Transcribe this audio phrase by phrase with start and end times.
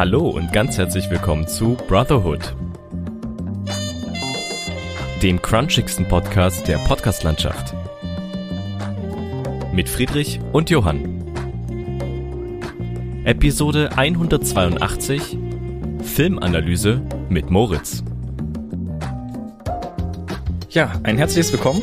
[0.00, 2.56] Hallo und ganz herzlich willkommen zu Brotherhood,
[5.22, 7.74] dem crunchigsten Podcast der Podcastlandschaft.
[9.74, 11.22] Mit Friedrich und Johann.
[13.24, 15.36] Episode 182
[16.02, 18.02] Filmanalyse mit Moritz.
[20.70, 21.82] Ja, ein herzliches Willkommen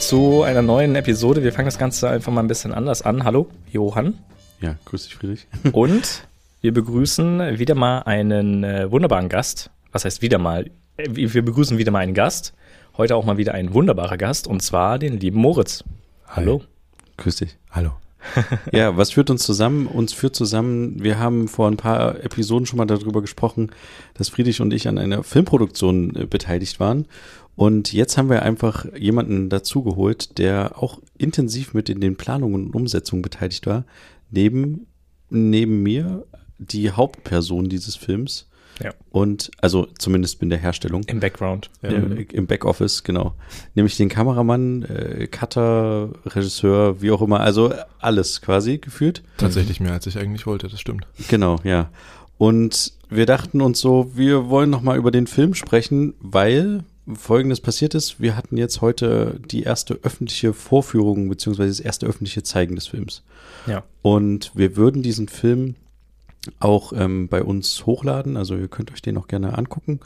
[0.00, 1.44] zu einer neuen Episode.
[1.44, 3.22] Wir fangen das Ganze einfach mal ein bisschen anders an.
[3.22, 4.18] Hallo, Johann.
[4.60, 5.46] Ja, grüß dich, Friedrich.
[5.70, 6.24] Und
[6.62, 9.70] wir begrüßen wieder mal einen äh, wunderbaren Gast.
[9.90, 10.70] Was heißt wieder mal?
[10.96, 12.54] Äh, Wir begrüßen wieder mal einen Gast.
[12.96, 15.82] Heute auch mal wieder ein wunderbarer Gast und zwar den lieben Moritz.
[16.28, 16.62] Hallo.
[17.16, 17.58] Grüß dich.
[17.70, 17.90] Hallo.
[18.72, 19.88] Ja, was führt uns zusammen?
[19.88, 23.72] Uns führt zusammen, wir haben vor ein paar Episoden schon mal darüber gesprochen,
[24.14, 27.08] dass Friedrich und ich an einer Filmproduktion äh, beteiligt waren.
[27.56, 32.74] Und jetzt haben wir einfach jemanden dazugeholt, der auch intensiv mit in den Planungen und
[32.76, 33.84] Umsetzungen beteiligt war.
[34.30, 34.86] Neben,
[35.28, 36.24] neben mir
[36.70, 38.48] die Hauptperson dieses Films.
[38.82, 38.92] Ja.
[39.10, 41.04] Und, also zumindest in der Herstellung.
[41.04, 41.70] Im Background.
[41.82, 43.34] Im, Im Backoffice, genau.
[43.74, 49.22] Nämlich den Kameramann, äh, Cutter, Regisseur, wie auch immer, also alles quasi geführt.
[49.36, 51.06] Tatsächlich mehr, als ich eigentlich wollte, das stimmt.
[51.28, 51.90] Genau, ja.
[52.38, 56.82] Und wir dachten uns so, wir wollen noch mal über den Film sprechen, weil
[57.14, 58.20] Folgendes passiert ist.
[58.20, 63.22] Wir hatten jetzt heute die erste öffentliche Vorführung beziehungsweise das erste öffentliche Zeigen des Films.
[63.66, 63.82] Ja.
[64.02, 65.74] Und wir würden diesen Film
[66.60, 68.36] auch ähm, bei uns hochladen.
[68.36, 70.00] Also ihr könnt euch den auch gerne angucken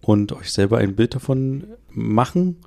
[0.00, 2.58] und euch selber ein Bild davon machen.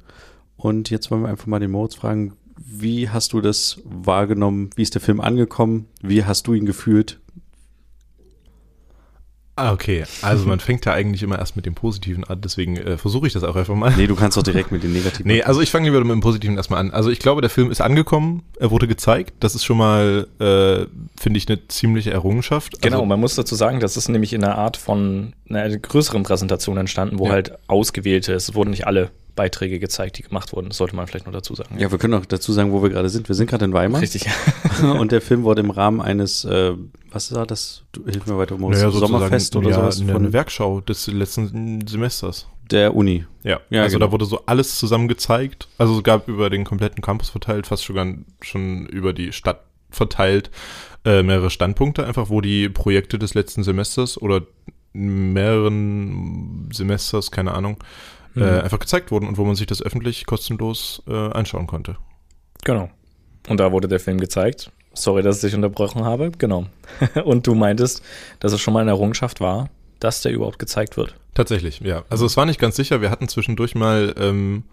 [0.58, 4.70] Und jetzt wollen wir einfach mal den Moritz fragen, wie hast du das wahrgenommen?
[4.76, 5.88] Wie ist der Film angekommen?
[6.02, 7.20] Wie hast du ihn gefühlt?
[9.60, 10.06] Ah, okay.
[10.22, 13.34] Also man fängt ja eigentlich immer erst mit dem Positiven an, deswegen äh, versuche ich
[13.34, 13.94] das auch einfach mal.
[13.98, 15.28] Nee, du kannst doch direkt mit den Negativen.
[15.28, 16.92] Nee, also ich fange lieber mit dem Positiven erstmal an.
[16.92, 19.34] Also ich glaube, der Film ist angekommen, er wurde gezeigt.
[19.42, 20.86] Das ist schon mal, äh,
[21.20, 22.82] finde ich, eine ziemliche Errungenschaft.
[22.82, 26.24] Genau, Also, man muss dazu sagen, das ist nämlich in einer Art von einer größeren
[26.24, 27.34] Präsentation entstanden, wo Ja.
[27.34, 30.68] halt ausgewählte, es wurden nicht alle Beiträge gezeigt, die gemacht wurden.
[30.68, 31.80] Das sollte man vielleicht noch dazu sagen.
[31.80, 33.30] Ja, wir können auch dazu sagen, wo wir gerade sind.
[33.30, 34.02] Wir sind gerade in Weimar.
[34.02, 34.26] Richtig.
[34.82, 36.74] Und der Film wurde im Rahmen eines, äh,
[37.10, 37.84] was war das?
[37.94, 38.80] Du, hilf mir weiter, Moritz.
[38.80, 42.48] naja, Sommerfest oder ja, sowas eine, von eine Werkschau des letzten Semesters.
[42.70, 43.24] der Uni.
[43.44, 44.08] Ja, Ja, also genau.
[44.08, 45.70] da wurde so alles zusammen gezeigt.
[45.78, 48.08] Also es gab über den kompletten Campus verteilt, fast sogar
[48.42, 50.52] schon über die Stadt verteilt,
[51.06, 54.42] äh, mehrere Standpunkte, einfach wo die Projekte des letzten Semesters oder
[54.92, 57.78] mehreren Semesters, keine Ahnung,
[58.34, 58.44] Mhm.
[58.44, 61.98] äh, einfach gezeigt wurden und wo man sich das öffentlich kostenlos äh, anschauen konnte.
[62.64, 62.90] Genau.
[63.48, 64.72] Und da wurde der Film gezeigt.
[64.94, 66.32] Sorry, dass ich dich unterbrochen habe.
[66.38, 66.66] Genau.
[67.24, 68.04] Und du meintest,
[68.40, 69.70] dass es schon mal eine Errungenschaft war,
[70.00, 71.16] dass der überhaupt gezeigt wird.
[71.34, 72.04] Tatsächlich, ja.
[72.10, 73.02] Also es war nicht ganz sicher.
[73.02, 74.64] Wir hatten zwischendurch mal ähm,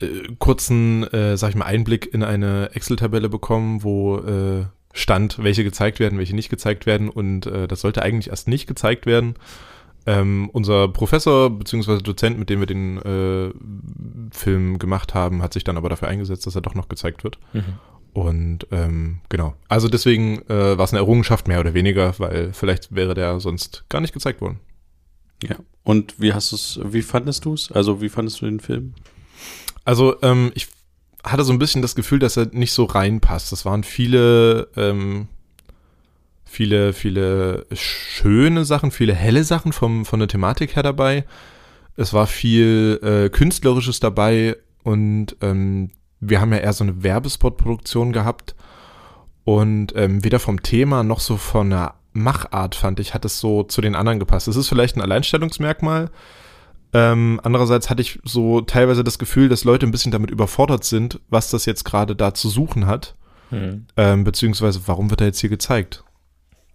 [0.00, 0.06] äh,
[0.38, 6.00] kurzen, äh, sag ich mal, Einblick in eine Excel-Tabelle bekommen, wo äh, stand, welche gezeigt
[6.00, 7.08] werden, welche nicht gezeigt werden.
[7.08, 9.34] Und äh, das sollte eigentlich erst nicht gezeigt werden.
[10.06, 11.98] Ähm, unser Professor bzw.
[11.98, 13.52] Dozent, mit dem wir den äh,
[14.32, 17.38] Film gemacht haben, hat sich dann aber dafür eingesetzt, dass er doch noch gezeigt wird.
[18.12, 19.54] Und ähm, genau.
[19.68, 23.84] Also deswegen äh, war es eine Errungenschaft mehr oder weniger, weil vielleicht wäre der sonst
[23.88, 24.60] gar nicht gezeigt worden.
[25.42, 25.56] Ja.
[25.82, 27.72] Und wie hast du es, wie fandest du es?
[27.72, 28.94] Also wie fandest du den Film?
[29.84, 30.68] Also ähm, ich
[31.24, 33.50] hatte so ein bisschen das Gefühl, dass er nicht so reinpasst.
[33.50, 35.28] Das waren viele, ähm,
[36.52, 41.24] viele, viele schöne Sachen, viele helle Sachen vom, von der Thematik her dabei.
[41.96, 48.12] Es war viel äh, Künstlerisches dabei und ähm, wir haben ja eher so eine Werbespot-Produktion
[48.12, 48.54] gehabt.
[49.44, 53.62] Und ähm, weder vom Thema noch so von der Machart, fand ich, hat es so
[53.62, 54.46] zu den anderen gepasst.
[54.46, 56.10] Es ist vielleicht ein Alleinstellungsmerkmal,
[56.92, 61.18] ähm, andererseits hatte ich so teilweise das Gefühl, dass Leute ein bisschen damit überfordert sind,
[61.30, 63.16] was das jetzt gerade da zu suchen hat,
[63.50, 63.86] Mhm.
[63.96, 66.04] ähm, beziehungsweise warum wird er jetzt hier gezeigt?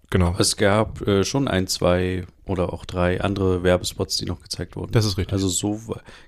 [0.09, 4.75] Genau, Es gab äh, schon ein, zwei oder auch drei andere Werbespots, die noch gezeigt
[4.77, 4.91] wurden.
[4.93, 5.33] das ist richtig.
[5.33, 5.79] also so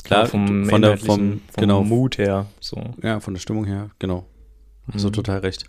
[0.04, 2.46] klar vom, von der vom, vom genau Mut her.
[2.60, 2.82] So.
[3.02, 4.26] ja von der Stimmung her genau
[4.92, 5.14] hast Mhm.
[5.14, 5.66] total recht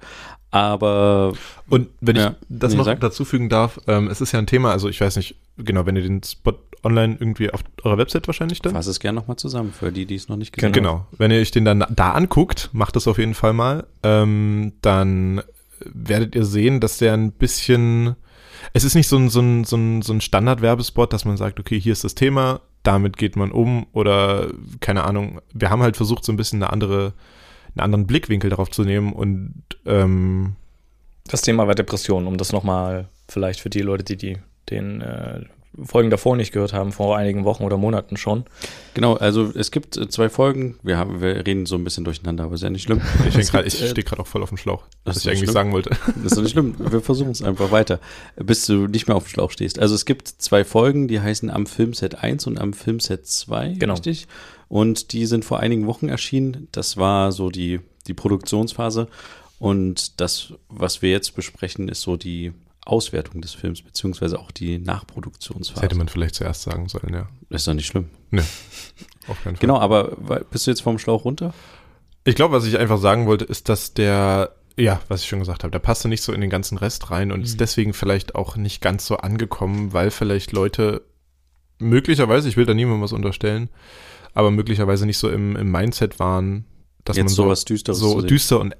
[0.50, 1.32] aber
[1.68, 2.30] Und wenn Ja.
[2.30, 3.00] ich das Nee, noch sag.
[3.00, 5.94] dazu fügen darf, ähm, es ist ja ein Thema, also ich weiß nicht, genau, wenn
[5.94, 8.72] ihr den Spot online irgendwie auf eurer Website wahrscheinlich dann.
[8.72, 11.06] fass es gerne nochmal zusammen für die die es noch nicht gesehen Genau.
[11.16, 15.42] Wenn ihr euch den dann da anguckt, macht das auf jeden Fall mal, ähm, dann
[15.84, 18.16] werdet ihr sehen, dass der ein bisschen,
[18.72, 21.60] es ist nicht so ein, so ein, so ein, so ein Standard-Werbespot, dass man sagt,
[21.60, 24.48] okay, hier ist das Thema, damit geht man um oder
[24.80, 25.40] keine Ahnung.
[25.52, 27.12] Wir haben halt versucht, so ein bisschen eine andere,
[27.74, 30.56] einen anderen Blickwinkel darauf zu nehmen und ähm,
[31.26, 34.38] Das Thema war Depression, um das nochmal vielleicht für die Leute, die, die
[34.70, 35.40] den äh,
[35.84, 38.44] Folgen davor nicht gehört haben, vor einigen Wochen oder Monaten schon.
[38.94, 40.78] Genau, also es gibt äh, zwei Folgen.
[40.82, 43.00] Wir, haben, wir reden so ein bisschen durcheinander, aber ist ja nicht schlimm.
[43.38, 45.52] Ich, grad- ich äh, stehe gerade auch voll auf dem Schlauch, was ich eigentlich schlimm.
[45.52, 45.90] sagen wollte.
[45.90, 46.74] Das ist doch nicht schlimm.
[46.78, 48.00] Wir versuchen es einfach weiter,
[48.36, 49.78] bis du nicht mehr auf dem Schlauch stehst.
[49.78, 53.94] Also es gibt zwei Folgen, die heißen am Filmset 1 und am Filmset 2, Genau.
[53.94, 54.26] richtig?
[54.68, 56.66] Und die sind vor einigen Wochen erschienen.
[56.72, 59.06] Das war so die, die Produktionsphase.
[59.60, 62.52] Und das, was wir jetzt besprechen, ist so die
[62.86, 65.82] Auswertung des Films, beziehungsweise auch die Das Nachproduktionsphase.
[65.82, 67.28] hätte man vielleicht zuerst sagen sollen, ja.
[67.50, 68.08] ist doch nicht schlimm.
[69.28, 69.60] Auf keinen Fall.
[69.60, 70.16] Genau, aber
[70.50, 71.52] bist du jetzt vom Schlauch runter?
[72.24, 75.62] Ich glaube, was ich einfach sagen wollte, ist, dass der, ja, was ich schon gesagt
[75.62, 78.56] habe, der passte nicht so in den ganzen Rest rein und ist deswegen vielleicht auch
[78.56, 81.02] nicht ganz so angekommen, weil vielleicht Leute
[81.78, 83.70] möglicherweise, ich will da niemandem was unterstellen,
[84.34, 86.66] aber möglicherweise nicht so im, im Mindset waren,
[87.04, 88.76] dass jetzt man so, sowas Düsteres so düster und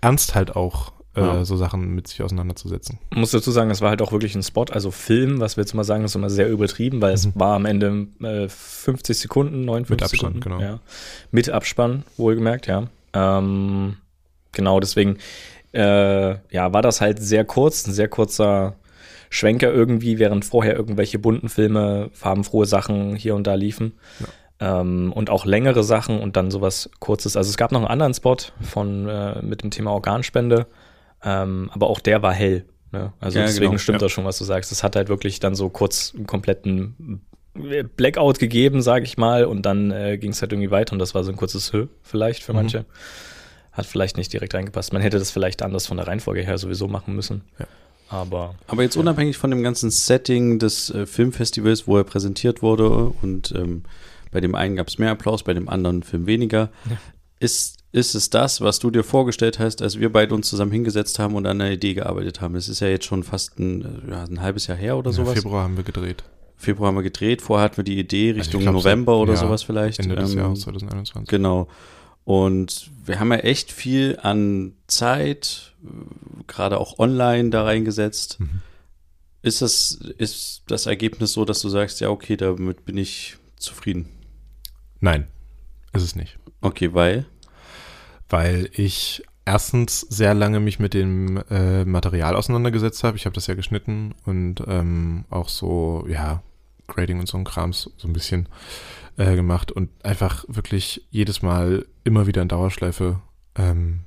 [0.00, 1.44] ernst halt auch äh, Ja.
[1.44, 2.98] so Sachen mit sich auseinanderzusetzen.
[3.10, 5.62] Ich muss dazu sagen, es war halt auch wirklich ein Spot, also Film, was wir
[5.62, 7.32] jetzt mal sagen, ist immer sehr übertrieben, weil es Mhm.
[7.34, 10.40] war am Ende äh, 50 Sekunden, 59 Mit Abstand, Sekunden.
[10.40, 10.60] genau.
[10.60, 10.80] Ja.
[11.30, 12.88] Mit Abspann, wohlgemerkt, ja.
[13.12, 13.96] Ähm,
[14.52, 15.18] genau, deswegen
[15.72, 18.74] äh, ja, war das halt sehr kurz, ein sehr kurzer
[19.30, 23.94] Schwenker irgendwie, während vorher irgendwelche bunten Filme, farbenfrohe Sachen hier und da liefen.
[24.60, 27.36] Ähm, und auch längere Sachen und dann sowas Kurzes.
[27.36, 30.66] Also es gab noch einen anderen Spot von äh, mit dem Thema Organspende,
[31.24, 32.64] ähm, aber auch der war hell.
[32.92, 33.12] Ne?
[33.20, 34.06] Also Ja, deswegen genau, stimmt ja.
[34.06, 34.70] das schon, was du sagst.
[34.72, 37.20] Es hat halt wirklich dann so kurz einen kompletten
[37.96, 41.14] Blackout gegeben, sag ich mal, und dann äh, ging es halt irgendwie weiter und das
[41.14, 42.56] war so ein kurzes Hö vielleicht für Mhm.
[42.58, 42.84] manche.
[43.72, 44.92] Hat vielleicht nicht direkt reingepasst.
[44.92, 47.42] Man hätte das vielleicht anders von der Reihenfolge her sowieso machen müssen.
[47.58, 47.66] Ja.
[48.08, 52.88] Aber Aber jetzt unabhängig von dem ganzen Setting des äh, Filmfestivals, wo er präsentiert wurde
[53.22, 53.84] und ähm,
[54.30, 56.70] bei dem einen gab es mehr Applaus, bei dem anderen Film weniger,
[57.38, 61.18] ist, ist es das, was du dir vorgestellt hast, als wir beide uns zusammen hingesetzt
[61.20, 62.56] haben und an einer Idee gearbeitet haben?
[62.56, 65.16] Es ist ja jetzt schon fast ein, äh, ja, ein halbes Jahr her oder Ja,
[65.16, 65.34] sowas.
[65.34, 66.24] Februar haben wir gedreht.
[66.56, 69.16] Februar haben wir gedreht, vorher hatten wir die Idee Also ich Richtung glaub, so- November
[69.18, 70.00] oder ja, sowas vielleicht.
[70.00, 71.28] Ende des Ähm, Jahres 2021.
[71.28, 71.68] Genau.
[72.24, 75.74] Und wir haben ja echt viel an Zeit,
[76.48, 78.40] gerade auch online da reingesetzt.
[78.40, 78.60] Mhm.
[79.42, 84.08] Ist das, ist das Ergebnis so, dass du sagst, ja, okay, damit bin ich zufrieden?
[85.00, 85.28] Nein,
[85.92, 86.38] ist es nicht.
[86.62, 87.26] Okay, weil?
[88.34, 93.16] Weil ich erstens sehr lange mich mit dem äh, Material auseinandergesetzt habe.
[93.16, 96.42] Ich habe das ja geschnitten und ähm, auch so, ja,
[96.88, 98.48] Grading und so ein Krams so ein bisschen
[99.18, 103.20] äh, gemacht und einfach wirklich jedes Mal immer wieder in Dauerschleife
[103.54, 104.00] ähm,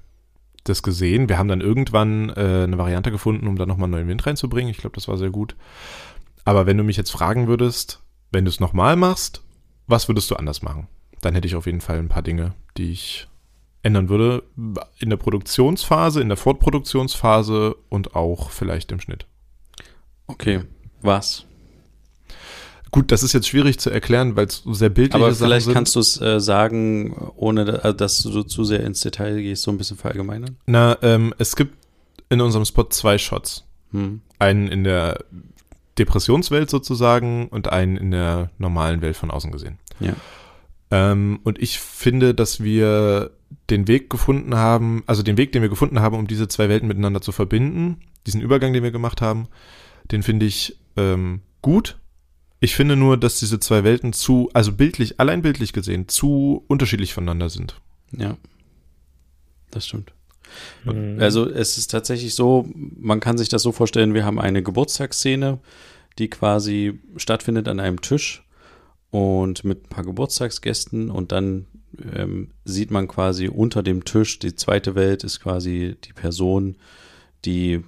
[0.65, 1.30] das gesehen.
[1.30, 4.71] Wir haben dann irgendwann äh, eine Variante gefunden, um da nochmal neuen Wind reinzubringen.
[4.71, 5.56] Ich glaube, das war sehr gut.
[6.44, 8.01] Aber wenn du mich jetzt fragen würdest,
[8.33, 9.41] wenn du es nochmal machst,
[9.88, 10.89] was würdest du anders machen?
[11.21, 13.30] Dann hätte ich auf jeden Fall ein paar Dinge, die ich
[13.88, 14.44] ändern würde.
[15.00, 19.25] In der Produktionsphase, in der Fortproduktionsphase und auch vielleicht im Schnitt.
[20.28, 20.62] Okay,
[21.01, 21.45] was?
[22.92, 25.74] Gut, das ist jetzt schwierig zu erklären, weil es sehr bildliche Aber Sachen vielleicht sind.
[25.74, 29.72] kannst du es äh, sagen, ohne also, dass du zu sehr ins Detail gehst, so
[29.72, 30.57] ein bisschen verallgemeinern.
[30.66, 31.75] Na, ähm, es gibt
[32.30, 33.66] in unserem Spot zwei Shots.
[33.92, 34.22] Hm.
[34.40, 35.24] Einen in der
[35.98, 39.80] Depressionswelt sozusagen und einen in der normalen Welt von außen gesehen.
[40.00, 40.13] Ja.
[40.92, 43.31] Ähm, und ich finde, dass wir
[43.69, 46.88] den Weg gefunden haben, also den Weg, den wir gefunden haben, um diese zwei Welten
[46.88, 49.48] miteinander zu verbinden, diesen Übergang, den wir gemacht haben,
[50.12, 51.98] den finde ich ähm, gut.
[52.60, 57.13] Ich finde nur, dass diese zwei Welten zu, also bildlich, allein bildlich gesehen, zu unterschiedlich
[57.13, 57.80] voneinander sind.
[58.11, 58.38] Ja.
[59.71, 60.14] Das stimmt.
[60.85, 61.18] Mhm.
[61.19, 65.59] Also es ist tatsächlich so, man kann sich das so vorstellen, wir haben eine Geburtstagsszene,
[66.18, 68.46] die quasi stattfindet an einem Tisch
[69.18, 71.66] und mit ein paar Geburtstagsgästen und dann
[72.14, 76.76] ähm, sieht man quasi unter dem Tisch, die zweite Welt ist quasi die Person,
[77.44, 77.83] die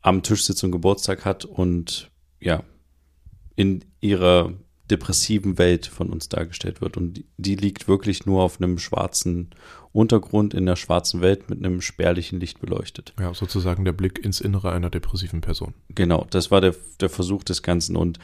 [0.00, 2.10] am Tisch sitzt und Geburtstag hat und
[2.40, 2.64] ja,
[3.54, 4.52] in ihrer
[4.90, 6.96] depressiven Welt von uns dargestellt wird.
[6.96, 9.50] Und die, die liegt wirklich nur auf einem schwarzen
[9.92, 13.14] Untergrund in der schwarzen Welt mit einem spärlichen Licht beleuchtet.
[13.20, 15.74] Ja, sozusagen der Blick ins Innere einer depressiven Person.
[15.90, 17.96] Genau, das war der, der Versuch des Ganzen.
[17.96, 18.18] Und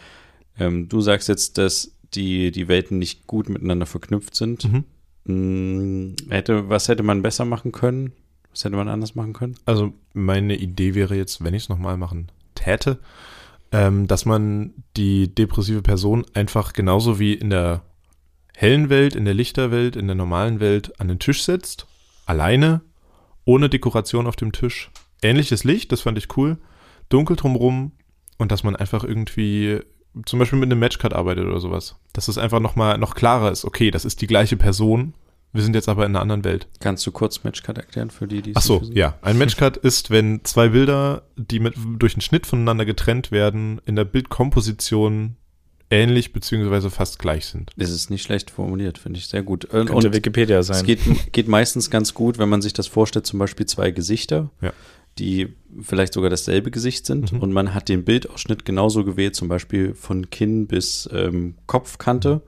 [0.58, 4.70] ähm, du sagst jetzt, dass die, die Welten nicht gut miteinander verknüpft sind.
[4.70, 4.84] Mhm.
[5.26, 8.12] Hm, hätte, was hätte man besser machen können?
[8.50, 9.56] Was hätte man anders machen können?
[9.66, 12.98] Also meine Idee wäre jetzt, wenn ich es nochmal machen täte,
[13.72, 17.82] ähm, dass man die depressive Person einfach genauso wie in der
[18.54, 21.86] hellen Welt, in der Lichterwelt, in der normalen Welt an den Tisch setzt,
[22.26, 22.82] alleine,
[23.44, 24.90] ohne Dekoration auf dem Tisch.
[25.22, 26.58] Ähnliches Licht, das fand ich cool,
[27.08, 27.92] dunkel drumrum
[28.38, 29.80] und dass man einfach irgendwie
[30.26, 31.96] zum Beispiel mit einem Matchcut arbeitet oder sowas.
[32.12, 35.14] Dass es einfach nochmal noch klarer ist, okay, das ist die gleiche Person,
[35.52, 36.66] wir sind jetzt aber in einer anderen Welt.
[36.80, 38.96] Kannst du kurz Matchcut erklären für die, die es Ach so, nicht wissen?
[38.96, 39.18] ja.
[39.22, 43.94] Ein Matchcut ist, wenn zwei Bilder, die mit, durch einen Schnitt voneinander getrennt werden, in
[43.96, 45.36] der Bildkomposition
[45.90, 47.70] ähnlich beziehungsweise fast gleich sind.
[47.76, 49.64] Das ist nicht schlecht formuliert, finde ich sehr gut.
[49.66, 50.84] Und, Könnte und Wikipedia es sein.
[50.84, 54.72] geht, geht meistens ganz gut, wenn man sich das vorstellt, zum Beispiel zwei Gesichter, Ja.
[55.18, 57.40] Die vielleicht sogar dasselbe Gesicht sind Mhm.
[57.40, 62.40] und man hat den Bildausschnitt genauso gewählt, zum Beispiel von Kinn bis ähm, Kopfkante.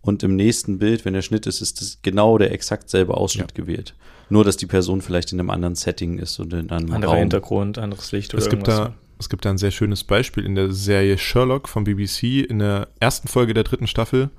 [0.00, 3.54] Und im nächsten Bild, wenn der Schnitt ist, ist das genau der exakt selbe Ausschnitt
[3.54, 3.94] gewählt.
[4.30, 7.20] Nur, dass die Person vielleicht in einem anderen Setting ist und in einem Anderer Raum.
[7.20, 8.88] Hintergrund, anderes Licht oder Es gibt, irgendwas.
[8.88, 12.58] da, es gibt da ein sehr schönes Beispiel in der Serie Sherlock von BBC in
[12.58, 14.30] der ersten Folge der dritten Staffel.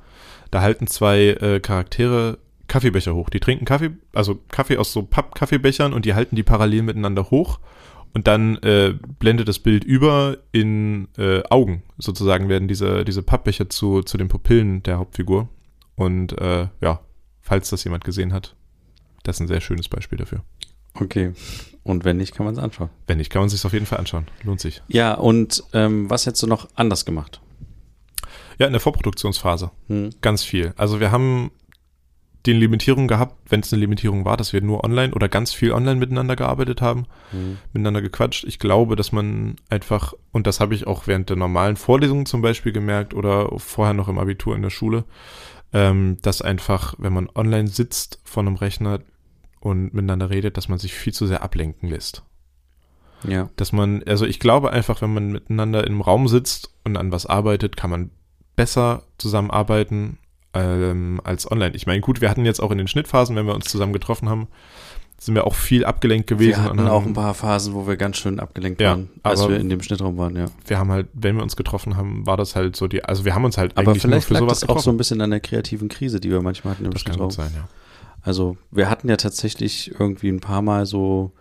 [0.52, 3.30] Da halten zwei äh, Charaktere Kaffeebecher hoch.
[3.30, 7.60] Die trinken Kaffee, also Kaffee aus so Papp-Kaffeebechern und die halten die parallel miteinander hoch.
[8.14, 11.82] Und dann äh, blendet das Bild über in äh, Augen.
[11.98, 15.50] Sozusagen werden diese, diese Pappbecher zu, zu den Pupillen der Hauptfigur.
[15.96, 17.00] Und äh, ja,
[17.42, 18.56] falls das jemand gesehen hat,
[19.24, 20.44] das ist ein sehr schönes Beispiel dafür.
[20.94, 21.34] Okay.
[21.84, 22.90] Und wenn nicht, kann man es anschauen.
[23.08, 24.28] Wenn nicht, kann man sich auf jeden Fall anschauen.
[24.44, 24.82] Lohnt sich.
[24.88, 27.42] Ja, und ähm, was hättest du noch anders gemacht?
[28.60, 29.72] Ja, in der Vorproduktionsphase.
[29.88, 30.12] Hm.
[30.22, 30.74] Ganz viel.
[30.78, 31.52] Also wir haben
[32.46, 35.72] die Limitierung gehabt, wenn es eine Limitierung war, dass wir nur online oder ganz viel
[35.72, 37.58] online miteinander gearbeitet haben, Hm.
[37.72, 38.44] miteinander gequatscht.
[38.44, 42.42] Ich glaube, dass man einfach, und das habe ich auch während der normalen Vorlesungen zum
[42.42, 45.06] Beispiel gemerkt oder vorher noch im Abitur in der Schule,
[45.72, 49.00] ähm, dass einfach, wenn man online sitzt von einem Rechner
[49.62, 52.24] und miteinander redet, dass man sich viel zu sehr ablenken lässt.
[53.26, 53.50] Ja.
[53.56, 57.26] Dass man, also ich glaube einfach, wenn man miteinander im Raum sitzt und an was
[57.26, 58.10] arbeitet, kann man
[58.58, 60.18] besser zusammenarbeiten
[60.54, 61.76] ähm, als online.
[61.76, 64.30] Ich meine, gut, wir hatten jetzt auch in den Schnittphasen, wenn wir uns zusammen getroffen
[64.30, 64.48] haben,
[65.20, 66.50] sind wir auch viel abgelenkt gewesen.
[66.62, 69.58] Wir hatten auch ein paar Phasen, wo wir ganz schön abgelenkt Ja, waren, als wir
[69.58, 70.46] in dem Schnittraum waren, ja.
[70.68, 73.34] wir haben halt, wenn wir uns getroffen haben, war das halt so die, also wir
[73.34, 74.96] haben uns halt Aber eigentlich nur vielleicht für lag sowas das auch so getroffen.
[74.96, 77.30] ein bisschen an der kreativen Krise, die wir manchmal hatten im das kann Schnittraum.
[77.30, 77.68] gut sein, ja.
[78.22, 81.32] Also wir hatten ja tatsächlich irgendwie ein paar Mal so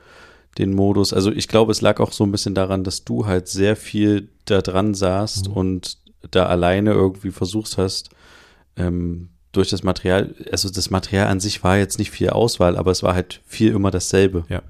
[0.58, 1.12] den Modus.
[1.12, 4.28] Also ich glaube, es lag auch so ein bisschen daran, dass du halt sehr viel
[4.44, 5.54] da dran saßt Mhm.
[5.54, 5.98] und
[6.30, 8.10] da alleine irgendwie versucht hast,
[8.76, 12.90] ähm, durch das Material, also das Material an sich war jetzt nicht viel Auswahl, aber
[12.90, 14.44] es war halt viel immer dasselbe.
[14.48, 14.62] Ja.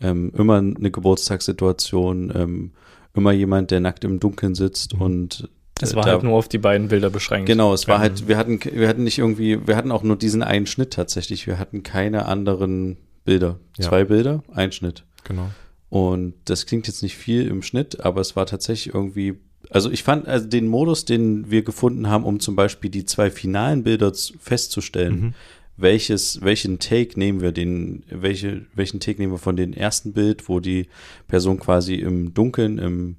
[0.00, 2.70] Ähm, immer eine Geburtstagssituation, ähm,
[3.14, 5.00] immer jemand, der nackt im Dunkeln sitzt Mhm.
[5.02, 5.48] und
[5.80, 7.46] Es äh, war da- halt nur auf die beiden Bilder beschränkt.
[7.46, 10.42] Genau, es war halt, wir hatten, wir hatten nicht irgendwie, wir hatten auch nur diesen
[10.42, 11.46] einen Schnitt tatsächlich.
[11.46, 13.58] Wir hatten keine anderen Bilder.
[13.78, 13.88] Ja.
[13.88, 15.04] Zwei Bilder, ein Schnitt.
[15.24, 15.48] Genau.
[15.88, 19.38] Und das klingt jetzt nicht viel im Schnitt, aber es war tatsächlich irgendwie,
[19.70, 23.30] also ich fand also den Modus, den wir gefunden haben, um zum Beispiel die zwei
[23.30, 25.34] finalen Bilder festzustellen, Mhm.
[25.76, 30.48] welches, welchen Take nehmen wir, den, welche, welchen Take nehmen wir von dem ersten Bild,
[30.48, 30.86] wo die
[31.28, 33.16] Person quasi im Dunkeln, im,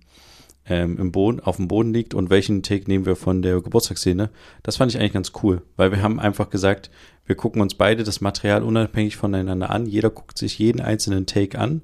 [0.69, 4.29] ähm, im Boden, auf dem Boden liegt und welchen Take nehmen wir von der Geburtstagsszene.
[4.63, 6.89] Das fand ich eigentlich ganz cool, weil wir haben einfach gesagt,
[7.25, 9.85] wir gucken uns beide das Material unabhängig voneinander an.
[9.85, 11.81] Jeder guckt sich jeden einzelnen Take an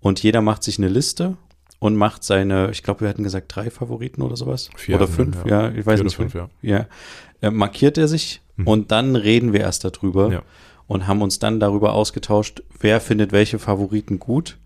[0.00, 1.36] und jeder macht sich eine Liste
[1.82, 4.70] und macht seine, ich glaube, wir hatten gesagt drei Favoriten oder sowas.
[4.76, 5.62] Vier oder fünf, ja.
[5.68, 6.14] ja, ich weiß Vier nicht.
[6.14, 6.48] fünf, ja.
[6.62, 6.86] Ja,
[7.40, 8.68] äh, markiert er sich Mhm.
[8.68, 10.42] und dann reden wir erst darüber Ja.
[10.86, 14.58] und haben uns dann darüber ausgetauscht, wer findet welche Favoriten gut.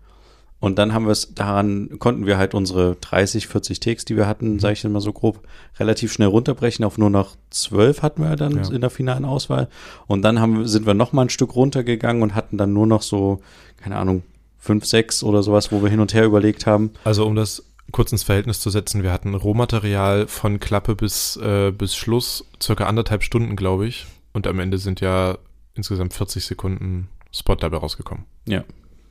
[0.59, 4.27] Und dann haben wir es daran, konnten wir halt unsere 30, 40 Takes, die wir
[4.27, 4.59] hatten, Mhm.
[4.59, 5.41] sage ich mal so grob,
[5.79, 6.85] relativ schnell runterbrechen.
[6.85, 8.69] Auf nur noch 12 hatten wir dann Ja.
[8.71, 9.69] in der finalen Auswahl.
[10.05, 13.01] Und dann haben, sind wir noch mal ein Stück runtergegangen und hatten dann nur noch
[13.01, 13.39] so,
[13.77, 14.21] keine Ahnung,
[14.67, 16.91] 5, 6 oder sowas, wo wir hin und her überlegt haben.
[17.03, 21.71] Also um das kurz ins Verhältnis zu setzen, wir hatten Rohmaterial von Klappe bis, äh,
[21.71, 24.05] bis Schluss, circa anderthalb Stunden, glaube ich.
[24.33, 25.37] Und am Ende sind ja
[25.73, 28.25] insgesamt 40 Sekunden Spot dabei rausgekommen.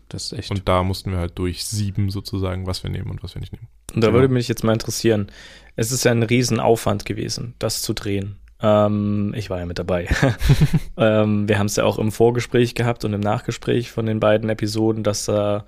[0.09, 0.51] Das ist echt.
[0.53, 3.53] Und da mussten wir halt durch sieben sozusagen, was wir nehmen und was wir nicht
[3.53, 3.67] nehmen.
[3.93, 4.21] Und da Genau.
[4.21, 5.33] würde mich jetzt mal interessieren,
[5.75, 8.37] es ist ja ein Riesenaufwand gewesen, das zu drehen.
[8.63, 10.09] Ähm, ich war ja mit dabei.
[10.97, 14.49] ähm, wir haben es ja auch im Vorgespräch gehabt und im Nachgespräch von den beiden
[14.49, 15.65] Episoden, dass da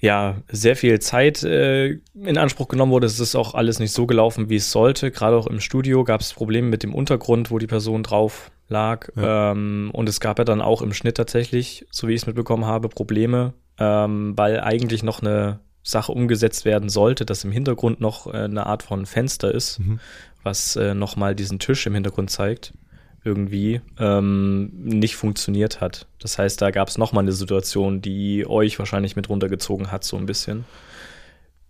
[0.00, 3.06] ja sehr viel Zeit äh, in Anspruch genommen wurde.
[3.06, 5.10] Es ist auch alles nicht so gelaufen, wie es sollte.
[5.10, 9.08] Gerade auch im Studio gab es Probleme mit dem Untergrund, wo die Person drauf lag.
[9.16, 9.52] Ja.
[9.52, 12.66] Ähm, und es gab ja dann auch im Schnitt tatsächlich, so wie ich es mitbekommen
[12.66, 18.26] habe, Probleme, ähm, weil eigentlich noch eine Sache umgesetzt werden sollte, dass im Hintergrund noch
[18.26, 20.00] äh, eine Art von Fenster ist, Mhm.
[20.44, 22.72] Was äh, nochmal diesen Tisch im Hintergrund zeigt,
[23.24, 26.06] irgendwie ähm, nicht funktioniert hat.
[26.20, 30.16] Das heißt, da gab es nochmal eine Situation, die euch wahrscheinlich mit runtergezogen hat, so
[30.16, 30.64] ein bisschen.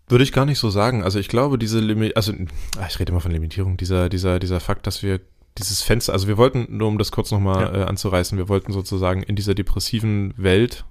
[0.09, 1.03] Würde ich gar nicht so sagen.
[1.03, 2.33] Also ich glaube, diese Limit, also
[2.79, 5.21] ah, ich rede immer von Limitierung, dieser, dieser, dieser Fakt, dass wir
[5.57, 7.83] dieses Fenster, also wir wollten, nur um das kurz nochmal Ja.
[7.83, 10.85] äh, anzureißen, wir wollten sozusagen in dieser depressiven Welt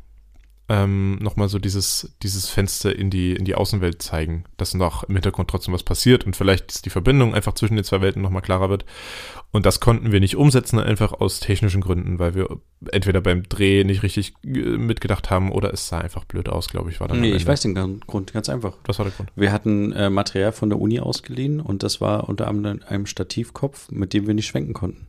[0.70, 5.16] ähm, nochmal so dieses, dieses Fenster in die, in die Außenwelt zeigen, dass noch im
[5.16, 8.70] Hintergrund trotzdem was passiert und vielleicht die Verbindung einfach zwischen den zwei Welten nochmal klarer
[8.70, 8.86] wird.
[9.52, 12.48] Und das konnten wir nicht umsetzen, einfach aus technischen Gründen, weil wir
[12.92, 16.90] entweder beim Dreh nicht richtig äh, mitgedacht haben oder es sah einfach blöd aus, glaube
[16.90, 17.20] ich, war dann.
[17.20, 18.78] Nee, ich weiß den Grund, ganz einfach.
[18.86, 19.32] Das war der Grund.
[19.36, 23.92] Wir hatten äh, Material von der Uni ausgeliehen und das war unter anderem einem Stativkopf,
[23.92, 25.08] mit dem wir nicht schwenken konnten.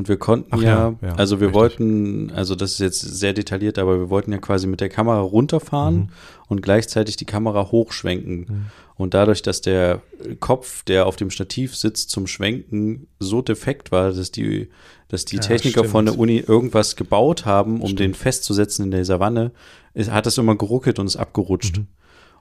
[0.00, 0.68] Und wir konnten Ach ja,
[1.02, 1.60] ja, ja, also wir richtig.
[1.60, 5.20] wollten, also das ist jetzt sehr detailliert, aber wir wollten ja quasi mit der Kamera
[5.20, 6.08] runterfahren Mhm.
[6.48, 8.70] und gleichzeitig die Kamera hochschwenken.
[8.96, 10.00] Und dadurch, dass der
[10.40, 14.70] Kopf, der auf dem Stativ sitzt, zum Schwenken so defekt war, dass die,
[15.08, 16.22] dass die Ja, Techniker von der stimmt.
[16.22, 18.00] Uni irgendwas gebaut haben, um Stimmt.
[18.00, 19.50] den festzusetzen in der Savanne,
[19.92, 21.76] ist, hat das immer geruckelt und ist abgerutscht.
[21.76, 21.86] Mhm.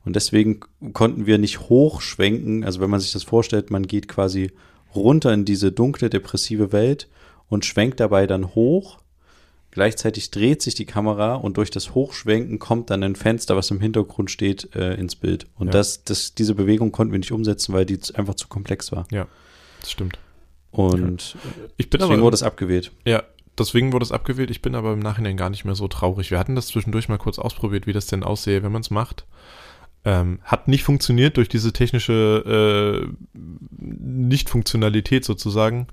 [0.06, 0.62] Und deswegen
[0.94, 2.64] konnten wir nicht hochschwenken.
[2.64, 4.52] Also wenn man sich das vorstellt, man geht quasi
[4.96, 7.10] runter in diese dunkle, depressive Welt
[7.50, 9.00] und schwenkt dabei dann hoch.
[9.72, 13.80] Gleichzeitig dreht sich die Kamera und durch das Hochschwenken kommt dann ein Fenster, was im
[13.80, 15.46] Hintergrund steht, äh, ins Bild.
[15.58, 15.74] Und Ja.
[15.74, 19.06] das, das, diese Bewegung konnten wir nicht umsetzen, weil die einfach zu komplex war.
[19.12, 19.28] Ja,
[19.82, 20.18] das stimmt.
[20.72, 21.36] Und
[21.78, 22.92] Ich bin deswegen aber, wurde es abgewählt.
[23.06, 23.24] ja,
[23.58, 24.50] deswegen wurde es abgewählt.
[24.50, 26.32] Ich bin aber im Nachhinein gar nicht mehr so traurig.
[26.32, 29.26] Wir hatten das zwischendurch mal kurz ausprobiert, wie das denn aussehe, wenn man es macht.
[30.06, 33.38] Ähm, hat nicht funktioniert durch diese technische äh,
[33.78, 35.88] Nicht-Funktionalität sozusagen.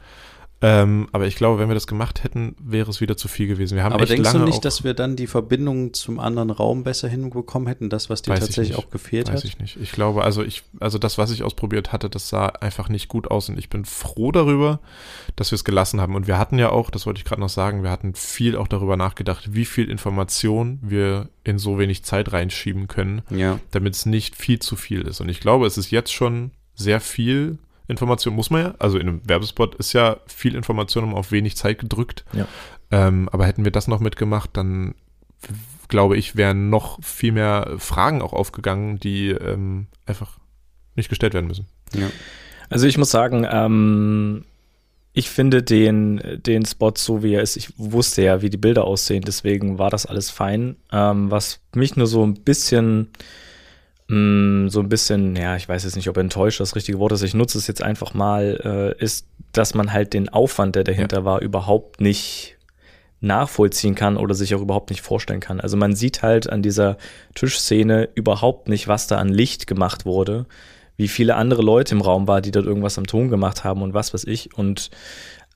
[0.62, 3.76] Ähm, aber ich glaube, wenn wir das gemacht hätten, wäre es wieder zu viel gewesen.
[3.76, 7.08] Wir haben Aber denkst du nicht, dass wir dann die Verbindung zum anderen Raum besser
[7.08, 9.44] hinbekommen hätten, das, was dir Weiß ich tatsächlich auch gefehlt Weiß hat?
[9.44, 9.76] ich nicht.
[9.76, 13.30] Ich glaube, also ich, also das, was ich ausprobiert hatte, das sah einfach nicht gut
[13.30, 14.80] aus und ich bin froh darüber,
[15.36, 16.14] dass wir es gelassen haben.
[16.14, 18.68] Und wir hatten ja auch, das wollte ich gerade noch sagen, wir hatten viel auch
[18.68, 23.60] darüber nachgedacht, wie viel Information wir in so wenig Zeit reinschieben können, Ja.
[23.72, 25.20] damit es nicht viel zu viel ist.
[25.20, 27.58] Und ich glaube, es ist jetzt schon sehr viel
[27.88, 28.74] Information, muss man ja.
[28.78, 32.24] Also in einem Werbespot ist ja viel Information um auf wenig Zeit gedrückt.
[32.32, 32.46] Ja.
[32.90, 34.94] Ähm, aber hätten wir das noch mitgemacht, dann
[35.88, 40.38] glaube ich, wären noch viel mehr Fragen auch aufgegangen, die ähm, einfach
[40.94, 41.66] nicht gestellt werden müssen.
[41.92, 42.10] ja.
[42.68, 44.44] Also ich muss sagen, ähm,
[45.12, 48.84] ich finde den, den Spot so wie er ist, ich wusste ja, wie die Bilder
[48.84, 50.76] aussehen, deswegen war das alles fein.
[50.92, 53.08] Ähm, was mich nur so ein bisschen,
[54.08, 57.22] mh, so ein bisschen, ja, ich weiß jetzt nicht, ob enttäuscht das richtige Wort ist,
[57.22, 61.24] ich nutze es jetzt einfach mal, äh, ist, dass man halt den Aufwand, der dahinter
[61.24, 62.56] war, überhaupt nicht
[63.20, 65.60] nachvollziehen kann oder sich auch überhaupt nicht vorstellen kann.
[65.60, 66.98] Also man sieht halt an dieser
[67.34, 70.46] Tischszene überhaupt nicht, was da an Licht gemacht wurde,
[70.96, 73.94] wie viele andere Leute im Raum war, die dort irgendwas am Ton gemacht haben und
[73.94, 74.56] was weiß ich.
[74.56, 74.90] Und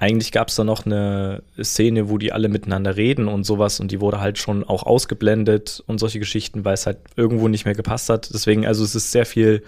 [0.01, 3.91] eigentlich gab es da noch eine Szene, wo die alle miteinander reden und sowas und
[3.91, 7.75] die wurde halt schon auch ausgeblendet und solche Geschichten, weil es halt irgendwo nicht mehr
[7.75, 8.33] gepasst hat.
[8.33, 9.63] Deswegen, also es ist sehr viel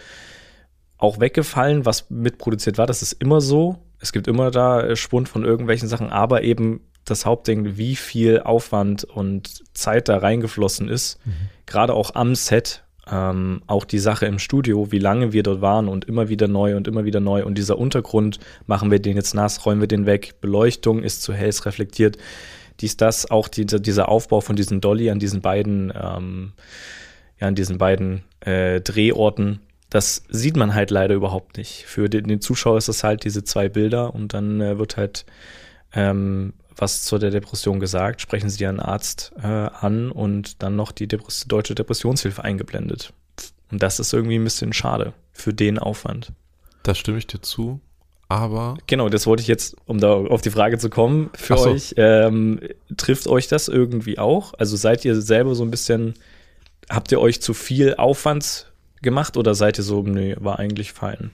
[0.96, 2.86] auch weggefallen, was mitproduziert war.
[2.86, 3.84] Das ist immer so.
[3.98, 8.40] Es gibt immer da äh, Schwund von irgendwelchen Sachen, aber eben das Hauptding, wie viel
[8.40, 11.18] Aufwand und Zeit da reingeflossen ist,
[11.66, 15.86] gerade auch am Set, ähm, auch die Sache im Studio, wie lange wir dort waren
[15.86, 17.44] und immer wieder neu und immer wieder neu.
[17.44, 21.34] Und dieser Untergrund, machen wir den jetzt nass, räumen wir den weg, Beleuchtung ist zu
[21.34, 22.16] hell, es reflektiert,
[22.80, 26.52] dies, das, auch dieser, dieser Aufbau von diesen Dolly an diesen beiden, ähm,
[27.38, 31.84] ja, an diesen beiden äh, Drehorten, das sieht man halt leider überhaupt nicht.
[31.84, 35.26] Für den, den Zuschauer ist es halt diese zwei Bilder und dann äh, wird halt
[35.92, 40.92] ähm, was zu der Depression gesagt, sprechen sie einen Arzt äh, an und dann noch
[40.92, 43.12] die Depress deutsche Depressionshilfe eingeblendet.
[43.70, 46.32] Und das ist irgendwie ein bisschen schade für den Aufwand.
[46.82, 47.80] Da stimme ich dir zu.
[48.28, 51.70] Aber Genau, das wollte ich jetzt, um da auf die Frage zu kommen, für so.
[51.70, 51.94] euch.
[51.96, 52.60] Ähm,
[52.96, 54.54] trifft euch das irgendwie auch?
[54.58, 56.14] Also seid ihr selber so ein bisschen,
[56.88, 61.30] habt ihr euch zu viel Aufwand gemacht oder seid ihr so, nee, war eigentlich fein?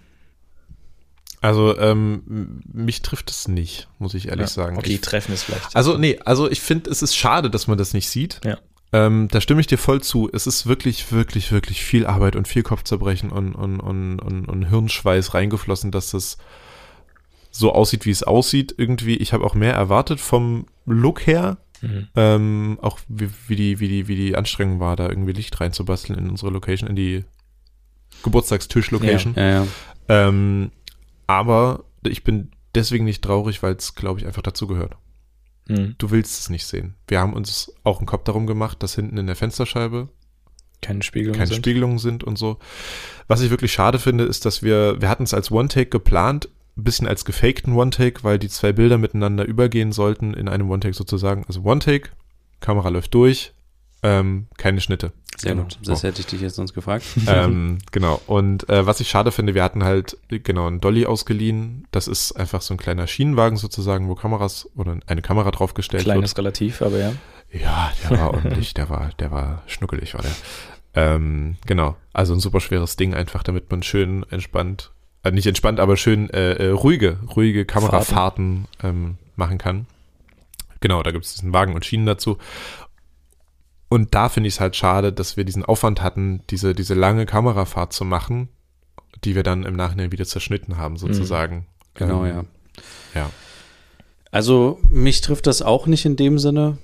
[1.41, 4.77] Also ähm, mich trifft es nicht, muss ich ehrlich sagen.
[4.77, 5.77] Okay, Ich, treffen ist vielleicht.
[5.77, 8.41] also nee, also ich finde, es ist schade, dass man das nicht sieht.
[8.45, 8.59] Ja.
[8.93, 10.31] Ähm, da stimme ich dir voll zu.
[10.33, 14.63] Es ist wirklich, wirklich, wirklich viel Arbeit und viel Kopfzerbrechen und, und, und, und, und
[14.65, 16.39] Hirnschweiß reingeflossen, dass das
[17.51, 18.75] so aussieht, wie es aussieht.
[18.77, 21.59] Irgendwie, ich habe auch mehr erwartet vom Look her.
[21.83, 22.09] Mhm.
[22.17, 26.19] Ähm, auch wie, wie, die, wie, die, wie die Anstrengung war, da irgendwie Licht reinzubasteln
[26.19, 27.25] in unsere Location, in die
[28.23, 29.35] Geburtstagstisch-Location.
[29.37, 29.67] Ja, ja.
[30.09, 30.73] Ähm,
[31.29, 34.97] aber ich bin deswegen nicht traurig, weil es, glaube ich, einfach dazu gehört.
[35.69, 35.95] Mhm.
[35.99, 36.95] Du willst es nicht sehen.
[37.07, 40.09] Wir haben uns auch einen Kopf darum gemacht, dass hinten in der Fensterscheibe
[40.81, 41.37] Keine Spiegelung.
[41.37, 41.59] keine sind.
[41.59, 42.59] Spiegelungen sind und so.
[43.29, 46.85] Was ich wirklich schade finde, ist, dass wir, wir hatten es als One-Take geplant, ein
[46.85, 51.45] bisschen als gefakten One-Take, weil die zwei Bilder miteinander übergehen sollten in einem One-Take sozusagen.
[51.47, 52.11] Also One-Take,
[52.61, 53.53] Kamera läuft durch,
[54.03, 55.13] ähm, keine Schnitte.
[55.37, 55.63] Sehr Genau.
[55.65, 55.79] gut.
[55.85, 56.09] Das So.
[56.09, 57.05] hätte ich dich jetzt sonst gefragt.
[57.27, 58.21] ähm, genau.
[58.27, 61.87] Und äh, was ich schade finde, wir hatten halt genau einen Dolly ausgeliehen.
[61.91, 66.31] Das ist einfach so ein kleiner Schienenwagen sozusagen, wo Kameras oder eine Kamera draufgestellt Kleines
[66.33, 66.39] wird.
[66.39, 67.13] Relativ, aber ja.
[67.53, 70.33] Ja, der war ordentlich, der war, der war schnuckelig, war der.
[70.95, 74.91] Ähm, genau, also ein super schweres Ding einfach, damit man schön entspannt,
[75.23, 79.87] äh, nicht entspannt, aber schön äh, äh, ruhige, ruhige Kamerafahrten ähm, machen kann.
[80.81, 82.39] Genau, da gibt es diesen Wagen und Schienen dazu.
[83.89, 87.25] Und da finde ich es halt schade, dass wir diesen Aufwand hatten, diese, diese lange
[87.27, 88.49] Kamerafahrt zu machen,
[89.25, 91.67] die wir dann im Nachhinein wieder zerschnitten haben, sozusagen.
[91.95, 92.31] Genau, Ähm,
[93.15, 93.21] ja.
[93.23, 93.31] Ja.
[94.31, 96.77] Also mich trifft das auch nicht in dem Sinne.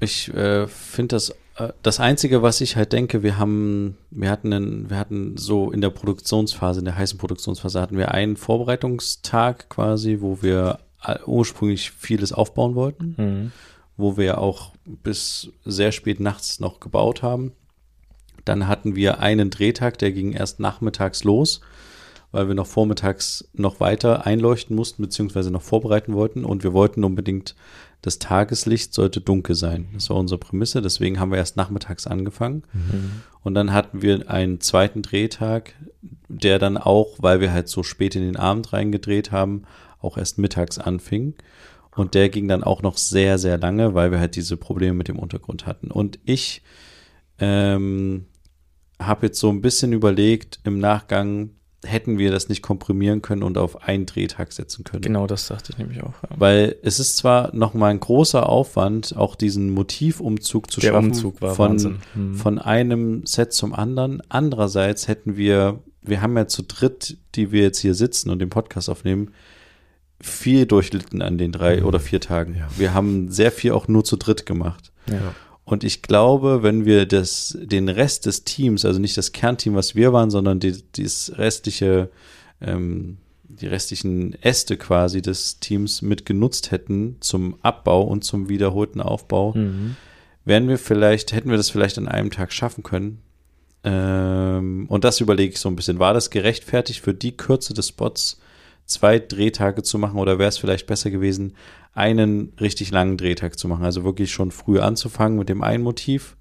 [0.00, 4.52] Ich äh, finde das äh, das einzige, was ich halt denke, wir haben wir hatten
[4.52, 9.68] einen, wir hatten so in der Produktionsphase, in der heißen Produktionsphase hatten wir einen Vorbereitungstag
[9.68, 13.52] quasi, wo wir all- ursprünglich vieles aufbauen wollten, Mhm.
[13.98, 17.52] Wo wir auch bis sehr spät nachts noch gebaut haben.
[18.46, 21.60] Dann hatten wir einen Drehtag, der ging erst nachmittags los,
[22.30, 26.44] weil wir noch vormittags noch weiter einleuchten mussten, beziehungsweise noch vorbereiten wollten.
[26.44, 27.56] Und wir wollten unbedingt,
[28.00, 29.88] das Tageslicht sollte dunkel sein.
[29.92, 30.80] Das war unsere Prämisse.
[30.80, 32.62] Deswegen haben wir erst nachmittags angefangen.
[33.42, 35.74] Und dann hatten wir einen zweiten Drehtag,
[36.28, 39.64] der dann auch, weil wir halt so spät in den Abend reingedreht haben,
[40.00, 41.34] auch erst mittags anfing.
[41.98, 45.08] Und der ging dann auch noch sehr, sehr lange, weil wir halt diese Probleme mit
[45.08, 45.90] dem Untergrund hatten.
[45.90, 46.62] Und ich
[47.40, 48.26] ähm,
[49.00, 51.50] habe jetzt so ein bisschen überlegt, im Nachgang
[51.84, 55.02] hätten wir das nicht komprimieren können und auf einen Drehtag setzen können.
[55.02, 56.14] Genau, das dachte ich nämlich auch.
[56.22, 56.30] Ja.
[56.36, 61.40] Weil es ist zwar nochmal ein großer Aufwand, auch diesen Motivumzug zu Der schaffen Umzug
[61.40, 61.98] war von.
[62.14, 62.34] Mhm.
[62.34, 64.22] von einem Set zum anderen.
[64.28, 68.50] Andererseits hätten wir, wir haben ja zu dritt, die wir jetzt hier sitzen und den
[68.50, 69.32] Podcast aufnehmen,
[70.20, 72.56] viel durchlitten an den drei oder vier Tagen.
[72.56, 72.68] Ja.
[72.76, 74.92] Wir haben sehr viel auch nur zu dritt gemacht.
[75.08, 75.34] Ja.
[75.64, 79.94] Und ich glaube, wenn wir das, den Rest des Teams, also nicht das Kernteam, was
[79.94, 82.10] wir waren, sondern die, dieses restliche,
[82.60, 89.00] ähm, die restlichen Äste quasi des Teams mit genutzt hätten zum Abbau und zum wiederholten
[89.00, 89.96] Aufbau, Mhm.
[90.44, 93.20] wären wir vielleicht, hätten wir das vielleicht an einem Tag schaffen können.
[93.84, 95.98] Ähm, und das überlege ich so ein bisschen.
[95.98, 98.40] War das gerechtfertigt für die Kürze des Spots,
[98.88, 101.54] zwei Drehtage zu machen oder wäre es vielleicht besser gewesen,
[101.94, 103.84] einen richtig langen Drehtag zu machen?
[103.84, 106.36] Also wirklich schon früh anzufangen mit dem einen Motiv,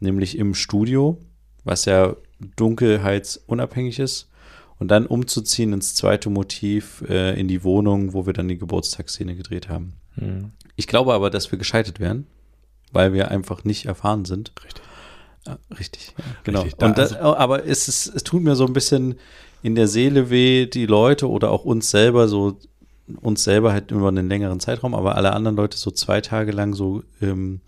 [0.00, 1.18] nämlich im Studio,
[1.62, 2.16] was ja
[2.56, 4.28] dunkelheitsunabhängig ist.
[4.80, 9.36] Und dann umzuziehen ins zweite Motiv äh, in die Wohnung, wo wir dann die Geburtstagsszene
[9.36, 9.94] gedreht haben.
[10.16, 10.50] Mhm.
[10.74, 12.26] Ich glaube aber, dass wir gescheitert wären,
[12.92, 14.52] weil wir einfach nicht erfahren sind.
[14.64, 14.82] Richtig.
[15.46, 16.62] Ja, richtig, genau.
[16.62, 19.14] Richtig, da- Und das, aber es, ist, es tut mir so ein bisschen
[19.64, 22.58] in der Seele weh, die Leute oder auch uns selber so,
[23.22, 26.74] uns selber halt über einen längeren Zeitraum, aber alle anderen Leute so zwei Tage lang
[26.74, 27.60] so ähm,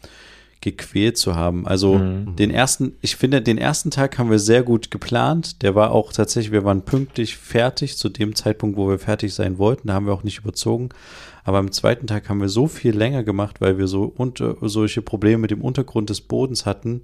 [0.61, 1.67] gequält zu haben.
[1.67, 2.37] Also Mhm.
[2.37, 5.63] den ersten, ich finde, den ersten Tag haben wir sehr gut geplant.
[5.63, 9.57] Der war auch tatsächlich, wir waren pünktlich fertig zu dem Zeitpunkt, wo wir fertig sein
[9.59, 9.89] wollten.
[9.89, 10.91] Da haben wir auch nicht überzogen.
[11.45, 15.01] Aber am zweiten Tag haben wir so viel länger gemacht, weil wir so unter, solche
[15.01, 17.03] Probleme mit dem Untergrund des Bodens hatten,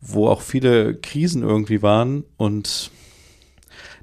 [0.00, 2.24] wo auch viele Krisen irgendwie waren.
[2.36, 2.90] Und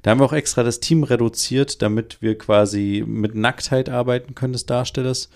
[0.02, 4.52] da haben wir auch extra das Team reduziert, damit wir quasi mit Nacktheit arbeiten können
[4.52, 5.30] des Darstellers.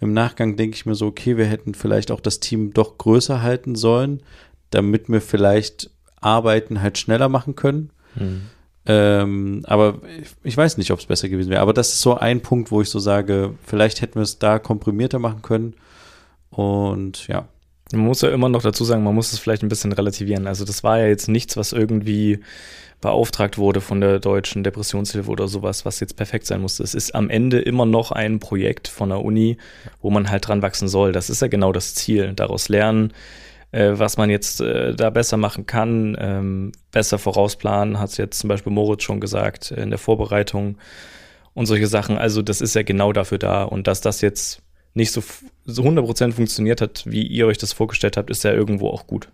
[0.00, 3.42] Im Nachgang denke ich mir so, okay, wir hätten vielleicht auch das Team doch größer
[3.42, 4.22] halten sollen,
[4.70, 7.90] damit wir vielleicht Arbeiten halt schneller machen können.
[8.14, 8.42] Mhm.
[8.86, 11.62] Ähm, aber ich, ich weiß nicht, ob es besser gewesen wäre.
[11.62, 14.58] Aber das ist so ein Punkt, wo ich so sage, vielleicht hätten wir es da
[14.58, 15.74] komprimierter machen können.
[16.50, 17.48] Und ja,
[17.92, 20.46] Man muss ja immer noch dazu sagen, man muss es vielleicht ein bisschen relativieren.
[20.46, 22.40] Also das war ja jetzt nichts, was irgendwie
[23.04, 26.82] beauftragt wurde von der deutschen Depressionshilfe oder sowas, was jetzt perfekt sein musste.
[26.82, 29.58] Es ist am Ende immer noch ein Projekt von der Uni,
[30.00, 31.12] wo man halt dran wachsen soll.
[31.12, 32.32] Das ist ja genau das Ziel.
[32.32, 33.12] Daraus lernen,
[33.72, 38.48] äh, was man jetzt äh, da besser machen kann, ähm, besser vorausplanen, hat jetzt zum
[38.48, 40.78] Beispiel Moritz schon gesagt, äh, in der Vorbereitung
[41.52, 42.16] und solche Sachen.
[42.16, 43.64] Also das ist ja genau dafür da.
[43.64, 44.62] Und dass das jetzt
[44.94, 45.22] nicht so,
[45.66, 49.28] so 100% funktioniert hat, wie ihr euch das vorgestellt habt, ist ja irgendwo auch gut.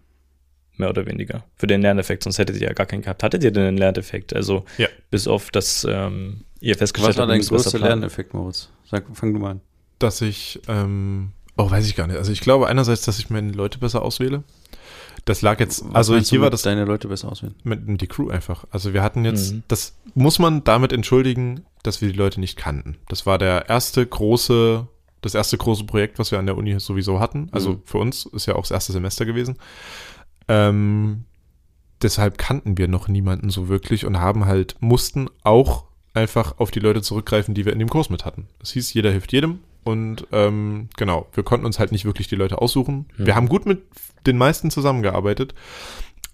[0.81, 1.45] Mehr oder weniger.
[1.57, 3.23] Für den Lerneffekt, sonst hättet ihr ja gar keinen gehabt.
[3.23, 4.35] Hattet ihr denn einen Lerneffekt?
[4.35, 4.89] Also Ja.
[5.11, 7.79] bis auf das, ähm, ihr festgestellt was war habt, dein größter.
[7.79, 8.69] Lerneffekt, Moritz?
[8.91, 9.61] Sag, fang du mal an.
[10.01, 12.17] dass ich, ähm, oh, weiß ich gar nicht.
[12.17, 14.43] Also ich glaube einerseits, dass ich meine Leute besser auswähle.
[15.27, 17.55] Das lag jetzt, Was also hier war das deine Leute besser auswählen.
[17.65, 18.65] mit, mit die Crew einfach.
[18.71, 19.63] Also wir hatten jetzt, Mhm.
[19.69, 22.97] das muss man damit entschuldigen, dass wir die Leute nicht kannten.
[23.09, 24.87] Das war der erste große,
[25.21, 27.49] das erste große Projekt, was wir an der Uni sowieso hatten.
[27.53, 27.83] Also Mhm.
[27.85, 29.59] für uns ist ja auch das erste Semester gewesen.
[30.51, 31.25] Ähm,
[32.03, 36.81] deshalb kannten wir noch niemanden so wirklich und haben halt, mussten auch einfach auf die
[36.81, 38.49] Leute zurückgreifen, die wir in dem Kurs mit hatten.
[38.61, 42.37] Es hieß, jeder hilft jedem und ähm, genau, wir konnten uns halt nicht wirklich die
[42.37, 43.07] Leute aussuchen.
[43.17, 43.27] Mhm.
[43.27, 43.83] Wir haben gut mit
[44.27, 45.55] den meisten zusammengearbeitet,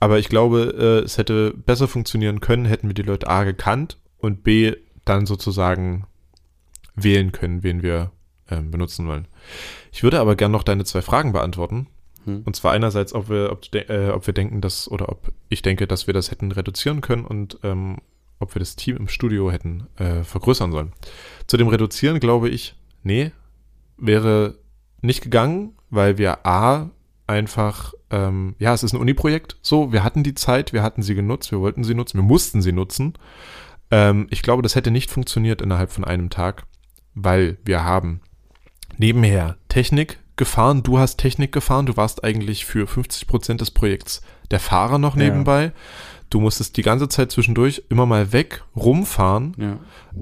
[0.00, 3.98] aber ich glaube, äh, es hätte besser funktionieren können, hätten wir die Leute A gekannt
[4.16, 4.74] und B
[5.04, 6.06] dann sozusagen
[6.94, 8.12] wählen können, wen wir
[8.50, 9.28] ähm, benutzen wollen.
[9.92, 11.88] Ich würde aber gern noch deine zwei Fragen beantworten.
[12.26, 12.42] Hm.
[12.44, 15.86] Und zwar einerseits, ob wir, ob, äh, ob wir denken, dass, oder ob ich denke,
[15.86, 17.98] dass wir das hätten reduzieren können und ähm,
[18.38, 20.92] ob wir das Team im Studio hätten äh, vergrößern sollen.
[21.46, 23.32] Zu dem Reduzieren glaube ich, nee,
[23.96, 24.58] wäre
[25.00, 26.90] nicht gegangen, weil wir A,
[27.26, 31.14] einfach, ähm, ja, es ist ein Uni-Projekt, so, wir hatten die Zeit, wir hatten sie
[31.14, 33.14] genutzt, wir wollten sie nutzen, wir mussten sie nutzen.
[33.90, 36.64] Ähm, ich glaube, das hätte nicht funktioniert innerhalb von einem Tag,
[37.14, 38.20] weil wir haben
[38.98, 44.20] nebenher Technik gefahren, du hast Technik gefahren, du warst eigentlich für 50 Prozent des Projekts
[44.50, 45.24] der Fahrer noch Ja.
[45.24, 45.72] nebenbei.
[46.30, 49.54] Du musstest die ganze Zeit zwischendurch immer mal weg, rumfahren.
[49.58, 49.78] Ja.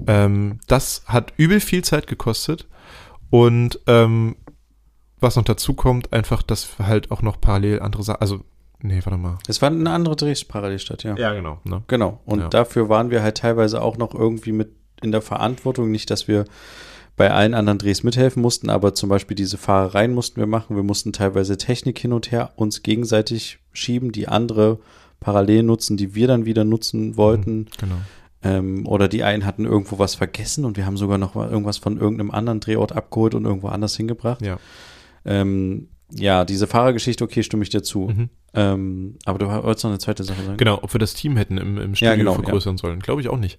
[0.07, 2.67] Ähm, das hat übel viel Zeit gekostet.
[3.31, 4.35] Und ähm,
[5.19, 8.41] was noch dazu kommt, einfach, dass halt auch noch parallel andere Sachen, also,
[8.81, 9.37] nee, warte mal.
[9.47, 11.15] Es war eine andere Drehs parallel statt, ja.
[11.17, 11.59] Ja, genau.
[11.63, 11.83] Ne?
[11.87, 12.21] Genau.
[12.25, 12.47] Und Ja.
[12.49, 14.69] dafür waren wir halt teilweise auch noch irgendwie mit
[15.01, 15.89] in der Verantwortung.
[15.91, 16.45] Nicht, dass wir
[17.15, 20.75] bei allen anderen Drehs mithelfen mussten, aber zum Beispiel diese Fahrereien mussten wir machen.
[20.75, 24.79] Wir mussten teilweise Technik hin und her uns gegenseitig schieben, die andere
[25.19, 27.67] parallel nutzen, die wir dann wieder nutzen wollten.
[27.77, 27.95] Genau.
[28.43, 31.97] Ähm, oder die einen hatten irgendwo was vergessen und wir haben sogar noch irgendwas von
[31.97, 34.41] irgendeinem anderen Drehort abgeholt und irgendwo anders hingebracht.
[34.41, 34.59] Ja.
[35.23, 38.07] Ähm, ja, diese Fahrergeschichte, okay, stimme ich dir zu.
[38.07, 38.29] Mhm.
[38.53, 40.57] Ähm, aber du wolltest noch eine zweite Sache sagen.
[40.57, 42.99] Genau, ob wir das Team hätten im, im Studio Ja, genau, vergrößern sollen.
[42.99, 43.57] Glaube ich auch nicht.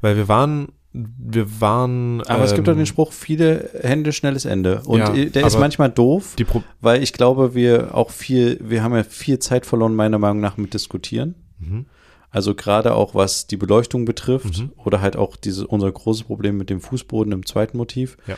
[0.00, 2.22] Weil wir waren, wir waren.
[2.22, 4.82] Aber es gibt doch ähm, den Spruch, viele Hände, schnelles Ende.
[4.86, 6.34] Und Ja, der ist manchmal doof,
[6.80, 10.56] weil ich glaube, wir auch viel, wir haben ja viel Zeit verloren, meiner Meinung nach,
[10.56, 11.34] mit Diskutieren.
[11.58, 11.86] mhm.
[12.30, 14.72] Also gerade auch was die Beleuchtung betrifft Mhm.
[14.84, 18.18] oder halt auch diese, unser großes Problem mit dem Fußboden im zweiten Motiv.
[18.26, 18.36] Ja.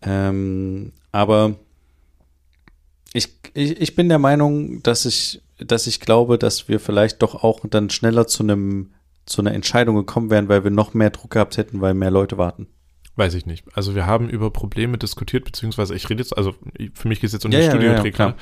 [0.00, 1.56] Ähm, aber
[3.12, 7.42] ich, ich, ich bin der Meinung, dass ich, dass ich glaube, dass wir vielleicht doch
[7.42, 8.90] auch dann schneller zu einem
[9.28, 12.38] zu einer Entscheidung gekommen wären, weil wir noch mehr Druck gehabt hätten, weil mehr Leute
[12.38, 12.68] warten.
[13.16, 13.64] Weiß ich nicht.
[13.74, 16.54] Also wir haben über Probleme diskutiert, beziehungsweise ich rede jetzt, also
[16.94, 18.34] für mich geht es jetzt um Ja, den ja, ja, ja.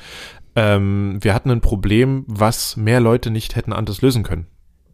[0.55, 4.45] Ähm, wir hatten ein Problem, was mehr Leute nicht hätten anders lösen können.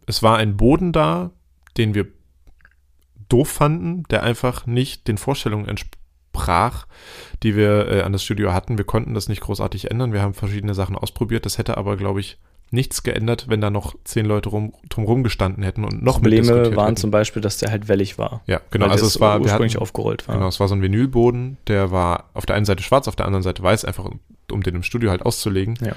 [0.06, 1.32] Es war ein Boden da,
[1.76, 2.06] den wir
[3.28, 6.86] doof fanden, der einfach nicht den Vorstellungen entsprach,
[7.42, 8.78] die wir äh, an das Studio hatten.
[8.78, 10.12] Wir konnten das nicht großartig ändern.
[10.14, 11.44] Wir haben verschiedene Sachen ausprobiert.
[11.44, 12.38] Das hätte aber, glaube ich,
[12.70, 16.76] nichts geändert, wenn da noch zehn Leute rum, drumherum gestanden hätten und noch Probleme mitdiskutiert
[16.76, 16.96] waren hätten.
[16.96, 18.42] zum Beispiel, dass der halt wellig war.
[18.46, 18.86] Ja, genau.
[18.86, 20.34] Also es war, ursprünglich hatten, aufgerollt war.
[20.34, 23.26] Genau, es war so ein Vinylboden, der war auf der einen Seite schwarz, auf der
[23.26, 24.10] anderen Seite weiß, einfach
[24.50, 25.78] um, den im Studio halt auszulegen.
[25.80, 25.92] Ja.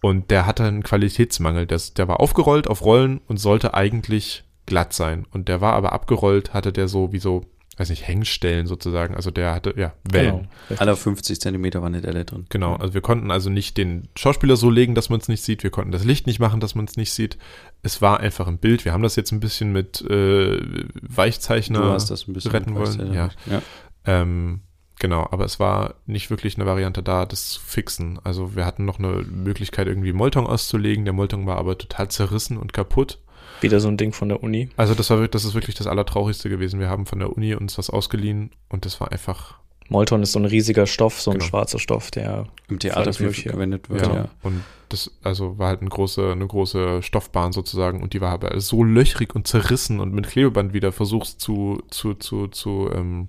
[0.00, 1.66] Und der hatte einen Qualitätsmangel.
[1.66, 5.26] Das, der war aufgerollt auf Rollen und sollte eigentlich glatt sein.
[5.30, 7.44] Und der war aber abgerollt, hatte der so wie so,
[7.78, 9.14] weiß nicht, Hängstellen sozusagen.
[9.14, 10.48] Also der hatte, ja, Wellen.
[10.68, 10.80] Genau.
[10.80, 12.44] Alle 50 Zentimeter war eine Delle drin.
[12.50, 15.62] Genau, also wir konnten also nicht den Schauspieler so legen, dass man es nicht sieht.
[15.62, 17.38] Wir konnten das Licht nicht machen, dass man es nicht sieht.
[17.82, 18.84] Es war einfach ein Bild.
[18.84, 20.60] Wir haben das jetzt ein bisschen mit äh,
[21.00, 23.14] Weichzeichner du hast das ein bisschen retten wollen.
[23.14, 23.30] Ja.
[23.46, 23.62] ja.
[24.04, 24.60] Ähm,
[24.98, 28.18] genau, aber es war nicht wirklich eine Variante da, das zu fixen.
[28.22, 31.04] Also wir hatten noch eine Möglichkeit, irgendwie Molton auszulegen.
[31.04, 33.18] Der Molton war aber total zerrissen und kaputt.
[33.62, 34.68] Wieder so ein Ding von der Uni.
[34.76, 36.80] Also das war wirklich, das ist wirklich das Allertraurigste gewesen.
[36.80, 39.58] Wir haben von der Uni uns was ausgeliehen und das war einfach.
[39.88, 41.48] Molton ist so ein riesiger Stoff, so ein Genau.
[41.48, 44.14] schwarzer Stoff, der Im Theater verwendet wird, Ja.
[44.14, 44.28] ja.
[44.42, 48.58] Und das, also war halt eine große, eine große Stoffbahn sozusagen und die war aber
[48.60, 53.28] so löchrig und zerrissen und mit Klebeband wieder versucht zu, zu, zu, zu ähm,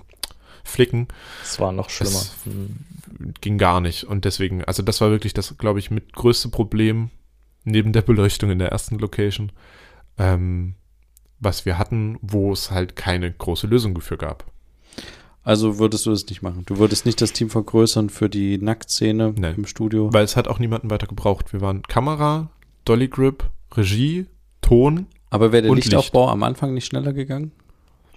[0.63, 1.07] flicken.
[1.43, 2.11] es war noch schlimmer.
[2.19, 2.35] Es-
[3.41, 4.05] ging gar nicht.
[4.05, 7.09] Und deswegen, also das war wirklich das, glaube ich, mit größte Problem
[7.65, 9.51] neben der Beleuchtung in der ersten Location,
[10.17, 10.75] ähm,
[11.39, 14.45] was wir hatten, wo es halt keine große Lösung dafür gab.
[15.43, 16.63] Also würdest du das nicht machen?
[16.65, 19.55] Du würdest nicht das Team vergrößern für die Nacktszene Nein.
[19.57, 20.13] im Studio?
[20.13, 21.51] Weil es hat auch niemanden weiter gebraucht.
[21.51, 22.49] Wir waren Kamera,
[22.85, 24.27] Dolly Grip, Regie,
[24.61, 25.07] Ton.
[25.29, 27.51] Aber wäre der Und Lichtaufbau am Anfang nicht schneller gegangen?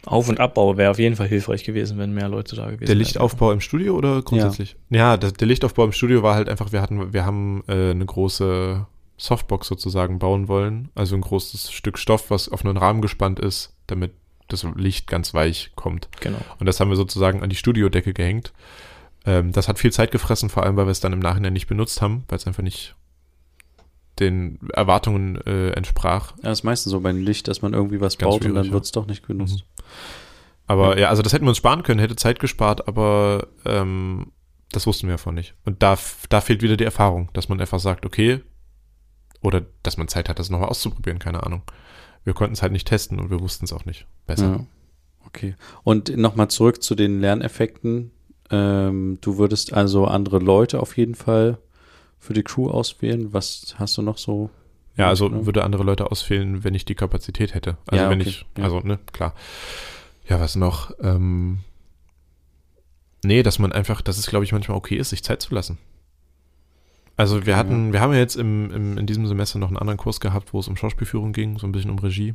[0.05, 2.89] Auf- und Abbau wäre auf jeden Fall hilfreich gewesen, wenn mehr Leute da gewesen Der
[2.91, 2.99] wären.
[2.99, 4.77] Lichtaufbau im Studio oder grundsätzlich?
[4.89, 8.07] Ja, der, der Lichtaufbau im Studio war halt einfach, wir hatten, wir haben äh, eine
[8.07, 10.91] große Softbox sozusagen bauen wollen.
[10.95, 14.13] Also ein großes Stück Stoff, was auf einen Rahmen gespannt ist, damit
[14.49, 16.09] das Licht ganz weich kommt.
[16.21, 16.39] Genau.
[16.59, 18.53] Und das haben wir sozusagen an die Studiodecke gehängt.
[19.25, 21.67] Ähm, das hat viel Zeit gefressen, vor allem, weil wir es dann im Nachhinein nicht
[21.67, 22.95] benutzt haben, weil es einfach nicht
[24.21, 26.33] den Erwartungen äh, entsprach.
[26.39, 28.67] Ja, das ist meistens so beim Licht, dass man irgendwie was Ganz baut und dann
[28.67, 28.73] ja.
[28.73, 29.65] wird es doch nicht genutzt.
[30.67, 31.09] Aber ja.
[31.09, 34.33] also das hätten wir uns sparen können, hätte Zeit gespart, aber ähm,
[34.73, 35.55] das wussten wir davon nicht.
[35.65, 35.99] Und da,
[36.29, 38.41] da fehlt wieder die Erfahrung, dass man einfach sagt, okay,
[39.47, 41.63] oder dass man Zeit hat, das nochmal auszuprobieren, keine Ahnung.
[42.25, 44.47] Wir konnten es halt nicht testen und wir wussten es auch nicht besser.
[44.47, 44.67] Ja.
[45.27, 45.55] Okay.
[45.85, 48.11] Und nochmal zurück zu den Lerneffekten.
[48.51, 51.59] Ähm, du würdest also andere Leute auf jeden Fall
[52.19, 53.33] für die Crew auswählen.
[53.33, 54.51] Was hast du noch so?
[54.97, 55.47] Ja, also Ja.
[55.47, 57.77] würde andere Leute ausfehlen, wenn ich die Kapazität hätte.
[57.87, 59.35] Also Ja, wenn okay, ich, also ne, klar.
[60.29, 60.93] Ja, was noch?
[61.01, 61.59] Ähm,
[63.23, 65.79] nee, dass man einfach, dass es, glaube ich, manchmal okay ist, sich Zeit zu lassen.
[67.17, 69.99] Also wir hatten, wir haben ja jetzt im, im, in diesem Semester noch einen anderen
[69.99, 72.35] Kurs gehabt, wo es um Schauspielführung ging, so ein bisschen um Regie.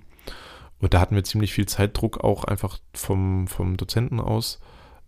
[0.79, 4.59] Und da hatten wir ziemlich viel Zeitdruck auch einfach vom, vom Dozenten aus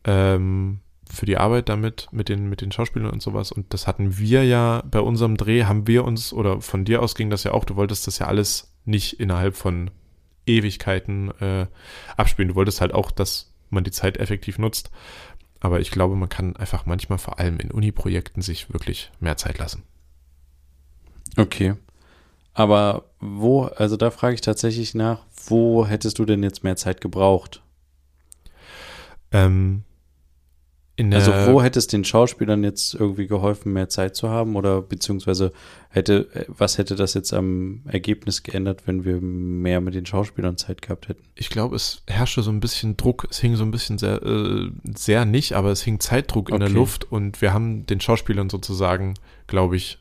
[0.03, 0.79] ähm,
[1.11, 3.51] für die Arbeit damit, mit den, mit den Schauspielern und sowas.
[3.51, 7.15] Und das hatten wir ja bei unserem Dreh, haben wir uns, oder von dir aus
[7.15, 9.89] ging das ja auch, du wolltest das ja alles nicht innerhalb von
[10.45, 11.67] Ewigkeiten äh,
[12.17, 12.49] abspielen.
[12.49, 14.91] Du wolltest halt auch, dass man die Zeit effektiv nutzt.
[15.63, 19.59] Aber ich glaube, man kann einfach manchmal vor allem in Uni-Projekten sich wirklich mehr Zeit
[19.59, 19.83] lassen.
[21.37, 21.75] Okay.
[22.53, 26.99] Aber wo, also da frage ich tatsächlich nach, wo hättest du denn jetzt mehr Zeit
[26.99, 27.63] gebraucht?
[29.31, 29.85] Ähm,
[30.99, 34.55] also wo hätte es den Schauspielern jetzt irgendwie geholfen, mehr Zeit zu haben?
[34.55, 35.51] Oder beziehungsweise
[35.89, 40.83] hätte, was hätte das jetzt am Ergebnis geändert, wenn wir mehr mit den Schauspielern Zeit
[40.83, 41.23] gehabt hätten?
[41.33, 44.69] Ich glaube, es herrschte so ein bisschen Druck, es hing so ein bisschen sehr, äh,
[44.95, 46.65] sehr nicht, aber es hing Zeitdruck in okay.
[46.65, 49.15] der Luft und wir haben den Schauspielern sozusagen,
[49.47, 49.97] glaube ich,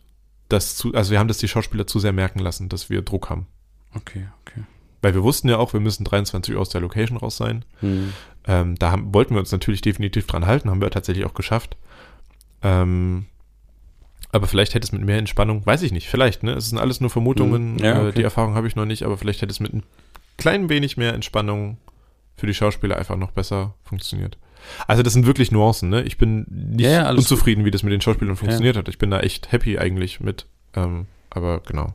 [0.48, 3.30] das zu, also wir haben das die Schauspieler zu sehr merken lassen, dass wir Druck
[3.30, 3.46] haben.
[3.94, 4.62] Okay, okay.
[5.02, 7.64] Weil wir wussten ja auch, wir müssen 23 Uhr aus der Location raus sein.
[7.80, 8.12] Hm.
[8.46, 11.76] Ähm, da haben, wollten wir uns natürlich definitiv dran halten, haben wir tatsächlich auch geschafft.
[12.62, 13.26] Ähm,
[14.30, 16.52] aber vielleicht hätte es mit mehr Entspannung, weiß ich nicht, vielleicht, ne?
[16.52, 17.84] Es sind alles nur Vermutungen, hm.
[17.84, 18.08] ja, okay.
[18.08, 19.82] äh, die Erfahrung habe ich noch nicht, aber vielleicht hätte es mit ein
[20.38, 21.76] klein wenig mehr Entspannung
[22.36, 24.38] für die Schauspieler einfach noch besser funktioniert.
[24.86, 26.02] Also das sind wirklich Nuancen, ne?
[26.02, 28.88] Ich bin nicht ja, ja, unzufrieden, wie das mit den Schauspielern funktioniert hat.
[28.88, 30.46] Ich bin da echt happy eigentlich mit.
[30.74, 31.94] Ähm, aber genau.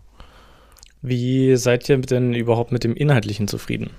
[1.08, 3.92] Wie seid ihr denn überhaupt mit dem Inhaltlichen zufrieden?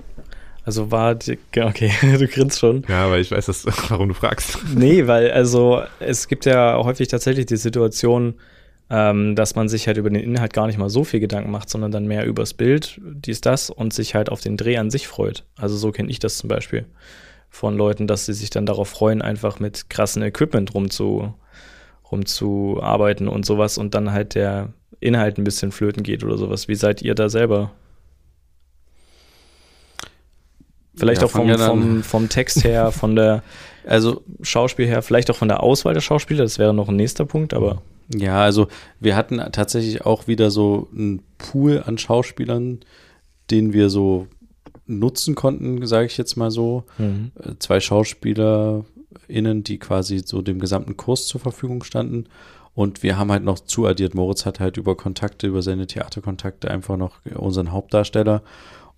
[0.64, 2.84] Also war die, okay, du grinst schon.
[2.88, 4.58] Ja, aber ich weiß, dass, warum du fragst.
[4.74, 8.34] Nee, weil also es gibt ja häufig tatsächlich die Situation,
[8.90, 11.70] ähm, dass man sich halt über den Inhalt gar nicht mal so viel Gedanken macht,
[11.70, 15.08] sondern dann mehr übers Bild, dies, das und sich halt auf den Dreh an sich
[15.08, 15.44] freut.
[15.56, 16.84] Also so kenne ich das zum Beispiel
[17.50, 21.34] von Leuten, dass sie sich dann darauf freuen, einfach mit krassen Equipment rumzu,
[22.10, 26.68] rumzuarbeiten und sowas und dann halt der Inhalt ein bisschen flöten geht oder sowas.
[26.68, 27.72] Wie seid ihr da selber?
[30.96, 33.42] Vielleicht ja, auch vom, vom, vom Text her, von der
[33.88, 37.24] also Schauspiel her, vielleicht auch von der Auswahl der Schauspieler, das wäre noch ein nächster
[37.24, 37.82] Punkt, aber.
[38.14, 38.68] Ja, also
[39.00, 42.80] wir hatten tatsächlich auch wieder so einen Pool an Schauspielern,
[43.50, 44.26] den wir so
[44.86, 46.84] nutzen konnten, sage ich jetzt mal so.
[46.98, 47.32] Mhm.
[47.42, 52.26] Äh, zwei SchauspielerInnen, die quasi so dem gesamten Kurs zur Verfügung standen.
[52.78, 54.14] Und wir haben halt noch zuaddiert.
[54.14, 58.40] Moritz hat halt über Kontakte, über seine Theaterkontakte einfach noch unseren Hauptdarsteller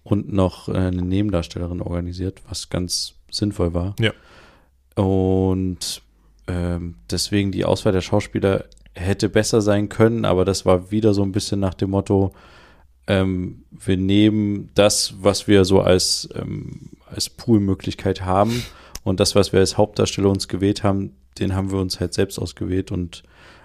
[0.03, 3.97] und noch eine Nebendarstellerin organisiert, was ganz sinnvoll war.
[3.99, 4.13] Ja.
[5.03, 6.03] Und
[6.47, 11.23] ähm, deswegen die Auswahl der Schauspieler hätte besser sein können, aber das war wieder so
[11.23, 12.35] ein bisschen nach dem Motto,
[13.07, 18.63] ähm, wir nehmen das, was wir so als, ähm, als Poolmöglichkeit haben
[19.05, 22.39] und das, was wir als Hauptdarsteller uns gewählt haben, den haben wir uns halt selbst
[22.39, 23.23] ausgewählt und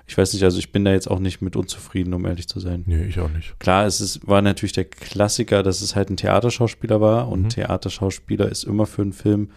[0.08, 2.60] ich weiß nicht, also ich bin da jetzt auch nicht mit unzufrieden, um ehrlich zu
[2.60, 2.84] sein.
[2.86, 3.60] Nee, ich auch nicht.
[3.60, 7.50] Klar, es ist, war natürlich der Klassiker, dass es halt ein Theaterschauspieler war und mhm.
[7.50, 9.50] Theaterschauspieler ist immer für einen Film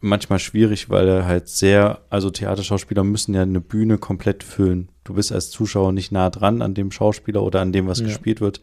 [0.00, 4.88] manchmal schwierig, weil er halt sehr, also Theaterschauspieler müssen ja eine Bühne komplett füllen.
[5.04, 8.06] Du bist als Zuschauer nicht nah dran an dem Schauspieler oder an dem, was ja.
[8.06, 8.60] gespielt wird.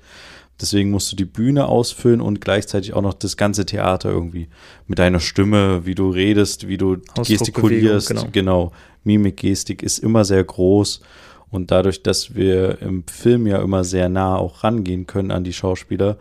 [0.60, 4.48] Deswegen musst du die Bühne ausfüllen und gleichzeitig auch noch das ganze Theater irgendwie
[4.88, 8.08] mit deiner Stimme, wie du redest, wie du gestikulierst.
[8.08, 8.28] Genau.
[8.32, 8.72] genau.
[9.06, 11.02] Mimik, Gestik ist immer sehr groß.
[11.50, 15.54] Und dadurch, dass wir im Film ja immer sehr nah auch rangehen können an die
[15.54, 16.18] Schauspieler,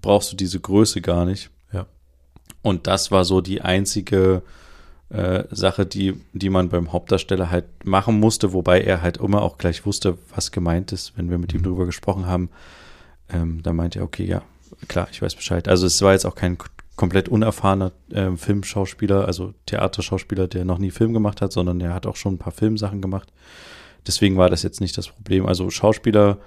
[0.00, 1.50] brauchst du diese Größe gar nicht.
[1.72, 1.86] Ja.
[2.60, 4.42] Und das war so die einzige
[5.08, 9.56] äh, Sache, die, die man beim Hauptdarsteller halt machen musste, wobei er halt immer auch
[9.56, 11.64] gleich wusste, was gemeint ist, wenn wir mit ihm mhm.
[11.64, 12.50] drüber gesprochen haben
[13.28, 14.42] ähm, da meinte er, okay, ja,
[14.88, 15.68] klar, ich weiß Bescheid.
[15.68, 16.58] Also es war jetzt auch kein
[16.96, 22.06] komplett unerfahrener äh, Filmschauspieler, also Theaterschauspieler, der noch nie Film gemacht hat, sondern der hat
[22.06, 23.32] auch schon ein paar Filmsachen gemacht.
[24.06, 25.46] Deswegen war das jetzt nicht das Problem.
[25.46, 26.38] Also Schauspieler,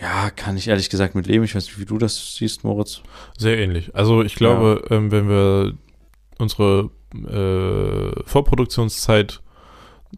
[0.00, 1.44] ja, kann ich ehrlich gesagt mit leben.
[1.44, 3.02] Ich weiß nicht, wie du das siehst, Moritz.
[3.36, 3.94] Sehr ähnlich.
[3.94, 4.96] Also ich glaube, ja.
[4.96, 5.74] ähm, wenn wir
[6.38, 9.42] unsere äh, Vorproduktionszeit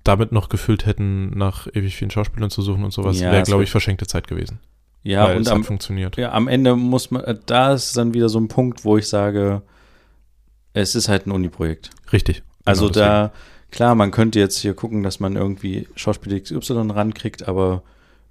[0.05, 3.65] damit noch gefüllt hätten, nach ewig vielen Schauspielern zu suchen und sowas, ja, wäre, glaube
[3.65, 4.61] ich, verschenkte Zeit gewesen.
[5.03, 6.17] Ja, Weil und am, funktioniert.
[6.17, 9.09] Ja, am Ende muss man, äh, da ist dann wieder so ein Punkt, wo ich
[9.09, 9.63] sage,
[10.75, 11.91] es ist halt ein Uni-Projekt.
[12.13, 12.37] Richtig.
[12.37, 13.07] Genau also deswegen.
[13.07, 13.33] da,
[13.71, 17.83] klar, man könnte jetzt hier gucken, dass man irgendwie Schauspieler XY rankriegt, aber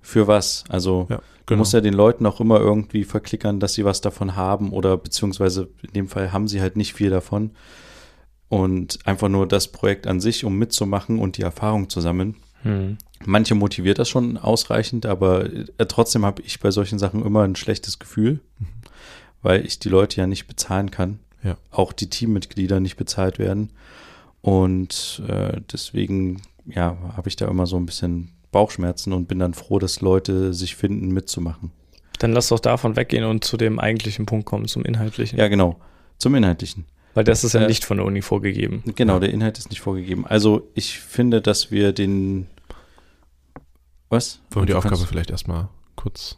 [0.01, 0.63] für was?
[0.69, 1.59] Also ja, genau.
[1.59, 5.69] muss ja den Leuten auch immer irgendwie verklickern, dass sie was davon haben oder beziehungsweise
[5.83, 7.51] in dem Fall haben sie halt nicht viel davon.
[8.49, 12.35] Und einfach nur das Projekt an sich, um mitzumachen und die Erfahrung zu sammeln.
[12.63, 12.97] Hm.
[13.25, 17.55] Manche motiviert das schon ausreichend, aber äh, trotzdem habe ich bei solchen Sachen immer ein
[17.55, 18.67] schlechtes Gefühl, mhm.
[19.41, 21.19] weil ich die Leute ja nicht bezahlen kann.
[21.43, 21.57] Ja.
[21.71, 23.71] Auch die Teammitglieder nicht bezahlt werden.
[24.41, 29.53] Und äh, deswegen, ja, habe ich da immer so ein bisschen Bauchschmerzen und bin dann
[29.53, 31.71] froh, dass Leute sich finden, mitzumachen.
[32.19, 35.39] Dann lass doch davon weggehen und zu dem eigentlichen Punkt kommen, zum Inhaltlichen.
[35.39, 35.79] Ja, genau.
[36.17, 36.85] Zum Inhaltlichen.
[37.13, 38.83] Weil das ist ja Äh, nicht von der Uni vorgegeben.
[38.95, 40.25] Genau, der Inhalt ist nicht vorgegeben.
[40.25, 42.47] Also ich finde, dass wir den
[44.09, 44.39] was?
[44.51, 46.37] Wollen wir die Aufgabe kannst- vielleicht erstmal kurz.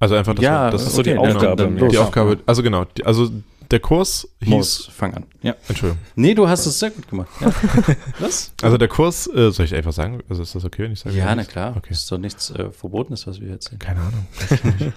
[0.00, 1.56] Also einfach, dass Ja, wir, das ist so die okay, dann- Aufgabe.
[1.62, 1.92] dann los.
[1.92, 2.38] die Aufgabe.
[2.46, 3.30] Also genau, die, also
[3.70, 4.48] der Kurs hieß.
[4.48, 5.24] Muss, fang an.
[5.42, 5.54] Ja.
[5.68, 6.02] Entschuldigung.
[6.16, 7.28] Nee, du hast es sehr gut gemacht.
[7.40, 7.52] Ja.
[8.18, 8.52] was?
[8.60, 10.20] Also der Kurs, äh, soll ich einfach sagen?
[10.28, 11.16] Also ist das okay, wenn ich sage?
[11.16, 11.74] Ja, na klar.
[11.76, 11.92] Okay.
[11.92, 13.78] Ist doch nichts äh, Verbotenes, was wir jetzt sehen.
[13.78, 14.26] Keine Ahnung.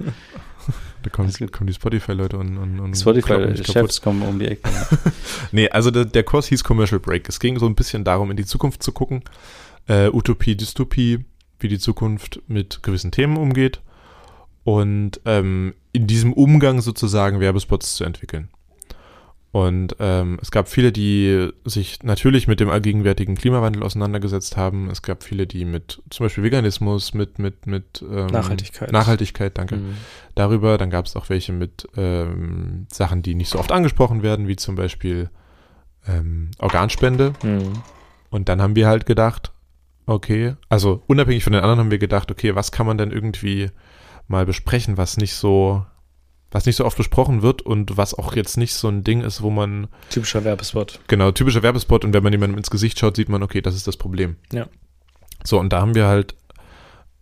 [1.04, 4.70] da kommen, kommen die Spotify-Leute und, und, und Spotify-Chefs kommen um die Ecke.
[5.52, 7.30] Nee, also der, der Kurs hieß Commercial Break.
[7.30, 9.24] Es ging so ein bisschen darum, in die Zukunft zu gucken.
[9.88, 11.26] Äh, Utopie, Dystopie,
[11.60, 13.82] wie die Zukunft mit gewissen Themen umgeht.
[14.64, 18.50] Und ähm, in diesem Umgang sozusagen Werbespots zu entwickeln.
[19.56, 24.90] Und ähm, es gab viele, die sich natürlich mit dem allgegenwärtigen Klimawandel auseinandergesetzt haben.
[24.90, 28.92] Es gab viele, die mit zum Beispiel Veganismus, mit, mit, mit ähm, Nachhaltigkeit.
[28.92, 29.94] Nachhaltigkeit, danke Mhm.
[30.36, 30.78] darüber.
[30.78, 34.58] Dann gab es auch welche mit ähm, Sachen, die nicht so oft angesprochen werden, wie
[34.58, 35.30] zum Beispiel
[36.06, 37.32] ähm, Organspende.
[37.42, 37.82] Mhm.
[38.30, 39.54] Und dann haben wir halt gedacht,
[40.06, 43.72] okay, also unabhängig von den anderen haben wir gedacht, okay, was kann man denn irgendwie
[44.28, 45.86] mal besprechen, was nicht so,
[46.56, 49.42] was nicht so oft besprochen wird und was auch jetzt nicht so ein Ding ist,
[49.42, 51.02] wo man, Typischer Werbespot.
[51.10, 53.88] genau, typischer Werbespot und wenn man jemandem ins Gesicht schaut, sieht man, okay, das ist
[53.88, 54.38] das Problem.
[54.54, 54.66] Ja.
[55.44, 56.34] So, und da haben wir halt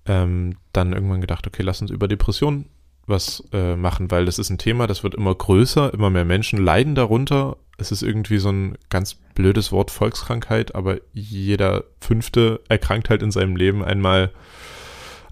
[0.06, 2.70] ähm, dann irgendwann gedacht, okay, lass uns über Depressionen
[3.08, 6.64] was äh, machen, weil das ist ein Thema, das wird immer größer, immer mehr Menschen
[6.64, 7.58] leiden darunter.
[7.78, 13.32] Es ist irgendwie so ein ganz blödes Wort Volkskrankheit, aber jeder Fünfte erkrankt halt in
[13.32, 14.32] seinem Leben einmal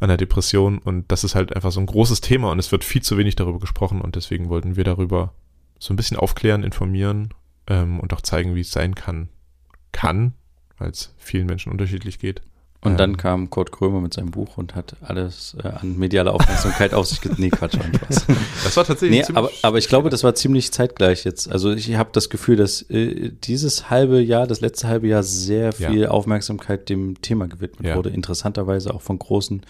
[0.07, 3.01] der Depression und das ist halt einfach so ein großes Thema und es wird viel
[3.01, 5.33] zu wenig darüber gesprochen und deswegen wollten wir darüber
[5.79, 7.33] so ein bisschen aufklären, informieren
[7.67, 9.29] ähm, und auch zeigen, wie es sein kann.
[9.91, 10.33] Kann,
[10.77, 12.41] weil es vielen Menschen unterschiedlich geht.
[12.83, 12.97] Und Ähm.
[12.97, 17.05] dann kam Kurt Krömer mit seinem Buch und hat alles äh, an medialer Aufmerksamkeit auf
[17.05, 18.25] sich ge- Nee, Quatsch, Spaß.
[18.63, 21.51] Das war tatsächlich Nee, aber, aber ich glaube, das war ziemlich zeitgleich jetzt.
[21.51, 25.71] Also ich habe das Gefühl, dass äh, dieses halbe Jahr, das letzte halbe Jahr sehr
[25.77, 25.89] Ja.
[25.91, 27.95] viel Aufmerksamkeit dem Thema gewidmet Ja.
[27.97, 28.09] wurde.
[28.09, 29.61] Interessanterweise auch von großen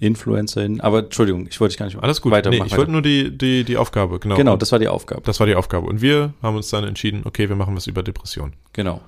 [0.00, 0.80] InfluencerInnen.
[0.80, 2.32] Aber Entschuldigung, ich wollte dich gar nicht alles gut.
[2.32, 2.76] weiter nee, ich weiter.
[2.78, 4.36] wollte nur die, die, die Aufgabe, genau.
[4.36, 5.22] Genau, das war die Aufgabe.
[5.24, 5.86] das war die Aufgabe.
[5.86, 8.52] Und wir haben uns dann entschieden, okay, wir machen was über Depression.
[8.72, 9.00] Genau.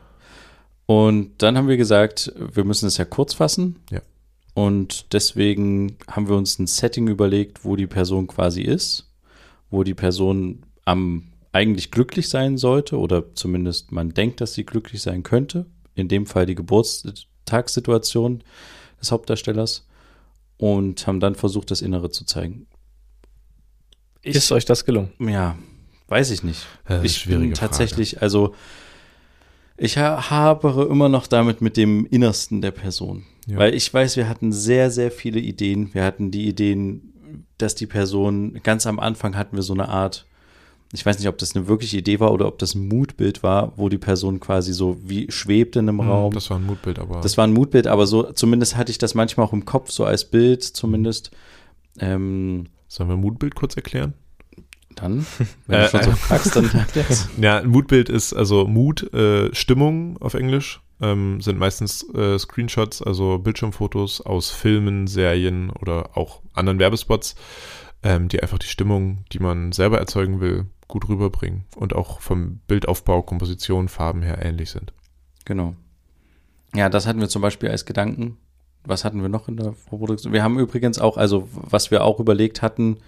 [0.86, 3.76] Und dann haben wir gesagt, wir müssen es ja kurz fassen.
[3.90, 4.00] Ja.
[4.54, 9.10] Und deswegen haben wir uns ein Setting überlegt, wo die Person quasi ist,
[9.70, 15.02] wo die Person am eigentlich glücklich sein sollte oder zumindest man denkt, dass sie glücklich
[15.02, 15.66] sein könnte.
[15.94, 18.42] In dem Fall die Geburtstagssituation
[19.00, 19.86] des Hauptdarstellers
[20.56, 22.66] und haben dann versucht, das Innere zu zeigen.
[24.22, 25.12] Ich, Ist euch das gelungen?
[25.18, 25.56] ja,
[26.08, 26.66] weiß ich nicht.
[26.88, 28.54] Äh, ich schwierige bin tatsächlich, also
[29.76, 33.24] ich ha habere immer noch damit mit dem Innersten der Person.
[33.46, 33.58] Ja.
[33.58, 35.92] Weil ich weiß, wir hatten sehr, sehr viele Ideen.
[35.94, 37.12] Wir hatten die Ideen,
[37.58, 40.26] dass die Person, ganz am Anfang hatten wir so eine Art,
[40.92, 43.72] ich weiß nicht, ob das eine wirkliche Idee war oder ob das ein Mutbild war,
[43.76, 46.10] wo die Person quasi so wie schwebt in einem Frage.
[46.10, 46.34] Raum.
[46.34, 49.14] Das war ein Mutbild, aber Das war ein Mutbild, aber so, zumindest hatte ich das
[49.14, 51.30] manchmal auch im Kopf, so als Bild zumindest.
[51.98, 54.12] Ähm, sollen wir Mutbild kurz erklären?
[54.94, 55.26] Dann,
[55.66, 56.14] wenn Äh, du schon so äh.
[56.14, 57.28] fragst, dann erklär's.
[57.40, 63.02] Ja, ein Mutbild ist also Mut, äh, Stimmung auf Englisch, ähm, sind meistens äh, Screenshots,
[63.02, 67.34] also Bildschirmfotos aus Filmen, Serien oder auch anderen Werbespots,
[68.02, 72.60] ähm, die einfach die Stimmung, die man selber erzeugen will, gut rüberbringen und auch vom
[72.66, 74.92] Bildaufbau, Komposition, Farben her ähnlich sind.
[75.44, 75.74] Genau.
[76.74, 78.36] Ja, das hatten wir zum Beispiel als Gedanken.
[78.84, 80.32] Was hatten wir noch in der Vorproduktion?
[80.32, 82.98] Wir haben übrigens auch, also was wir auch überlegt hatten,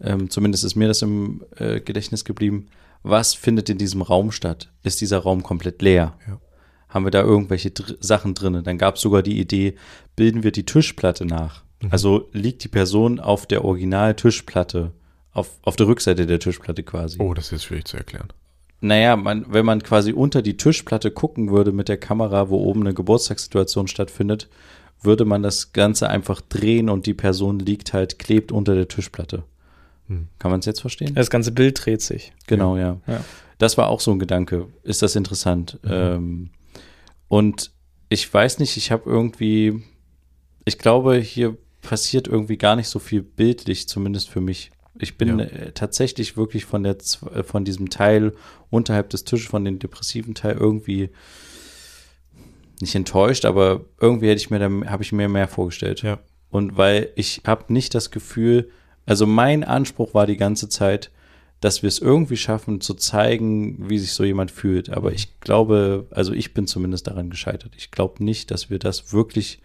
[0.00, 2.68] ähm, zumindest ist mir das im äh, Gedächtnis geblieben,
[3.02, 4.70] was findet in diesem Raum statt?
[4.82, 6.14] Ist dieser Raum komplett leer?
[6.26, 6.40] Ja.
[6.88, 8.62] Haben wir da irgendwelche dr Sachen drin?
[8.64, 9.76] Dann gab es sogar die Idee,
[10.16, 11.62] bilden wir die Tischplatte nach?
[11.82, 11.88] Mhm.
[11.90, 14.92] Also liegt die Person auf der Original-Tischplatte,
[15.32, 17.18] auf, auf der Rückseite der Tischplatte quasi.
[17.20, 18.28] Oh, das ist schwierig zu erklären.
[18.80, 22.80] Naja, man, wenn man quasi unter die Tischplatte gucken würde mit der Kamera, wo oben
[22.82, 24.48] eine Geburtstagssituation stattfindet,
[25.02, 29.44] würde man das Ganze einfach drehen und die Person liegt halt, klebt unter der Tischplatte.
[30.08, 30.28] Hm.
[30.38, 31.14] Kann man es jetzt verstehen?
[31.14, 32.32] Das ganze Bild dreht sich.
[32.46, 33.00] Genau, ja.
[33.06, 33.24] Ja.
[33.58, 34.66] Das war auch so ein Gedanke.
[34.82, 35.78] Ist das interessant?
[35.82, 35.90] Mhm.
[35.92, 36.50] Ähm,
[37.28, 37.72] und
[38.08, 39.82] ich weiß nicht, ich habe irgendwie,
[40.64, 44.70] ich glaube, hier passiert irgendwie gar nicht so viel bildlich, zumindest für mich.
[44.98, 45.44] Ich bin Ja.
[45.44, 46.96] äh, tatsächlich wirklich von der
[47.34, 48.32] äh, von diesem Teil
[48.70, 51.10] unterhalb des Tisches, von dem depressiven Teil irgendwie
[52.80, 56.02] nicht enttäuscht, aber irgendwie hätte ich mir da habe ich mir mehr vorgestellt.
[56.02, 56.18] Ja.
[56.50, 58.70] Und weil ich habe nicht das Gefühl,
[59.08, 61.10] also mein Anspruch war die ganze Zeit,
[61.60, 64.90] dass wir es irgendwie schaffen, zu zeigen, wie sich so jemand fühlt.
[64.90, 67.72] Aber ich glaube, also ich bin zumindest daran gescheitert.
[67.76, 69.60] Ich glaube nicht, dass wir das wirklich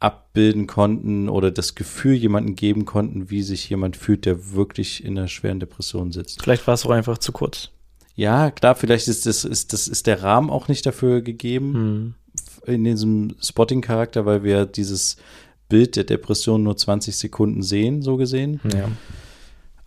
[0.00, 5.18] abbilden konnten oder das Gefühl jemandem geben konnten, wie sich jemand fühlt, der wirklich in
[5.18, 6.42] einer schweren Depression sitzt.
[6.42, 7.68] Vielleicht war es auch einfach zu kurz.
[8.16, 12.14] Ja, klar, vielleicht ist das, ist das, ist der Rahmen auch nicht dafür gegeben Hm.
[12.66, 15.18] in diesem Spotting-Charakter, weil wir dieses
[15.70, 18.60] Bild der Depression nur 20 Sekunden sehen, so gesehen.
[18.70, 18.88] Ja.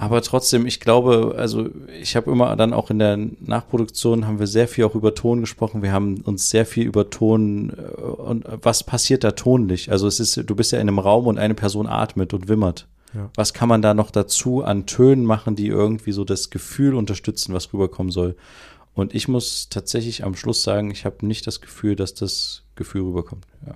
[0.03, 1.69] Aber trotzdem, ich glaube, also
[2.01, 5.41] ich habe immer dann auch in der Nachproduktion haben wir sehr viel auch über Ton
[5.41, 5.81] gesprochen.
[5.81, 9.91] Wir haben uns sehr viel über Ton äh, und was passiert da tonlich.
[9.91, 12.87] Also es ist, du bist ja in einem Raum und eine Person atmet und wimmert.
[13.13, 13.29] Ja.
[13.35, 17.53] Was kann man da noch dazu an Tönen machen, die irgendwie so das Gefühl unterstützen,
[17.53, 18.35] was rüberkommen soll?
[18.95, 23.03] Und ich muss tatsächlich am Schluss sagen, ich habe nicht das Gefühl, dass das Gefühl
[23.03, 23.45] rüberkommt.
[23.65, 23.75] Ja.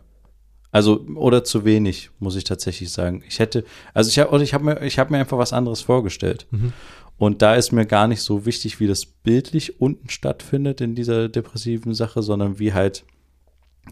[0.71, 3.23] Also, oder zu wenig, muss ich tatsächlich sagen.
[3.27, 3.63] Ich hätte,
[3.93, 6.45] also ich habe ich hab mir, ich hab mir einfach was anderes vorgestellt.
[6.51, 6.73] Mhm.
[7.17, 11.29] Und da ist mir gar nicht so wichtig, wie das bildlich unten stattfindet in dieser
[11.29, 13.05] depressiven Sache, sondern wie halt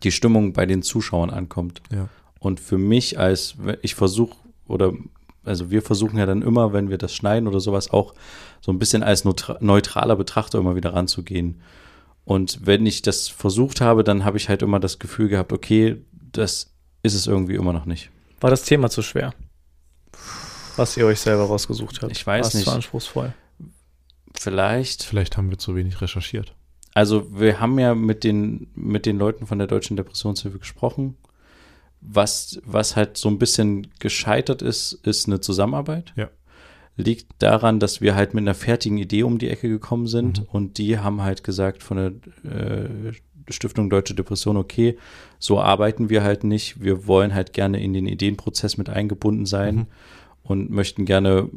[0.03, 1.81] die Stimmung bei den Zuschauern ankommt.
[1.91, 2.09] Ja.
[2.39, 4.35] Und für mich als, ich versuche,
[4.67, 4.93] oder
[5.43, 8.13] also wir versuchen ja dann immer, wenn wir das schneiden oder sowas, auch
[8.61, 11.61] so ein bisschen als neutra- neutraler Betrachter immer wieder ranzugehen.
[12.25, 15.97] Und wenn ich das versucht habe, dann habe ich halt immer das Gefühl gehabt, okay,
[16.37, 16.71] das
[17.03, 18.09] ist es irgendwie immer noch nicht.
[18.41, 19.33] War das Thema zu schwer?
[20.77, 22.11] Was ihr euch selber rausgesucht habt.
[22.11, 22.65] Ich weiß War es nicht.
[22.65, 23.33] zu anspruchsvoll.
[24.33, 26.53] Vielleicht Vielleicht haben wir zu wenig recherchiert.
[26.93, 31.17] Also wir haben ja mit den, mit den Leuten von der Deutschen Depressionshilfe gesprochen.
[32.01, 36.13] Was, was halt so ein bisschen gescheitert ist, ist eine Zusammenarbeit.
[36.15, 36.29] Ja.
[36.97, 40.45] Liegt daran, dass wir halt mit einer fertigen Idee um die Ecke gekommen sind Mhm.
[40.51, 43.13] und die haben halt gesagt von der äh,
[43.49, 44.97] Stiftung Deutsche Depression, okay,
[45.45, 46.81] so arbeiten wir halt nicht.
[46.81, 49.85] Wir wollen halt gerne in den Ideenprozess mit eingebunden sein Mhm.
[50.43, 51.49] und möchten gerne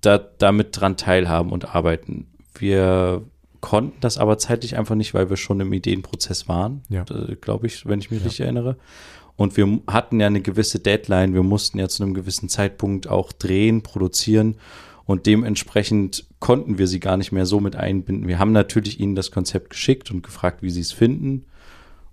[0.00, 2.26] da, damit dran teilhaben und arbeiten.
[2.58, 3.22] Wir
[3.60, 7.04] konnten das aber zeitlich einfach nicht, weil wir schon im Ideenprozess waren, Ja.
[7.40, 8.24] glaube ich, wenn ich mich Ja.
[8.24, 8.76] richtig erinnere.
[9.36, 13.30] Und wir hatten ja eine gewisse Deadline, wir mussten ja zu einem gewissen Zeitpunkt auch
[13.32, 14.56] drehen, produzieren
[15.06, 18.26] und dementsprechend konnten wir sie gar nicht mehr so mit einbinden.
[18.26, 21.44] Wir haben natürlich ihnen das Konzept geschickt und gefragt, wie sie es finden.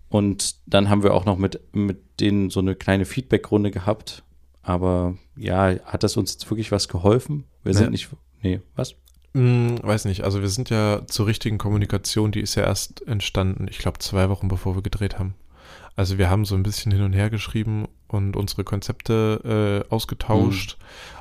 [0.10, 4.24] Und dann haben wir auch noch mit, mit denen so eine kleine Feedback-Runde gehabt.
[4.62, 7.46] Aber ja, hat das uns jetzt wirklich was geholfen?
[7.64, 7.80] Wir Ja.
[7.80, 8.10] sind nicht,
[8.42, 8.96] nee, was?
[9.34, 13.68] Hm, weiß nicht, also wir sind ja zur richtigen Kommunikation, die ist ja erst entstanden,
[13.70, 15.36] ich glaube, zwei Wochen bevor wir gedreht haben.
[15.96, 20.78] Also wir haben so ein bisschen hin und her geschrieben und unsere Konzepte äh, ausgetauscht,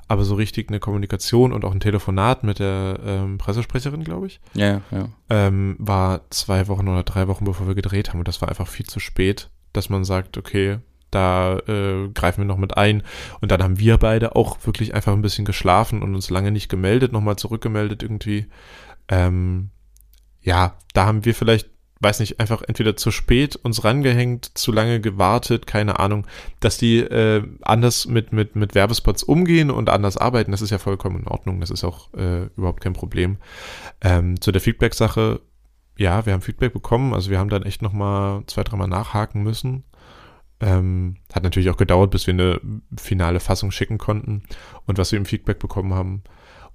[0.09, 4.41] aber so richtig eine Kommunikation und auch ein Telefonat mit der ähm, Pressesprecherin, glaube ich,
[4.55, 5.09] Ja, ja.
[5.31, 8.69] ähm, war zwei Wochen oder drei Wochen bevor wir gedreht haben und das war einfach
[8.69, 10.79] viel zu spät, dass man sagt, okay,
[11.11, 13.03] da äh, greifen wir noch mit ein.
[13.41, 16.69] Und dann haben wir beide auch wirklich einfach ein bisschen geschlafen und uns lange nicht
[16.69, 18.47] gemeldet, nochmal zurückgemeldet irgendwie.
[19.09, 19.71] Ähm,
[20.43, 25.01] ja, da haben wir vielleicht, weiß nicht, einfach entweder zu spät uns rangehängt, zu lange
[25.01, 26.27] gewartet, keine Ahnung,
[26.61, 30.79] dass die äh, anders mit, mit, mit Werbespots umgehen und anders arbeiten, das ist ja
[30.79, 33.39] vollkommen in Ordnung, das ist auch äh, überhaupt kein Problem.
[34.03, 35.41] Ähm, zu der Feedback-Sache,
[35.97, 39.85] ja, wir haben Feedback bekommen, also wir haben dann echt nochmal zwei, dreimal nachhaken müssen.
[40.61, 42.61] Ähm, hat natürlich auch gedauert, bis wir eine
[42.99, 44.43] finale Fassung schicken konnten.
[44.87, 46.23] Und was wir im Feedback bekommen haben,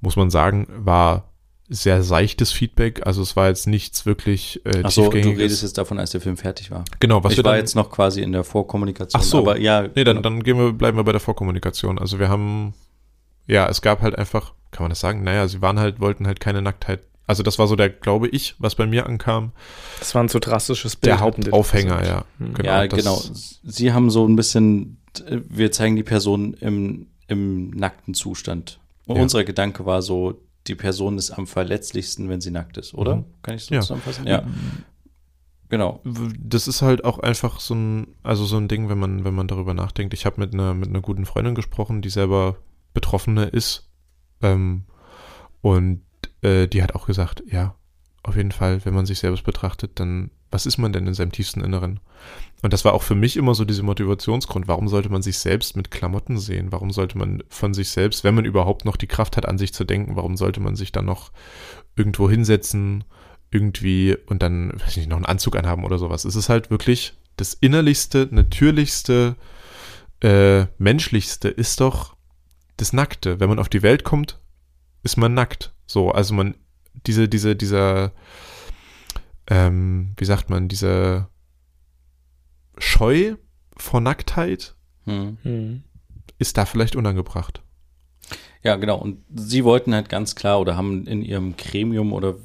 [0.01, 1.31] muss man sagen, war
[1.74, 3.05] sehr seichtes Feedback.
[3.07, 6.19] Also es war jetzt nichts wirklich äh, Ach so, du redest jetzt davon, als der
[6.19, 6.84] Film fertig war.
[6.99, 9.22] genau, was ich wir war dann, jetzt noch quasi in der Vorkommunikation.
[9.22, 9.38] Ach so.
[9.38, 11.97] Aber ja, Nee, dann, dann gehen wir, bleiben wir bei der Vorkommunikation.
[11.97, 12.74] Also wir haben,
[13.47, 15.24] ja, es gab halt einfach, kann man das sagen?
[15.24, 16.99] Naja, sie waren halt, wollten halt keine Nacktheit.
[17.26, 19.53] Also das war so der, glaube ich, was bei mir ankam,
[19.99, 21.11] Das war ein zu drastisches Bild.
[21.13, 22.26] der Hauptaufhänger, ja.
[22.39, 22.53] Hm.
[22.63, 23.22] ja, das- genau.
[23.63, 24.97] Sie haben so ein bisschen,
[25.47, 28.80] wir zeigen die Person im, im nackten Zustand.
[29.05, 29.22] Und Ja.
[29.22, 33.18] unser Gedanke war so, die Person ist am verletzlichsten, wenn sie nackt ist, oder?
[33.18, 33.26] Mhm.
[33.41, 33.82] Kann ich so Ja.
[33.82, 34.28] zusammenfassen?
[34.28, 34.43] Ja.
[35.70, 36.01] Genau.
[36.03, 39.47] das ist halt auch einfach so ein, also so ein Ding, wenn man, wenn man
[39.47, 40.14] darüber nachdenkt.
[40.14, 42.57] Ich habe mit einer, mit einer guten Freundin gesprochen, die selber
[42.93, 43.89] Betroffene ist.
[44.41, 44.84] Ähm,
[45.62, 46.01] und
[46.41, 47.76] äh, die hat auch gesagt, ja,
[48.22, 51.32] auf jeden Fall, wenn man sich selbst betrachtet, dann was ist man denn in seinem
[51.32, 52.01] tiefsten Inneren?
[52.62, 54.68] Und das war auch für mich immer so diese Motivationsgrund.
[54.68, 56.72] Warum sollte man sich selbst mit Klamotten sehen?
[56.72, 59.74] Warum sollte man von sich selbst, wenn man überhaupt noch die Kraft hat, an sich
[59.74, 61.32] zu denken, warum sollte man sich dann noch
[61.95, 63.03] irgendwo hinsetzen,
[63.49, 66.24] irgendwie und dann, weiß ich nicht, noch einen Anzug anhaben oder sowas?
[66.24, 69.36] Es ist halt wirklich das innerlichste, natürlichste,
[70.22, 72.16] äh, menschlichste ist doch
[72.78, 73.39] das Nackte.
[73.39, 74.39] Wenn man auf die Welt kommt,
[75.01, 75.74] ist man nackt.
[75.88, 76.55] So, also man,
[77.07, 78.12] diese, diese, dieser,
[79.47, 81.28] ähm, wie sagt man, diese
[82.78, 83.36] Scheu
[83.78, 85.38] vor Nacktheit Hm.
[85.43, 85.84] Hm.
[86.38, 87.61] ist da vielleicht unangebracht.
[88.63, 88.97] Ja, genau.
[88.97, 92.36] Und sie wollten halt ganz klar oder haben in ihrem Gremium oder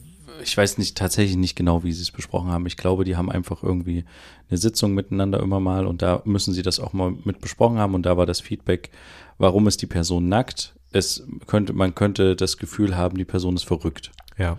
[0.42, 2.66] ich weiß nicht tatsächlich nicht genau, wie sie es besprochen haben.
[2.66, 4.04] Ich glaube, die haben einfach irgendwie
[4.48, 7.94] eine Sitzung miteinander immer mal und da müssen sie das auch mal mit besprochen haben
[7.94, 8.90] und da war das Feedback,
[9.38, 10.74] warum ist die Person nackt?
[10.92, 14.12] Es könnte, man könnte das Gefühl haben, die Person ist verrückt.
[14.38, 14.58] Ja,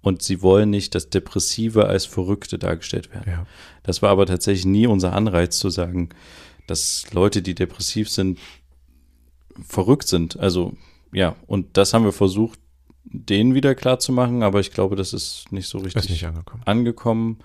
[0.00, 3.30] Und sie wollen nicht, dass Depressive als Verrückte dargestellt werden.
[3.30, 3.46] ja.
[3.82, 6.10] Das war aber tatsächlich nie unser Anreiz zu sagen,
[6.66, 8.38] dass Leute, die depressiv sind,
[9.66, 10.38] verrückt sind.
[10.38, 10.74] Also
[11.12, 12.60] ja, und das haben wir versucht,
[13.04, 16.26] denen wieder klar zu machen, aber ich glaube, das ist nicht so richtig Ist nicht
[16.26, 16.62] angekommen.
[16.66, 17.38] angekommen.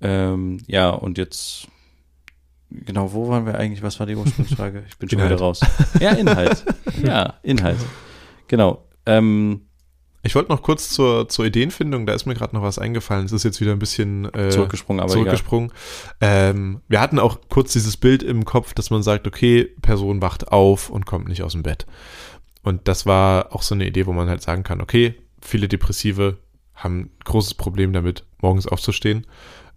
[0.00, 1.68] Ähm, ja, und jetzt,
[2.70, 3.82] genau, wo waren wir eigentlich?
[3.82, 4.84] Was war die Ursprungsfrage?
[4.88, 5.32] Ich bin schon Inhalt.
[5.32, 5.60] wieder raus.
[6.00, 6.64] Ja, Inhalt.
[7.04, 7.78] ja, Inhalt.
[8.48, 8.86] Genau.
[9.04, 9.65] Ähm,
[10.26, 13.26] Ich wollte noch kurz zur, zur Ideenfindung, da ist mir gerade noch was eingefallen.
[13.26, 15.72] Es ist jetzt wieder ein bisschen äh, zurückgesprungen, aber zurückgesprungen.
[16.20, 20.48] Ähm, wir hatten auch kurz dieses Bild im Kopf, dass man sagt, okay, Person wacht
[20.48, 21.86] auf und kommt nicht aus dem Bett.
[22.62, 26.38] Und das war auch so eine Idee, wo man halt sagen kann, okay, viele Depressive
[26.74, 29.26] haben ein großes Problem damit, morgens aufzustehen.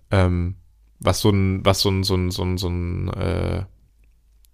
[0.09, 0.55] Ähm,
[0.99, 3.63] was so ein, was so ein, so ein, so ein, so ein äh,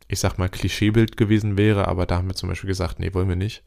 [0.08, 3.30] ich sag mal, Klischeebild gewesen wäre, aber da haben wir zum Beispiel gesagt, nee, wollen
[3.30, 3.64] wir nicht.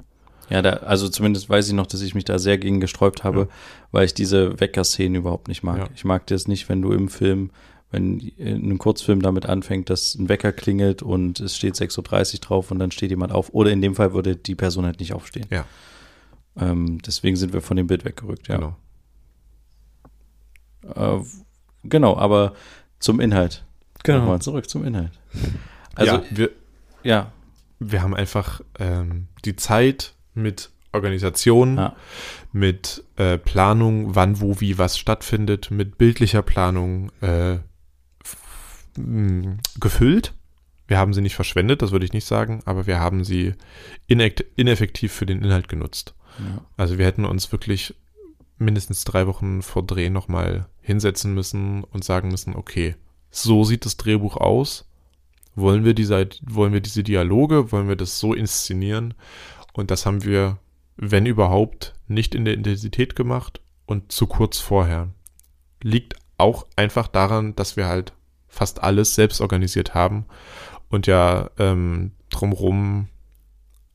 [0.51, 3.41] Ja, da, also zumindest weiß ich noch, dass ich mich da sehr gegen gesträubt habe,
[3.41, 3.47] Ja.
[3.93, 5.79] weil ich diese Wecker-Szenen überhaupt nicht mag.
[5.79, 5.89] Ja.
[5.95, 7.51] Ich mag das nicht, wenn du im Film,
[7.91, 12.41] wenn in einem Kurzfilm damit anfängt, dass ein Wecker klingelt und es steht 6.30 Uhr
[12.41, 13.51] drauf und dann steht jemand auf.
[13.53, 15.47] Oder in dem Fall würde die Person halt nicht aufstehen.
[15.51, 15.65] Ja.
[16.59, 18.57] Ähm, deswegen sind wir von dem Bild weggerückt, ja.
[18.57, 18.77] Genau.
[20.95, 21.25] Äh,
[21.85, 22.55] genau, aber
[22.99, 23.65] zum Inhalt.
[24.05, 24.21] Genau.
[24.21, 25.13] Nochmal zurück zum Inhalt.
[25.95, 26.51] Also, ja, wir,
[27.03, 27.33] ja,
[27.81, 31.97] wir haben einfach ähm, die Zeit mit Organisation, Ja.
[32.53, 37.59] mit äh, Planung, wann, wo, wie, was stattfindet, mit bildlicher Planung äh,
[38.97, 40.35] mh, gefüllt.
[40.87, 43.53] Wir haben sie nicht verschwendet, das würde ich nicht sagen, aber wir haben sie
[44.07, 46.15] ineffektiv für den Inhalt genutzt.
[46.39, 46.65] ja.
[46.79, 47.95] Also wir hätten uns wirklich
[48.57, 52.97] mindestens drei Wochen vor Dreh nochmal hinsetzen müssen und sagen müssen, okay,
[53.31, 54.87] so sieht das Drehbuch aus.
[55.55, 59.13] Wollen wir diese, wollen wir diese Dialoge, wollen wir das so inszenieren?
[59.73, 60.59] Und das haben wir,
[60.97, 65.09] wenn überhaupt, nicht in der Intensität gemacht und zu kurz vorher.
[65.83, 68.13] Liegt auch einfach daran, dass wir halt
[68.49, 70.25] fast alles selbst organisiert haben
[70.89, 73.09] und ja ähm, drumrum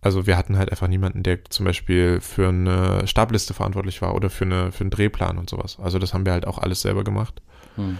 [0.03, 4.30] also wir hatten halt einfach niemanden, der zum Beispiel für eine Stabliste verantwortlich war oder
[4.30, 5.80] für, eine, für einen Drehplan und sowas.
[5.80, 7.41] Also das haben wir halt auch alles selber gemacht.
[7.76, 7.97] Hm.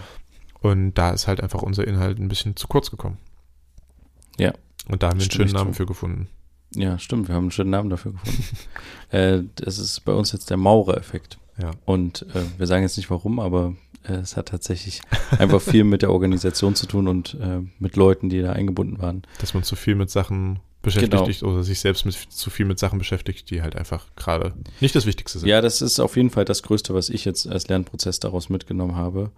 [0.60, 3.16] Und da ist halt einfach unser Inhalt ein bisschen zu kurz gekommen.
[4.38, 4.52] Ja.
[4.86, 5.78] Und da haben wir einen schönen Namen zu.
[5.78, 6.28] für gefunden.
[6.74, 8.44] Ja, stimmt, wir haben einen schönen Namen dafür gefunden.
[9.10, 11.38] äh, das ist bei uns jetzt der Maurer-Effekt.
[11.60, 11.70] Ja.
[11.84, 13.74] Und äh, wir sagen jetzt nicht warum, aber
[14.08, 15.00] äh, es hat tatsächlich
[15.38, 19.22] einfach viel mit der Organisation zu tun und äh, mit Leuten, die da eingebunden waren.
[19.40, 21.52] Dass man zu viel mit Sachen beschäftigt Genau.
[21.52, 25.06] oder sich selbst mit zu viel mit Sachen beschäftigt, die halt einfach gerade nicht das
[25.06, 25.48] Wichtigste sind.
[25.48, 28.94] Ja, das ist auf jeden Fall das Größte, was ich jetzt als Lernprozess daraus mitgenommen
[28.94, 29.30] habe.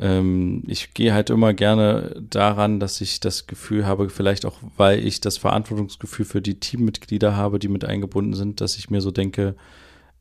[0.00, 5.06] Ähm, ich gehe halt immer gerne daran, dass ich das Gefühl habe, vielleicht auch, weil
[5.06, 9.10] ich das Verantwortungsgefühl für die Teammitglieder habe, die mit eingebunden sind, dass ich mir so
[9.10, 9.54] denke,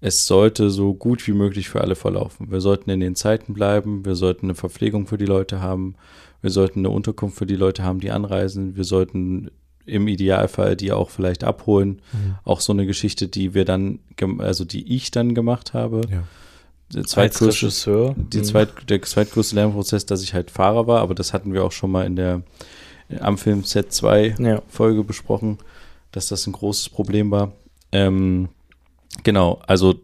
[0.02, 2.52] es sollte so gut wie möglich für alle verlaufen.
[2.52, 5.96] Wir sollten in den Zeiten bleiben, wir sollten eine Verpflegung für die Leute haben,
[6.42, 9.50] wir sollten eine Unterkunft für die Leute haben, die anreisen, wir sollten
[9.86, 12.02] im Idealfall die auch vielleicht abholen.
[12.14, 12.36] Mhm.
[12.44, 14.00] Auch so eine Geschichte, die wir dann,
[14.38, 16.02] also die ich dann gemacht habe.
[16.10, 16.24] Ja.
[16.94, 21.34] Der zweitgrößte, die hm, zweit, der zweitgrößte Lernprozess, dass ich halt Fahrer war, aber das
[21.34, 22.42] hatten wir auch schon mal in der
[23.20, 24.62] am Film Set 2 Ja.
[24.68, 25.58] Folge besprochen,
[26.12, 27.54] dass das ein großes Problem war.
[27.92, 28.50] Ähm,
[29.24, 29.96] genau, also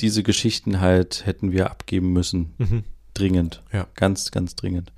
[0.00, 2.84] diese Geschichten halt hätten wir abgeben müssen, Mhm.
[3.14, 3.62] dringend.
[3.72, 3.86] Ja.
[3.94, 4.92] Ganz, ganz dringend.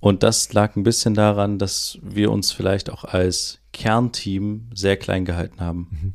[0.00, 5.24] Und das lag ein bisschen daran, dass wir uns vielleicht auch als Kernteam sehr klein
[5.24, 5.88] gehalten haben.
[5.90, 6.14] Mhm.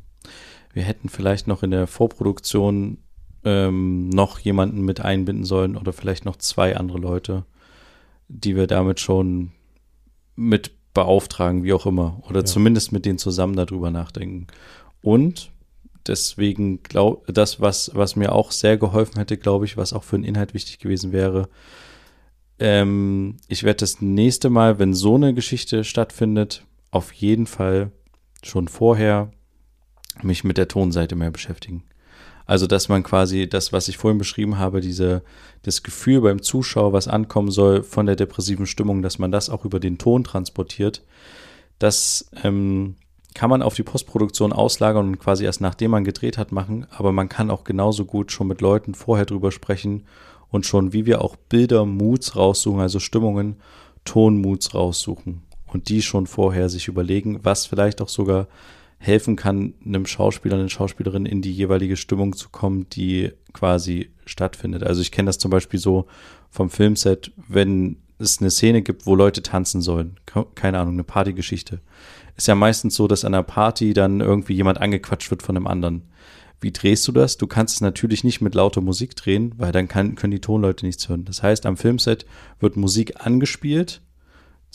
[0.73, 2.97] Wir hätten vielleicht noch in der Vorproduktion
[3.45, 7.43] ähm, noch jemanden mit einbinden sollen oder vielleicht noch zwei andere Leute,
[8.27, 9.51] die wir damit schon
[10.35, 12.21] mit beauftragen, wie auch immer.
[12.29, 12.45] Oder Ja.
[12.45, 14.47] zumindest mit denen zusammen darüber nachdenken.
[15.01, 15.51] Und
[16.07, 20.17] deswegen glaub, das, was, was mir auch sehr geholfen hätte, glaube ich, was auch für
[20.17, 21.49] den Inhalt wichtig gewesen wäre,
[22.59, 27.91] ähm, ich werde das nächste Mal, wenn so eine Geschichte stattfindet, auf jeden Fall
[28.43, 29.31] schon vorher
[30.21, 31.83] mich mit der Tonseite mehr beschäftigen.
[32.45, 35.23] Also, dass man quasi das, was ich vorhin beschrieben habe, diese,
[35.61, 39.63] das Gefühl beim Zuschauer, was ankommen soll von der depressiven Stimmung, dass man das auch
[39.65, 41.03] über den Ton transportiert,
[41.79, 42.95] das ähm,
[43.33, 47.11] kann man auf die Postproduktion auslagern und quasi erst nachdem man gedreht hat machen, aber
[47.11, 50.03] man kann auch genauso gut schon mit Leuten vorher drüber sprechen
[50.49, 53.57] und schon, wie wir auch Bilder, Moods raussuchen, also Stimmungen,
[54.05, 58.47] Tonmoods raussuchen und die schon vorher sich überlegen, was vielleicht auch sogar
[59.03, 64.83] helfen kann, einem Schauspieler, einer Schauspielerin in die jeweilige Stimmung zu kommen, die quasi stattfindet.
[64.83, 66.07] Also ich kenne das zum Beispiel so
[66.49, 70.19] vom Filmset, wenn es eine Szene gibt, wo Leute tanzen sollen,
[70.55, 71.81] keine Ahnung, eine Partygeschichte.
[72.37, 75.67] Ist ja meistens so, dass an einer Party dann irgendwie jemand angequatscht wird von einem
[75.67, 76.03] anderen.
[76.61, 77.35] Wie drehst du das?
[77.35, 80.85] Du kannst es natürlich nicht mit lauter Musik drehen, weil dann kann, können die Tonleute
[80.85, 81.25] nichts hören.
[81.25, 82.25] Das heißt, am Filmset
[82.61, 84.01] wird Musik angespielt,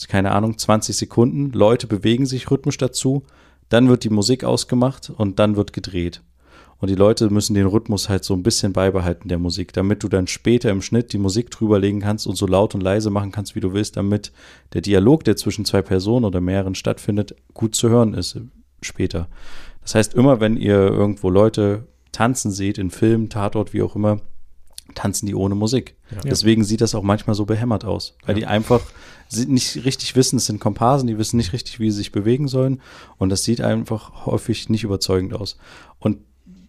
[0.07, 3.25] keine Ahnung, 20 Sekunden, Leute bewegen sich rhythmisch dazu,
[3.69, 6.21] dann wird die Musik ausgemacht und dann wird gedreht.
[6.79, 10.07] Und die Leute müssen den Rhythmus halt so ein bisschen beibehalten der Musik, damit du
[10.07, 13.55] dann später im Schnitt die Musik drüberlegen kannst und so laut und leise machen kannst,
[13.55, 14.31] wie du willst, damit
[14.73, 18.39] der Dialog, der zwischen zwei Personen oder mehreren stattfindet, gut zu hören ist
[18.81, 19.27] später.
[19.81, 24.21] Das heißt, immer wenn ihr irgendwo Leute tanzen seht, in Filmen, Tatort, wie auch immer,
[24.95, 25.95] tanzen die ohne Musik.
[26.11, 26.21] Ja.
[26.21, 28.39] Deswegen sieht das auch manchmal so behämmert aus, weil ja.
[28.39, 28.81] die einfach
[29.35, 32.81] nicht richtig wissen, es sind Komparsen, die wissen nicht richtig, wie sie sich bewegen sollen
[33.17, 35.57] und das sieht einfach häufig nicht überzeugend aus.
[35.99, 36.17] Und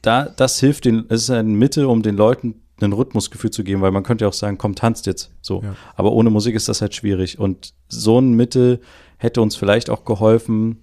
[0.02, 3.82] da, das hilft den, es ist eine Mitte, um den Leuten ein Rhythmusgefühl zu geben,
[3.82, 5.62] weil man könnte ja auch sagen, komm, tanzt jetzt so.
[5.62, 5.74] Ja.
[5.94, 7.38] Aber ohne Musik ist das halt schwierig.
[7.38, 8.80] Und so ein Mittel
[9.18, 10.78] hätte uns vielleicht auch geholfen,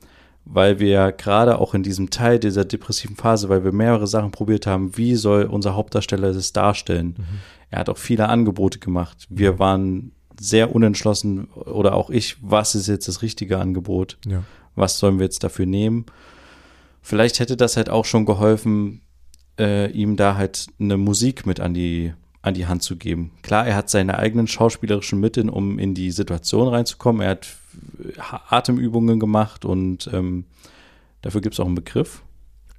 [0.45, 4.31] weil wir ja gerade auch in diesem Teil dieser depressiven Phase, weil wir mehrere Sachen
[4.31, 7.15] probiert haben, wie soll unser Hauptdarsteller das darstellen.
[7.17, 7.39] Mhm.
[7.69, 9.25] Er hat auch viele Angebote gemacht.
[9.29, 14.17] Wir waren sehr unentschlossen oder auch ich, was ist jetzt das richtige Angebot?
[14.25, 14.43] Ja.
[14.75, 16.05] Was sollen wir jetzt dafür nehmen?
[17.01, 19.01] Vielleicht hätte das halt auch schon geholfen,
[19.59, 23.31] äh, ihm da halt eine Musik mit an die an die Hand zu geben.
[23.41, 27.21] Klar, er hat seine eigenen schauspielerischen Mittel, um in die Situation reinzukommen.
[27.21, 27.57] Er hat
[28.49, 30.45] Atemübungen gemacht und ähm,
[31.21, 32.23] dafür gibt es auch einen Begriff.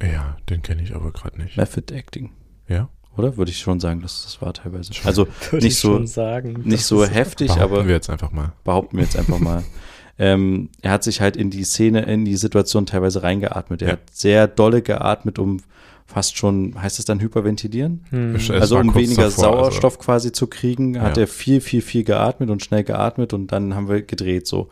[0.01, 1.57] Ja, den kenne ich aber gerade nicht.
[1.57, 2.31] Method Acting.
[2.67, 2.89] Ja.
[3.19, 4.93] Oder würde ich schon sagen, dass das war teilweise.
[5.03, 7.69] Also nicht so, sagen, nicht so heftig, behaupten aber.
[7.69, 8.53] Behaupten wir jetzt einfach mal.
[8.63, 9.63] Behaupten wir jetzt einfach mal.
[10.19, 13.81] ähm, er hat sich halt in die Szene, in die Situation teilweise reingeatmet.
[13.81, 13.91] Er ja.
[13.93, 15.57] hat sehr dolle geatmet, um
[16.05, 18.05] fast schon, heißt es dann hyperventilieren?
[18.09, 18.37] Hm.
[18.51, 20.05] Also um weniger davor, Sauerstoff also.
[20.05, 21.23] quasi zu kriegen, hat ja.
[21.23, 24.69] er viel, viel, viel geatmet und schnell geatmet und dann haben wir gedreht so.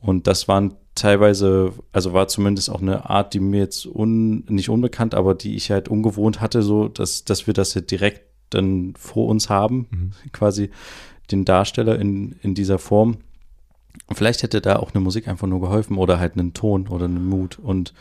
[0.00, 4.68] Und das waren teilweise, also war zumindest auch eine Art, die mir jetzt un, nicht
[4.68, 8.94] unbekannt, aber die ich halt ungewohnt hatte, so, dass, dass wir das jetzt direkt dann
[8.96, 10.32] vor uns haben, mhm.
[10.32, 10.70] quasi
[11.30, 13.18] den Darsteller in, in dieser Form.
[14.12, 17.26] Vielleicht hätte da auch eine Musik einfach nur geholfen oder halt einen Ton oder einen
[17.26, 17.94] Mut und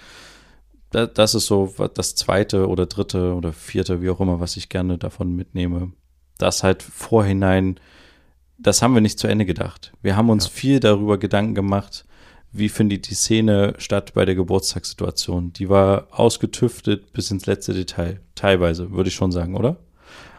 [0.91, 4.97] das ist so das zweite oder dritte oder vierte, wie auch immer, was ich gerne
[4.97, 5.91] davon mitnehme.
[6.39, 7.79] Das halt vorhinein,
[8.59, 9.91] das haben wir nicht zu Ende gedacht.
[10.01, 10.51] Wir haben uns ja.
[10.51, 12.05] viel darüber Gedanken gemacht,
[12.51, 15.53] wie findet die Szene statt bei der Geburtstagssituation.
[15.53, 18.21] Die war ausgetüftet bis ins letzte Detail.
[18.35, 19.77] Teilweise, würde ich schon sagen, oder?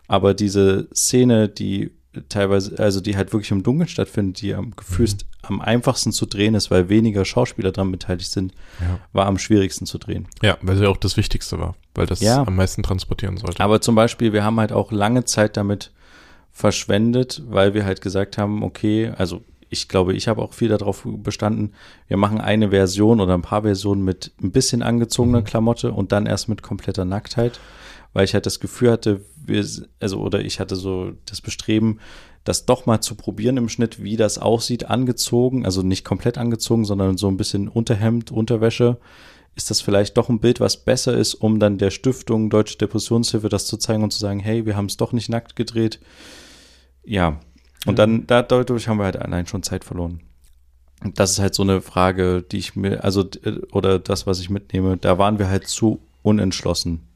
[0.08, 1.92] Aber diese Szene, die
[2.28, 5.46] teilweise, also die halt wirklich im Dunkeln stattfindet, die am gefühlst mhm.
[5.46, 8.98] am einfachsten zu drehen ist, weil weniger Schauspieler daran beteiligt sind, ja.
[9.12, 10.26] war am schwierigsten zu drehen.
[10.42, 12.42] Ja, weil sie auch das Wichtigste war, weil das ja.
[12.42, 13.62] am meisten transportieren sollte.
[13.62, 15.92] Aber zum Beispiel, wir haben halt auch lange Zeit damit
[16.52, 21.06] verschwendet, weil wir halt gesagt haben, okay, also ich glaube, ich habe auch viel darauf
[21.06, 21.72] bestanden,
[22.08, 25.44] wir machen eine Version oder ein paar Versionen mit ein bisschen angezogener mhm.
[25.44, 27.60] Klamotte und dann erst mit kompletter Nacktheit
[28.12, 29.64] weil ich halt das Gefühl hatte, wir,
[30.00, 32.00] also oder ich hatte so das Bestreben,
[32.44, 36.84] das doch mal zu probieren im Schnitt, wie das aussieht, angezogen, also nicht komplett angezogen,
[36.84, 38.98] sondern so ein bisschen Unterhemd, Unterwäsche.
[39.60, 43.50] Ist das vielleicht doch ein Bild, was besser ist, um dann der Stiftung Deutsche Depressionshilfe
[43.50, 46.00] das zu zeigen und zu sagen, hey, wir haben es doch nicht nackt gedreht.
[47.04, 47.40] Ja.
[47.84, 50.22] Und dann, da, dadurch haben wir halt allein schon Zeit verloren.
[51.04, 53.28] Und das ist halt so eine Frage, die ich mir, also,
[53.70, 57.06] oder das, was ich mitnehme, da waren wir halt zu unentschlossen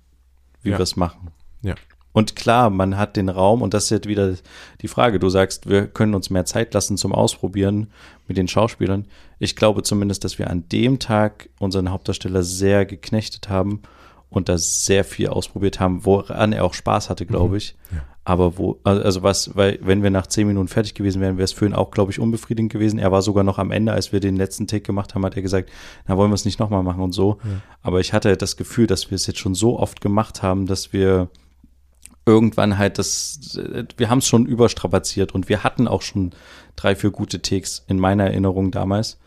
[0.61, 0.79] wie ja.
[0.79, 1.31] wir es machen.
[1.63, 1.77] Ja.
[2.15, 4.35] Und klar, man hat den Raum, und das ist jetzt wieder
[4.81, 5.19] die Frage.
[5.19, 7.89] Du sagst, wir können uns mehr Zeit lassen zum Ausprobieren
[8.29, 9.07] mit den Schauspielern.
[9.41, 13.83] Ich glaube zumindest, dass wir an dem Tag unseren Hauptdarsteller sehr geknechtet haben
[14.31, 17.57] und da sehr viel ausprobiert haben, woran er auch Spaß hatte, glaube mhm.
[17.57, 17.75] ich.
[17.93, 18.05] Ja.
[18.27, 21.53] Aber wo, also was, weil wenn wir nach zehn Minuten fertig gewesen wären, wäre es
[21.53, 23.01] für ihn auch, glaube ich, unbefriedigend gewesen.
[23.01, 25.43] Er war sogar noch am Ende, als wir den letzten Take gemacht haben, hat er
[25.43, 25.69] gesagt,
[26.07, 27.39] na, wollen wir es nicht nochmal machen und so.
[27.43, 27.61] Ja.
[27.83, 30.93] Aber ich hatte das Gefühl, dass wir es jetzt schon so oft gemacht haben, dass
[30.93, 31.29] wir
[32.27, 33.59] irgendwann halt das,
[33.97, 36.33] wir haben es schon überstrapaziert und wir hatten auch schon
[36.77, 39.19] drei, vier gute Takes in meiner Erinnerung damals,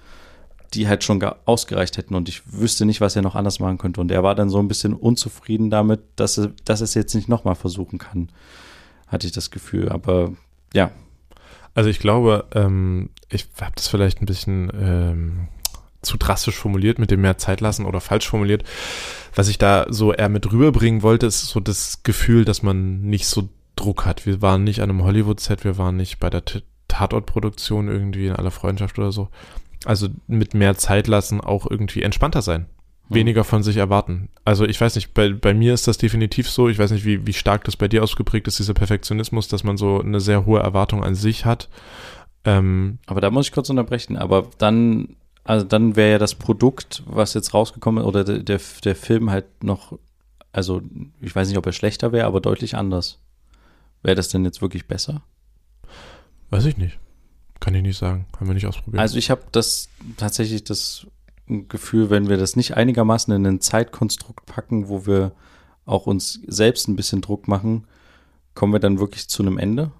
[0.73, 4.01] die halt schon ausgereicht hätten und ich wüsste nicht, was er noch anders machen könnte.
[4.01, 7.13] Und er war dann so ein bisschen unzufrieden damit, dass er, dass er es jetzt
[7.15, 8.29] nicht nochmal versuchen kann
[9.07, 9.89] hatte ich das Gefühl.
[9.89, 10.33] Aber
[10.73, 10.91] ja.
[11.73, 15.47] Also ich glaube, ähm, ich habe das vielleicht ein bisschen ähm,
[16.07, 18.63] zu drastisch formuliert mit dem mehr Zeit lassen oder falsch formuliert.
[19.35, 23.27] Was ich da so eher mit rüberbringen wollte, ist so das Gefühl, dass man nicht
[23.27, 24.25] so Druck hat.
[24.25, 26.41] Wir waren nicht an einem Hollywood-Set, wir waren nicht bei der
[26.87, 29.29] Tatortproduktion irgendwie in aller Freundschaft oder so.
[29.85, 32.65] Also mit mehr Zeit lassen auch irgendwie entspannter sein.
[33.09, 34.27] weniger von sich erwarten.
[34.43, 37.25] Also ich weiß nicht, bei, bei mir ist das definitiv so, ich weiß nicht, wie,
[37.25, 40.59] wie stark das bei dir ausgeprägt ist, dieser Perfektionismus, dass man so eine sehr hohe
[40.59, 41.69] Erwartung an sich hat.
[42.43, 44.17] Ähm, Aber da muss ich kurz unterbrechen.
[44.17, 45.15] Aber dann,
[45.47, 49.31] also dann wäre ja das Produkt, was jetzt rausgekommen ist, oder der, der, der Film
[49.31, 49.97] halt noch,
[50.51, 50.81] also
[51.21, 53.19] ich weiß nicht, ob er schlechter wäre, aber deutlich anders.
[54.03, 55.23] Wäre das denn jetzt wirklich besser?
[56.49, 56.99] weiß ich nicht.
[57.59, 58.25] Kann ich nicht sagen.
[58.37, 59.01] Haben wir nicht ausprobiert.
[59.01, 61.07] Also ich habe das tatsächlich das
[61.47, 65.31] Gefühl, wenn wir das nicht einigermaßen in ein Zeitkonstrukt packen, wo wir
[65.85, 67.87] auch uns selbst ein bisschen Druck machen,
[68.53, 69.91] kommen wir dann wirklich zu einem Ende?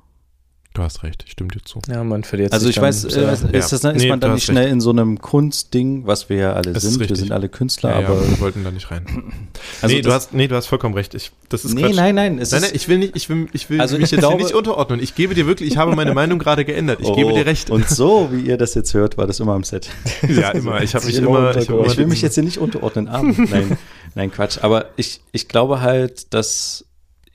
[0.78, 1.80] Du hast recht, ich stimme dir zu.
[1.89, 3.21] Ja, man verliert Also sich ich dann weiß, äh, ist, Ja.
[3.51, 6.53] das, dann- ist Nee, man dann nicht schnell in so einem Kunstding, was wir ja
[6.53, 6.99] alle Das sind.
[7.09, 9.05] Wir sind alle Künstler, Ja, ja, aber wir wollten da nicht rein.
[9.82, 11.13] also nee, du hast, nee, du hast vollkommen recht.
[11.15, 11.95] Ich, das ist nee, Quatsch.
[11.95, 14.05] nein, nein, es Nein, ist, nein, ich will nicht, ich will, ich will Also mich
[14.05, 15.01] ich jetzt glaube- hier nicht unterordnen.
[15.01, 16.99] Ich gebe dir wirklich, ich habe meine Meinung gerade geändert.
[17.01, 17.69] Ich gebe Oh, dir recht.
[17.69, 19.89] Und so, wie ihr das jetzt hört, war das immer am Set.
[20.28, 20.82] ja, immer.
[20.84, 23.34] Ich habe mich Immer ich, immer Ich will mich jetzt hier nicht unterordnen, Arm.
[23.49, 23.78] Nein,
[24.15, 24.59] nein, Quatsch.
[24.61, 26.86] Aber ich, ich glaube halt, dass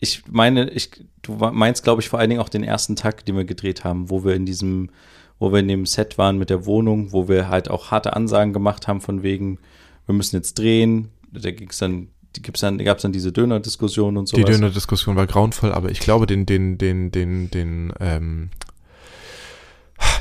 [0.02, 0.90] ich meine, ich,
[1.22, 4.10] du meinst, glaube ich, vor allen Dingen auch den ersten Tag, den wir gedreht haben,
[4.10, 4.90] wo wir in diesem,
[5.38, 8.52] wo wir in dem Set waren mit der Wohnung, wo wir halt auch harte Ansagen
[8.52, 9.60] gemacht haben von wegen,
[10.06, 11.10] wir müssen jetzt drehen.
[11.30, 14.36] Da ging's dann, gibt's dann, gab's dann diese Döner-Diskussion und so.
[14.36, 18.50] Die Döner-Diskussion war grauenvoll, aber ich glaube, den, den, den, den, den, ähm,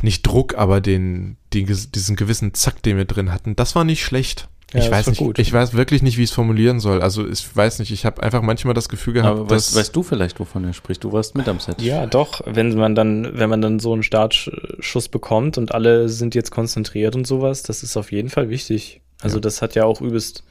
[0.03, 4.03] nicht Druck, aber den, den, diesen gewissen Zack, den wir drin hatten, das war nicht
[4.03, 4.47] schlecht.
[4.74, 5.38] Ja, ich das weiß nicht, gut.
[5.39, 7.01] ich weiß wirklich nicht, wie ich es formulieren soll.
[7.01, 9.95] Also ich weiß nicht, ich habe einfach manchmal das Gefühl gehabt, Aber dass weißt, weißt
[9.95, 11.03] du vielleicht, wovon er spricht?
[11.03, 11.82] Du warst mit am Set.
[11.82, 16.36] Ja, doch, wenn man dann, wenn man dann so einen Startschuss bekommt und alle sind
[16.36, 19.01] jetzt konzentriert und sowas, das ist auf jeden Fall wichtig.
[19.22, 19.41] Also Ja.
[19.41, 20.43] das hat ja auch übelst,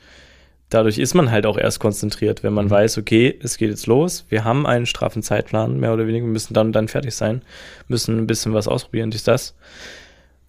[0.69, 2.71] dadurch ist man halt auch erst konzentriert, wenn man Mhm.
[2.71, 6.33] weiß, okay, es geht jetzt los, wir haben einen straffen Zeitplan, mehr oder weniger, wir
[6.33, 7.43] müssen dann und dann fertig sein,
[7.89, 9.55] müssen ein bisschen was ausprobieren, dies, das.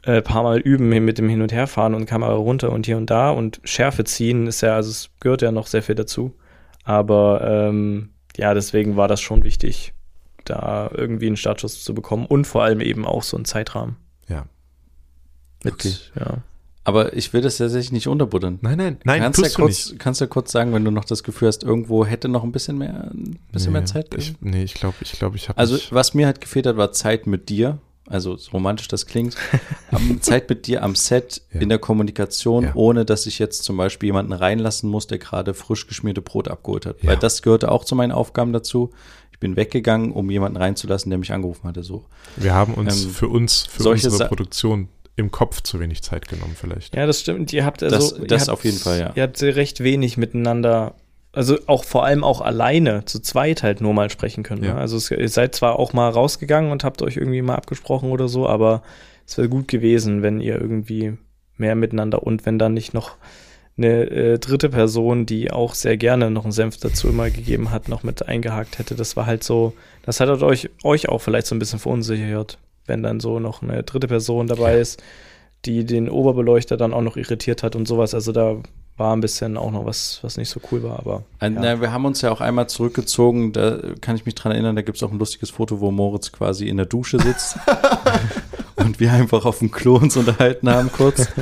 [0.03, 3.09] Äh, paar Mal üben mit dem Hin- und Herfahren und Kamera runter und hier und
[3.11, 6.33] da und Schärfe ziehen ist ja, also es gehört ja noch sehr viel dazu.
[6.83, 9.93] Aber ähm, ja, deswegen war das schon wichtig,
[10.45, 13.97] da irgendwie einen Startschuss zu bekommen und vor allem eben auch so einen Zeitrahmen.
[14.27, 14.45] Ja.
[15.63, 15.93] Mit, Okay.
[16.19, 16.37] ja.
[16.83, 18.57] Aber ich will das tatsächlich nicht unterbuddern.
[18.61, 19.99] Nein, nein, nein, kannst, ja tust du kurz, nicht.
[19.99, 22.79] kannst ja kurz sagen, wenn du noch das Gefühl hast, irgendwo hätte noch ein bisschen
[22.79, 25.75] mehr, ein bisschen mehr Nee, Zeit Ich, nee, ich glaube, ich glaube, ich habe Also,
[25.75, 27.77] nicht, was mir halt gefehlt hat, war Zeit mit dir.
[28.11, 29.35] Also, so romantisch das klingt.
[30.21, 31.61] Zeit mit dir am Set, Ja.
[31.61, 32.71] in der Kommunikation, Ja.
[32.75, 36.85] ohne dass ich jetzt zum Beispiel jemanden reinlassen muss, der gerade frisch geschmierte Brot abgeholt
[36.85, 37.01] hat.
[37.03, 37.09] Ja.
[37.11, 38.91] Weil das gehörte auch zu meinen Aufgaben dazu.
[39.31, 41.83] Ich bin weggegangen, um jemanden reinzulassen, der mich angerufen hatte.
[41.83, 42.05] So.
[42.37, 46.03] wir haben uns ähm, für uns, für solche unsere Sa- Produktion im Kopf zu wenig
[46.03, 46.95] Zeit genommen vielleicht.
[46.95, 47.51] ja, das stimmt.
[47.53, 49.11] Ihr habt also, Das- ihr das habt, auf jeden Fall, ja.
[49.15, 50.95] Ihr habt recht wenig miteinander,
[51.33, 54.63] also auch vor allem auch alleine zu zweit halt nur mal sprechen können.
[54.63, 54.73] Ja.
[54.73, 54.79] Ne?
[54.79, 58.27] Also es, ihr seid zwar auch mal rausgegangen und habt euch irgendwie mal abgesprochen oder
[58.27, 58.83] so, aber
[59.25, 61.17] es wäre gut gewesen, wenn ihr irgendwie
[61.57, 63.15] mehr miteinander und wenn dann nicht noch
[63.77, 67.87] eine äh, dritte Person, die auch sehr gerne noch einen Senf dazu immer gegeben hat,
[67.87, 68.95] noch mit eingehakt hätte.
[68.95, 69.73] Das war halt so,
[70.03, 73.61] das hat halt euch, euch auch vielleicht so ein bisschen verunsichert, wenn dann so noch
[73.61, 75.01] eine dritte Person dabei ist,
[75.63, 78.13] die den Oberbeleuchter dann auch noch irritiert hat und sowas.
[78.13, 78.57] Also da
[78.97, 81.61] war ein bisschen auch noch was, was nicht so cool war, aber Ein- Ja.
[81.61, 84.83] Na, wir haben uns ja auch einmal zurückgezogen, da kann ich mich dran erinnern, da
[84.83, 87.57] gibt es auch ein lustiges Foto, wo Moritz quasi in der Dusche sitzt
[88.75, 91.27] und wir einfach auf dem Klo uns unterhalten haben kurz.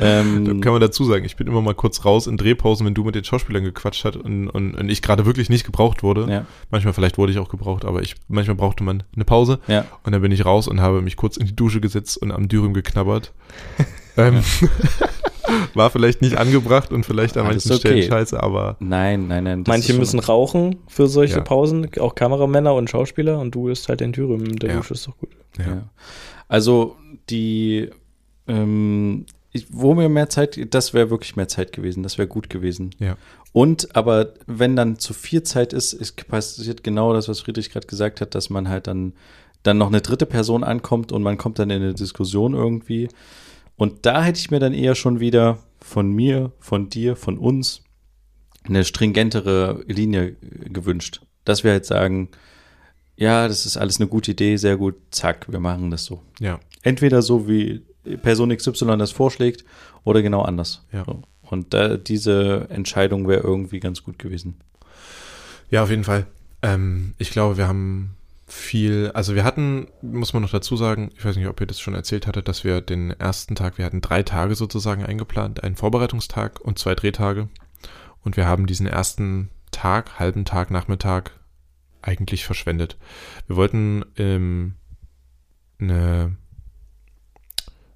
[0.00, 2.94] Da Ähm, kann man dazu sagen, ich bin immer mal kurz raus in Drehpausen, wenn
[2.94, 6.30] du mit den Schauspielern gequatscht hast und, und, und ich gerade wirklich nicht gebraucht wurde.
[6.30, 9.86] ja, Manchmal vielleicht wurde ich auch gebraucht, aber ich manchmal brauchte man eine Pause ja.
[10.04, 12.46] und dann bin ich raus und habe mich kurz in die Dusche gesetzt und am
[12.48, 13.32] Dürüm geknabbert.
[14.16, 14.40] ähm,
[15.74, 18.08] war vielleicht nicht angebracht und vielleicht an Alles manchen Stellen okay.
[18.08, 19.64] scheiße, aber Nein, nein, nein.
[19.64, 21.40] das manche müssen rauchen für solche Ja.
[21.42, 24.76] Pausen, auch Kameramänner und Schauspieler und du isst halt in der Ja.
[24.76, 25.30] Dusche, ist doch gut.
[25.58, 25.66] ja.
[25.66, 25.88] Ja.
[26.48, 26.96] Also
[27.30, 27.90] die,
[28.46, 32.50] ähm, ich, wo mir mehr Zeit, das wäre wirklich mehr Zeit gewesen, das wäre gut
[32.50, 32.90] gewesen.
[32.98, 33.16] Ja.
[33.52, 37.86] Und aber wenn dann zu viel Zeit ist, es passiert genau das, was Friedrich gerade
[37.86, 39.12] gesagt hat, dass man halt dann
[39.64, 43.08] dann noch eine dritte Person ankommt und man kommt dann in eine Diskussion irgendwie.
[43.78, 47.82] Und da hätte ich mir dann eher schon wieder von mir, von dir, von uns
[48.64, 51.22] eine stringentere Linie gewünscht.
[51.44, 52.28] Dass wir halt sagen,
[53.16, 56.22] ja, das ist alles eine gute Idee, sehr gut, zack, wir machen das so.
[56.40, 56.60] ja.
[56.82, 57.82] Entweder so, wie
[58.22, 59.64] Person XY das vorschlägt,
[60.04, 60.86] oder genau anders.
[60.92, 61.04] Ja.
[61.04, 61.22] So.
[61.42, 64.60] Und da, diese Entscheidung wäre irgendwie ganz gut gewesen.
[65.70, 66.26] Ja, auf jeden Fall.
[66.62, 68.16] Ähm, ich glaube, wir haben
[68.48, 71.80] viel, also wir hatten, muss man noch dazu sagen, ich weiß nicht, ob ihr das
[71.80, 75.76] schon erzählt hattet, dass wir den ersten Tag, wir hatten drei Tage sozusagen eingeplant, einen
[75.76, 77.48] Vorbereitungstag und zwei Drehtage.
[78.24, 81.32] Und wir haben diesen ersten Tag, halben Tag, Nachmittag
[82.00, 82.96] eigentlich verschwendet.
[83.46, 84.74] Wir wollten ähm,
[85.78, 86.36] eine,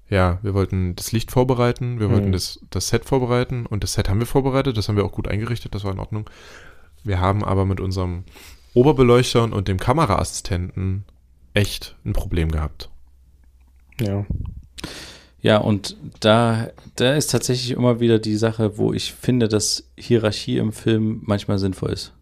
[0.07, 2.33] ja, wir wollten das Licht vorbereiten, wir wollten Mhm.
[2.33, 5.27] das, das Set vorbereiten und das Set haben wir vorbereitet, das haben wir auch gut
[5.27, 6.29] eingerichtet, das war in Ordnung.
[7.03, 8.23] Wir haben aber mit unserem
[8.73, 11.05] Oberbeleuchter und dem Kameraassistenten
[11.53, 12.89] echt ein Problem gehabt.
[13.99, 14.25] Ja.
[15.41, 20.57] Ja, und da, da ist tatsächlich immer wieder die Sache, wo ich finde, dass Hierarchie
[20.57, 22.13] im Film manchmal sinnvoll ist.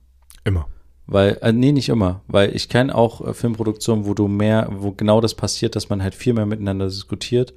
[0.43, 0.67] Immer.
[1.05, 4.91] Weil, äh, nee, nicht immer, weil ich kenne auch äh, Filmproduktionen, wo du mehr, wo
[4.91, 7.53] genau das passiert, dass man halt viel mehr miteinander diskutiert,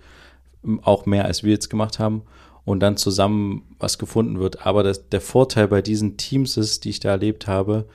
[0.82, 2.22] auch mehr als wir jetzt gemacht haben
[2.64, 4.66] und dann zusammen was gefunden wird.
[4.66, 7.86] Aber das, der Vorteil bei diesen Teams ist, die ich da erlebt habe,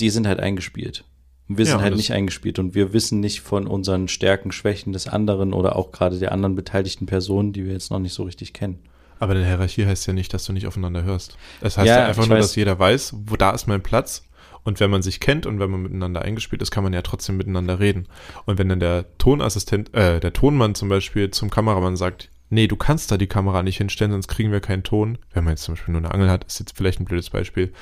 [0.00, 1.04] die sind halt eingespielt.
[1.48, 4.50] Wir Ja, sind und halt das- nicht eingespielt und wir wissen nicht von unseren Stärken,
[4.52, 8.14] Schwächen des anderen oder auch gerade der anderen beteiligten Personen, die wir jetzt noch nicht
[8.14, 8.80] so richtig kennen.
[9.20, 11.38] Aber eine Hierarchie heißt ja nicht, dass du nicht aufeinander hörst.
[11.60, 12.46] Es heißt Ja, ja, einfach nur, weiß.
[12.46, 14.24] dass jeder weiß, wo da ist mein Platz.
[14.64, 17.36] Und wenn man sich kennt und wenn man miteinander eingespielt ist, kann man ja trotzdem
[17.36, 18.08] miteinander reden.
[18.46, 22.74] Und wenn dann der Tonassistent, äh, der Tonmann zum Beispiel zum Kameramann sagt, nee, du
[22.74, 25.18] kannst da die Kamera nicht hinstellen, sonst kriegen wir keinen Ton.
[25.32, 27.72] Wenn man jetzt zum Beispiel nur eine Angel hat, ist jetzt vielleicht ein blödes Beispiel.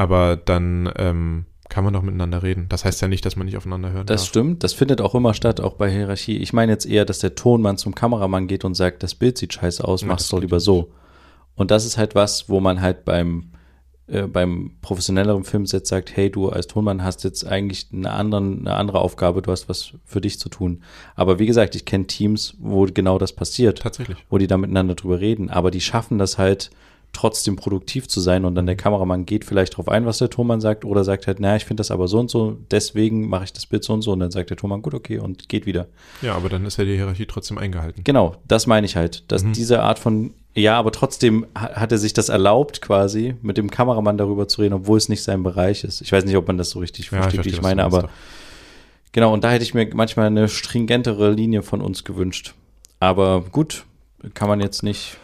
[0.00, 2.66] Aber dann ähm, kann man doch miteinander reden.
[2.68, 4.28] Das heißt ja nicht, dass man nicht aufeinander hören Das darf.
[4.28, 6.38] stimmt, das findet auch immer statt, auch bei Hierarchie.
[6.38, 9.52] Ich meine jetzt eher, dass der Tonmann zum Kameramann geht und sagt, das Bild sieht
[9.54, 10.64] scheiße aus, Ja, mach's das doch lieber nicht.
[10.64, 10.90] so.
[11.56, 13.50] Und das ist halt was, wo man halt beim,
[14.06, 18.74] äh, beim professionelleren Filmset sagt, hey, du als Tonmann hast jetzt eigentlich eine, anderen, eine
[18.76, 20.82] andere Aufgabe, du hast was für dich zu tun.
[21.14, 24.16] Aber wie gesagt, ich kenne Teams, wo genau das passiert, Tatsächlich.
[24.30, 26.70] wo die da miteinander drüber reden, aber die schaffen das halt
[27.12, 30.60] trotzdem produktiv zu sein und dann der Kameramann geht vielleicht drauf ein, was der Tonmann
[30.60, 33.52] sagt oder sagt halt, naja, ich finde das aber so und so, deswegen mache ich
[33.52, 35.86] das Bild so und so und dann sagt der Tonmann, gut, okay und geht wieder.
[36.22, 38.02] Ja, aber dann ist ja die Hierarchie trotzdem eingehalten.
[38.04, 39.52] Genau, das meine ich halt, dass Mhm.
[39.54, 43.70] diese Art von, ja, aber trotzdem ha- hat er sich das erlaubt quasi, mit dem
[43.70, 46.00] Kameramann darüber zu reden, obwohl es nicht sein Bereich ist.
[46.02, 48.02] Ich weiß nicht, ob man das so richtig Ja, versteht, wie verstehe, ich meine, aber
[48.02, 48.08] doch.
[49.12, 52.54] genau, und da hätte ich mir manchmal eine stringentere Linie von uns gewünscht.
[53.00, 53.84] Aber gut,
[54.34, 55.16] kann man jetzt nicht.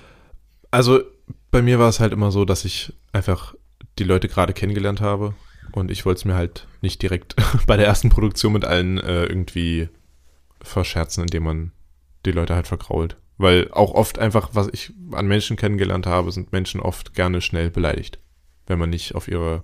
[0.70, 1.00] Also
[1.50, 3.54] bei mir war es halt immer so, dass ich einfach
[3.98, 5.34] die Leute gerade kennengelernt habe
[5.72, 9.24] und ich wollte es mir halt nicht direkt bei der ersten Produktion mit allen äh,
[9.24, 9.88] irgendwie
[10.60, 11.72] verscherzen, indem man
[12.24, 13.16] die Leute halt vergrault.
[13.38, 17.70] Weil auch oft einfach, was ich an Menschen kennengelernt habe, sind Menschen oft gerne schnell
[17.70, 18.18] beleidigt,
[18.66, 19.62] wenn man nicht auf ihre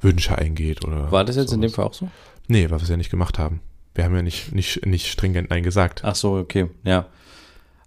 [0.00, 1.10] Wünsche eingeht oder.
[1.10, 1.76] War das jetzt in dem sowas.
[1.76, 2.10] Fall auch so?
[2.46, 3.60] Nee, weil wir es ja nicht gemacht haben.
[3.94, 6.02] Wir haben ja nicht, nicht, nicht stringent Nein gesagt.
[6.04, 7.06] Ach so, okay, ja.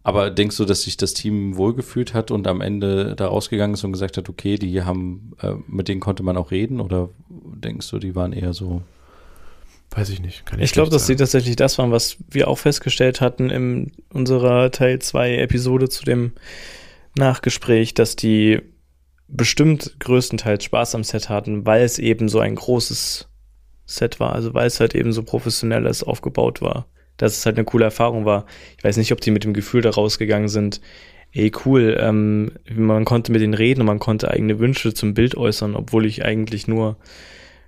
[0.04, 3.86] Aber denkst du, dass sich das Team wohlgefühlt hat und am Ende da rausgegangen ist
[3.86, 6.82] und gesagt hat, okay, die haben, äh, mit denen konnte man auch reden?
[6.82, 8.82] Oder denkst du, die waren eher so?
[9.92, 10.46] Weiß ich nicht.
[10.46, 13.94] Kann ich Ich glaube, dass sie tatsächlich das waren, was wir auch festgestellt hatten in
[14.10, 16.34] unserer Teil 2 Episode zu dem
[17.16, 18.62] Nachgespräch, dass die
[19.30, 23.30] bestimmt größtenteils Spaß am Set hatten, weil es eben so ein großes
[23.86, 26.88] Set war, also weil es halt eben so professionell ist, aufgebaut war.
[27.18, 28.46] Dass es halt eine coole Erfahrung war.
[28.78, 30.82] Ich weiß nicht, ob die mit dem Gefühl da rausgegangen sind,
[31.32, 35.36] ey cool, ähm, man konnte mit denen reden und man konnte eigene Wünsche zum Bild
[35.36, 36.98] äußern, obwohl ich eigentlich nur,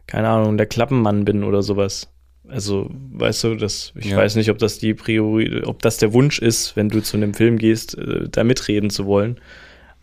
[0.07, 2.11] keine Ahnung, der Klappenmann bin oder sowas.
[2.47, 4.17] Also, weißt du, das, ich Ja.
[4.17, 7.33] weiß nicht, ob das die Priori, ob das der Wunsch ist, wenn du zu einem
[7.33, 9.39] Film gehst, äh, da mitreden zu wollen.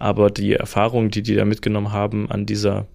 [0.01, 2.89] Aber die Erfahrung, die die da mitgenommen haben an dieser,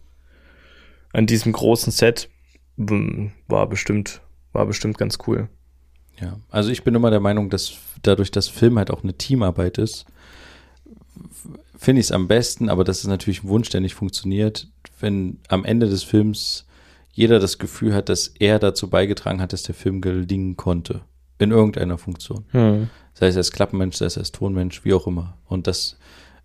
[1.13, 2.29] an diesem großen Set,
[2.75, 4.21] mm, war bestimmt,
[4.51, 5.47] war bestimmt ganz cool.
[6.19, 9.77] Ja, also ich bin immer der Meinung, dass dadurch, dass Film halt auch eine Teamarbeit
[9.77, 10.05] ist,
[11.77, 14.67] finde ich es am besten, aber das ist natürlich ein Wunsch, der nicht funktioniert,
[14.99, 16.65] wenn am Ende des Films
[17.11, 21.01] jeder das Gefühl hat, dass er dazu beigetragen hat, dass der Film gelingen konnte.
[21.39, 22.45] In irgendeiner Funktion.
[22.49, 22.89] Hm.
[23.13, 25.37] Sei es als Klappenmensch, sei es als Tonmensch, wie auch immer.
[25.45, 25.97] Und das,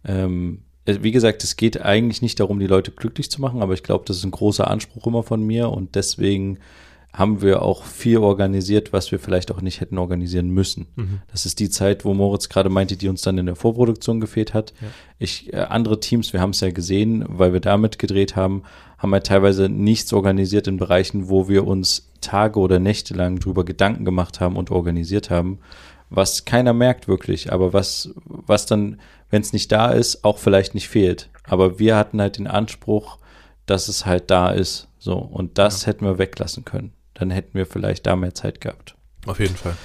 [0.05, 3.73] ähm, äh, wie gesagt, es geht eigentlich nicht darum, die Leute glücklich zu machen, aber
[3.75, 6.59] ich glaube, das ist ein großer Anspruch immer von mir und deswegen
[7.13, 10.87] haben wir auch viel organisiert, was wir vielleicht auch nicht hätten organisieren müssen.
[10.97, 11.21] Mhm.
[11.31, 14.55] Das ist die Zeit, wo Moritz gerade meinte, die uns dann in der Vorproduktion gefehlt
[14.55, 14.73] hat.
[14.81, 14.89] Ja.
[15.19, 18.63] Ich, äh, andere Teams, wir haben es ja gesehen, weil wir damit gedreht haben,
[18.97, 23.65] haben halt teilweise nichts organisiert in Bereichen, wo wir uns Tage oder Nächte lang drüber
[23.65, 25.59] Gedanken gemacht haben und organisiert haben,
[26.09, 30.75] was keiner merkt wirklich, aber was, was dann, wenn es nicht da ist, auch vielleicht
[30.75, 31.29] nicht fehlt.
[31.45, 33.19] Aber wir hatten halt den Anspruch,
[33.67, 34.89] dass es halt da ist.
[34.99, 36.93] So, und das hätten wir weglassen können.
[37.15, 38.97] Dann hätten wir vielleicht da mehr Zeit gehabt.
[39.27, 39.77] Auf jeden Fall.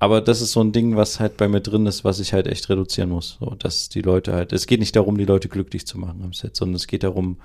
[0.00, 2.46] Aber das ist so ein Ding, was halt bei mir drin ist, was ich halt
[2.46, 3.38] echt reduzieren muss.
[3.40, 6.32] So, dass die Leute halt, es geht nicht darum, die Leute glücklich zu machen am
[6.32, 7.38] Set, sondern es geht darum,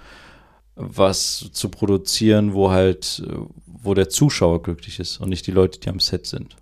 [0.75, 3.23] was zu produzieren, wo halt,
[3.65, 6.55] wo der Zuschauer glücklich ist und nicht die Leute, die am Set sind.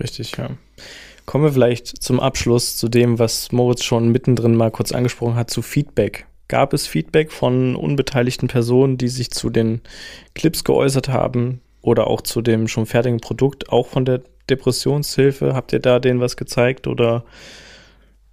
[0.00, 0.50] Richtig, ja.
[1.26, 5.50] Kommen wir vielleicht zum Abschluss zu dem, was Moritz schon mittendrin mal kurz angesprochen hat,
[5.50, 6.26] zu Feedback.
[6.48, 9.82] Gab es Feedback von unbeteiligten Personen, die sich zu den
[10.34, 15.54] Clips geäußert haben oder auch zu dem schon fertigen Produkt, auch von der Depressionshilfe?
[15.54, 17.24] Habt ihr da denen was gezeigt oder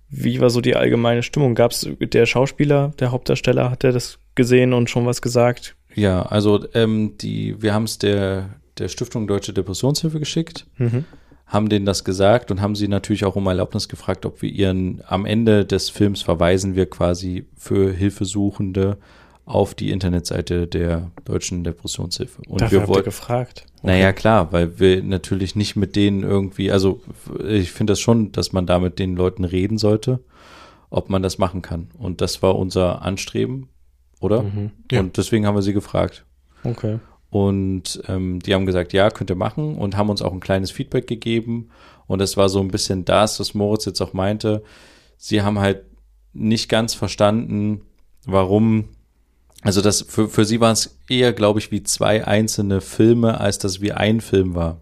[0.09, 1.55] wie war so die allgemeine Stimmung?
[1.55, 5.75] Gab es der Schauspieler, der Hauptdarsteller, hat er das gesehen und schon was gesagt?
[5.93, 11.05] Ja, also ähm, die, wir haben es der, der Stiftung Deutsche Depressionshilfe geschickt, Mhm.
[11.45, 15.01] haben denen das gesagt und haben sie natürlich auch um Erlaubnis gefragt, ob wir ihren,
[15.07, 18.97] am Ende des Films verweisen wir quasi für Hilfesuchende
[19.49, 22.43] auf die Internetseite der Deutschen Depressionshilfe.
[22.47, 23.65] Und Dafür wir habt ihr wollten, gefragt.
[23.81, 27.01] naja, klar, weil wir natürlich nicht mit denen irgendwie, also
[27.47, 30.19] ich finde das schon, dass man da mit den Leuten reden sollte,
[30.91, 31.87] ob man das machen kann.
[31.97, 33.69] Und das war unser Anstreben,
[34.19, 34.43] oder?
[34.43, 34.69] Mhm.
[34.91, 34.99] Ja.
[34.99, 36.25] Und deswegen haben wir sie gefragt.
[36.63, 36.99] Okay.
[37.31, 40.69] Und ähm, die haben gesagt, ja, könnt ihr machen und haben uns auch ein kleines
[40.69, 41.69] Feedback gegeben.
[42.05, 44.61] Und es war so ein bisschen das, was Moritz jetzt auch meinte.
[45.17, 45.85] Sie haben halt
[46.33, 47.81] nicht ganz verstanden,
[48.27, 48.89] warum.
[49.61, 53.59] Also das für, für sie waren es eher, glaube ich, wie zwei einzelne Filme, als
[53.59, 54.81] dass wie ein Film war.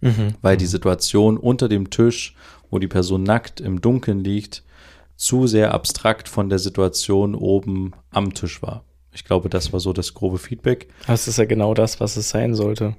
[0.00, 0.34] Mhm.
[0.42, 2.34] Weil die Situation unter dem Tisch,
[2.70, 4.64] wo die Person nackt im Dunkeln liegt,
[5.16, 8.84] zu sehr abstrakt von der Situation oben am Tisch war.
[9.12, 10.88] Ich glaube, das war so das grobe Feedback.
[11.06, 12.96] Das ist ja genau das, was es sein sollte.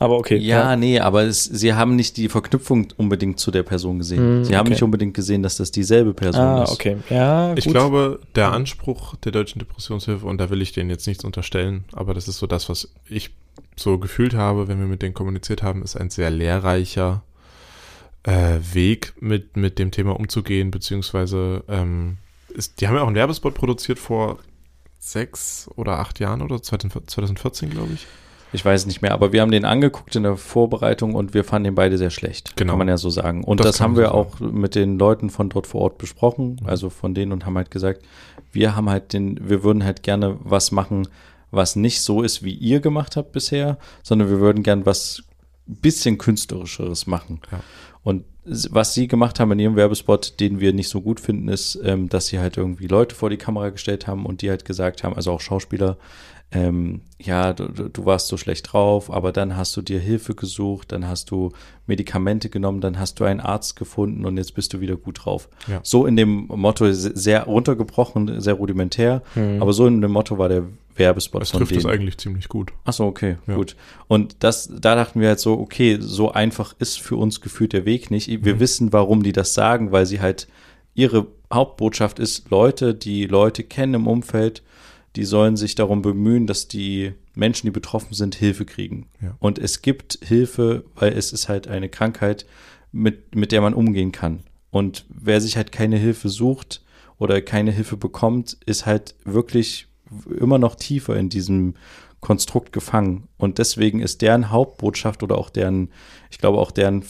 [0.00, 0.36] Aber okay.
[0.38, 4.18] Ja, nee, aber es, sie haben nicht die Verknüpfung unbedingt zu der Person gesehen.
[4.38, 4.70] Hm, sie haben okay.
[4.70, 6.72] nicht unbedingt gesehen, dass das dieselbe Person Ah, ist.
[6.72, 6.96] okay.
[7.10, 7.74] Ja, Ich gut.
[7.74, 12.14] glaube, der Anspruch der Deutschen Depressionshilfe, und da will ich denen jetzt nichts unterstellen, aber
[12.14, 13.30] das ist so das, was ich
[13.76, 17.22] so gefühlt habe, wenn wir mit denen kommuniziert haben, ist ein sehr lehrreicher
[18.22, 22.16] äh, Weg, mit, mit dem Thema umzugehen, beziehungsweise ähm,
[22.54, 24.38] ist, die haben ja auch einen Werbespot produziert vor
[24.98, 28.06] sechs oder acht Jahren oder 2014, glaube ich.
[28.52, 31.64] Ich weiß nicht mehr, aber wir haben den angeguckt in der Vorbereitung und wir fanden
[31.64, 32.56] den beide sehr schlecht.
[32.56, 32.72] Genau.
[32.72, 33.44] Kann man ja so sagen.
[33.44, 36.60] Und Das das, haben wir so auch mit den Leuten von dort vor Ort besprochen,
[36.64, 38.02] also von denen und haben halt gesagt,
[38.52, 41.06] wir haben halt den, wir würden halt gerne was machen,
[41.50, 45.22] was nicht so ist, wie ihr gemacht habt bisher, sondern wir würden gern was
[45.66, 47.40] bisschen künstlerischeres machen.
[47.52, 47.60] Ja.
[48.02, 51.78] Und was sie gemacht haben in ihrem Werbespot, den wir nicht so gut finden, ist,
[51.84, 55.04] ähm, dass sie halt irgendwie Leute vor die Kamera gestellt haben und die halt gesagt
[55.04, 55.98] haben, also auch Schauspieler,
[56.52, 60.90] ähm, ja, du, du warst so schlecht drauf, aber dann hast du dir Hilfe gesucht,
[60.90, 61.50] dann hast du
[61.86, 65.48] Medikamente genommen, dann hast du einen Arzt gefunden und jetzt bist du wieder gut drauf.
[65.68, 65.80] Ja.
[65.84, 69.62] So in dem Motto, se- sehr runtergebrochen, sehr rudimentär, Hm.
[69.62, 70.64] aber so in dem Motto war der
[70.96, 71.94] Werbespot Das trifft es denen.
[71.94, 72.72] eigentlich ziemlich gut.
[72.84, 73.54] Ach so, okay, Ja.
[73.54, 73.76] gut.
[74.08, 77.84] Und das, da dachten wir halt so, okay, so einfach ist für uns gefühlt der
[77.84, 78.28] Weg nicht.
[78.44, 78.60] Wir Mhm.
[78.60, 80.48] wissen, warum die das sagen, weil sie halt,
[80.94, 84.62] ihre Hauptbotschaft ist, Leute, die Leute kennen im Umfeld,
[85.16, 89.08] die sollen sich darum bemühen, dass die Menschen, die betroffen sind, Hilfe kriegen.
[89.20, 89.36] Ja.
[89.38, 92.46] Und es gibt Hilfe, weil es ist halt eine Krankheit,
[92.92, 94.40] mit, mit der man umgehen kann.
[94.70, 96.82] Und wer sich halt keine Hilfe sucht
[97.18, 99.86] oder keine Hilfe bekommt, ist halt wirklich
[100.38, 101.74] immer noch tiefer in diesem
[102.20, 103.28] Konstrukt gefangen.
[103.38, 105.90] Und deswegen ist deren Hauptbotschaft oder auch deren,
[106.30, 107.04] ich glaube auch deren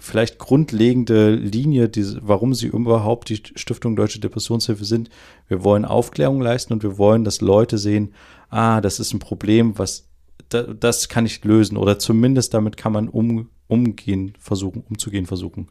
[0.00, 5.10] vielleicht grundlegende Linie, diese, warum sie überhaupt die Stiftung Deutsche Depressionshilfe sind.
[5.48, 8.14] Wir wollen Aufklärung leisten und wir wollen, dass Leute sehen,
[8.50, 10.08] ah, das ist ein Problem, was
[10.48, 15.68] da, das kann ich lösen oder zumindest damit kann man um, umgehen versuchen, umzugehen versuchen.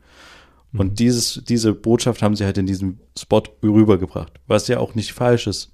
[0.73, 5.13] Und dieses, diese Botschaft haben sie halt in diesem Spot rübergebracht, was ja auch nicht
[5.13, 5.71] falsch ist.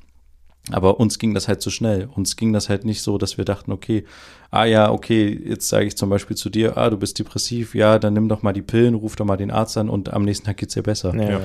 [0.72, 2.10] Aber uns ging das halt zu schnell.
[2.14, 4.04] Uns ging das halt nicht so, dass wir dachten, okay,
[4.52, 8.00] ah ja, okay, jetzt sage ich zum Beispiel zu dir, ah, du bist depressiv, ja,
[8.00, 10.46] dann nimm doch mal die Pillen, ruf doch mal den Arzt an und am nächsten
[10.46, 11.14] Tag geht's dir besser.
[11.16, 11.42] Ja.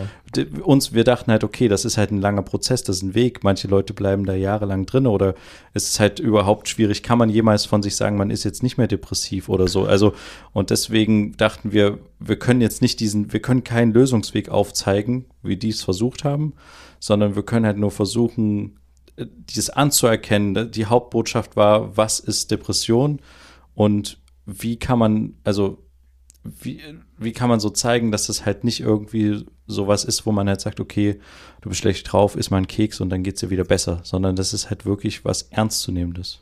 [0.62, 3.42] Uns, wir dachten halt, okay, das ist halt ein langer Prozess, das ist ein Weg.
[3.44, 5.34] Manche Leute bleiben da jahrelang drin oder
[5.74, 7.02] es ist halt überhaupt schwierig.
[7.02, 9.84] Kann man jemals von sich sagen, man ist jetzt nicht mehr depressiv oder so?
[9.84, 10.14] Also,
[10.52, 15.56] und deswegen dachten wir, wir können jetzt nicht diesen, wir können keinen Lösungsweg aufzeigen, wie
[15.56, 16.54] die es versucht haben,
[17.00, 18.78] sondern wir können halt nur versuchen,
[19.16, 20.70] dieses anzuerkennen.
[20.70, 23.20] Die Hauptbotschaft war, was ist Depression
[23.74, 25.78] und wie kann man, also
[26.44, 26.80] wie,
[27.18, 30.60] wie kann man so zeigen, dass das halt nicht irgendwie sowas ist, wo man halt
[30.60, 31.20] sagt, okay,
[31.60, 34.34] du bist schlecht drauf, isst mal einen Keks und dann geht's dir wieder besser, sondern
[34.34, 36.40] das ist halt wirklich was Ernstzunehmendes.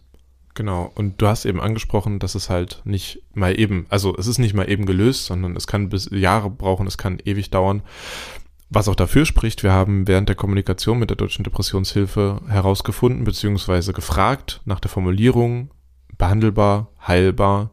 [0.55, 4.39] Genau, und du hast eben angesprochen, dass es halt nicht mal eben, also es ist
[4.39, 7.83] nicht mal eben gelöst, sondern es kann bis Jahre brauchen, es kann ewig dauern.
[8.73, 13.93] Was auch dafür spricht, wir haben während der Kommunikation mit der Deutschen Depressionshilfe herausgefunden bzw.
[13.93, 15.71] gefragt nach der Formulierung
[16.17, 17.71] behandelbar, heilbar.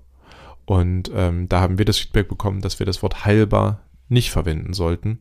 [0.65, 4.73] Und ähm, da haben wir das Feedback bekommen, dass wir das Wort heilbar nicht verwenden
[4.73, 5.19] sollten,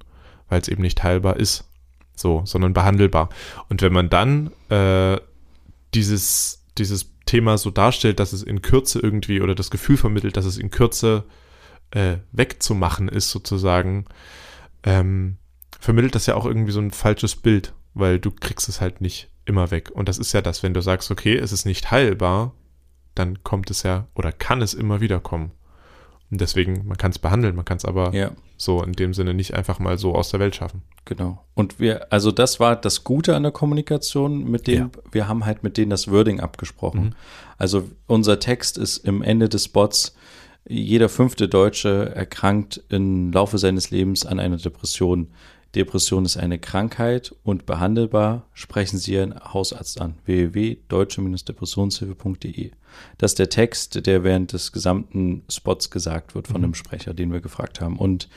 [0.49, 1.69] weil es eben nicht heilbar ist,
[2.15, 3.29] so, sondern behandelbar.
[3.69, 5.21] Und wenn man dann äh,
[5.93, 10.47] dieses, dieses Thema so darstellt, dass es in Kürze irgendwie oder das Gefühl vermittelt, dass
[10.47, 11.25] es in Kürze
[11.91, 14.07] äh, wegzumachen ist, sozusagen,
[14.83, 15.37] ähm,
[15.81, 19.29] vermittelt das ja auch irgendwie so ein falsches Bild, weil du kriegst es halt nicht
[19.45, 19.91] immer weg.
[19.93, 22.53] Und das ist ja das, wenn du sagst, okay, es ist nicht heilbar,
[23.15, 25.53] dann kommt es ja oder kann es immer wieder kommen.
[26.31, 29.33] Und deswegen, man kann es behandeln, man kann es aber Ja, so in dem Sinne
[29.33, 30.83] nicht einfach mal so aus der Welt schaffen.
[31.05, 31.45] genau.
[31.55, 35.63] Und wir, also das war das Gute an der Kommunikation mit denen, wir haben halt
[35.63, 37.01] mit denen das Wording abgesprochen.
[37.05, 37.13] Mhm.
[37.59, 40.17] Also unser Text ist im Ende des Spots,
[40.69, 45.29] jeder fünfte Deutsche erkrankt im Laufe seines Lebens an einer Depression.
[45.77, 48.49] Depression ist eine Krankheit und behandelbar.
[48.55, 50.15] Sprechen Sie Ihren Hausarzt an.
[50.25, 52.73] www.deutsche-depressionshilfe.de.
[53.19, 57.33] Das ist der Text, der während des gesamten Spots gesagt wird von dem Sprecher, den
[57.33, 57.99] wir gefragt haben.
[57.99, 58.29] Und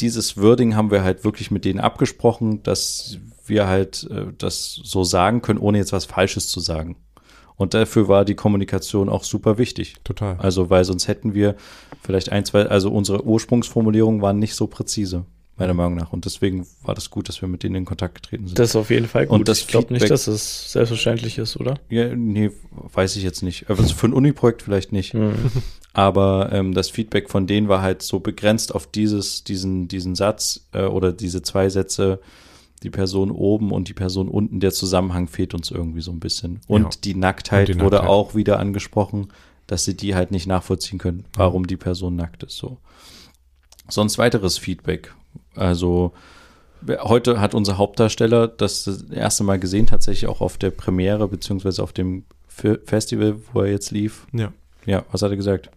[0.00, 5.04] dieses Wording haben wir halt wirklich mit denen abgesprochen, dass wir halt äh, das so
[5.04, 6.96] sagen können, ohne jetzt was Falsches zu sagen.
[7.56, 9.96] Und dafür war die Kommunikation auch super wichtig.
[10.04, 10.36] Total.
[10.38, 11.56] Also, weil sonst hätten wir
[12.02, 15.24] vielleicht ein, zwei, also unsere Ursprungsformulierungen waren nicht so präzise,
[15.58, 16.12] meiner Meinung nach.
[16.12, 18.58] Und deswegen war das gut, dass wir mit denen in Kontakt getreten sind.
[18.58, 19.38] Das ist auf jeden Fall gut.
[19.38, 21.78] Und das ich glaube nicht, dass es selbstverständlich ist, oder?
[21.88, 23.70] ja, nee, weiß ich jetzt nicht.
[23.70, 25.14] Also für ein Uni-Projekt vielleicht nicht.
[25.14, 25.34] Hm.
[25.92, 30.68] Aber ähm, das Feedback von denen war halt so begrenzt auf dieses, diesen, diesen Satz
[30.72, 32.20] äh, oder diese zwei Sätze,
[32.82, 36.60] die Person oben und die Person unten, der Zusammenhang fehlt uns irgendwie so ein bisschen.
[36.66, 36.90] Und Ja.
[37.02, 38.10] die Nacktheit Und die wurde Nacktheit.
[38.10, 39.28] auch wieder angesprochen,
[39.66, 42.58] dass sie die halt nicht nachvollziehen können, warum die Person nackt ist.
[42.58, 42.76] So.
[43.88, 45.14] Sonst weiteres Feedback.
[45.56, 46.12] Also
[47.00, 51.92] heute hat unser Hauptdarsteller das, erste Mal gesehen, tatsächlich auch auf der Premiere beziehungsweise auf
[51.92, 54.26] dem Fe- Festival, wo er jetzt lief.
[54.32, 54.52] Ja.
[54.84, 55.70] Ja, was hat er gesagt?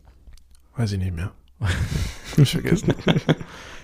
[0.76, 1.32] Weiß ich nicht mehr.
[2.38, 2.94] Ich vergessen.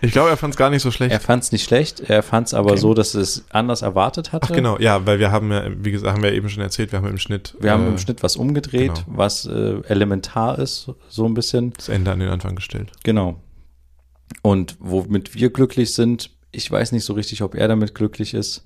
[0.02, 1.12] Ich glaube, er fand es gar nicht so schlecht.
[1.12, 2.80] Er fand es nicht schlecht, er fand es aber Okay.
[2.80, 4.48] so, dass er es anders erwartet hatte.
[4.50, 6.92] Ach genau, ja, weil wir haben ja, wie gesagt, haben wir ja eben schon erzählt,
[6.94, 9.18] wir haben im Schnitt Wir haben äh, im Schnitt was umgedreht, genau.
[9.18, 11.74] was äh, elementar ist, so ein bisschen.
[11.74, 12.92] das Ende an den Anfang gestellt.
[13.04, 13.42] Genau.
[14.42, 18.66] Und womit wir glücklich sind, ich weiß nicht so richtig, ob er damit glücklich ist.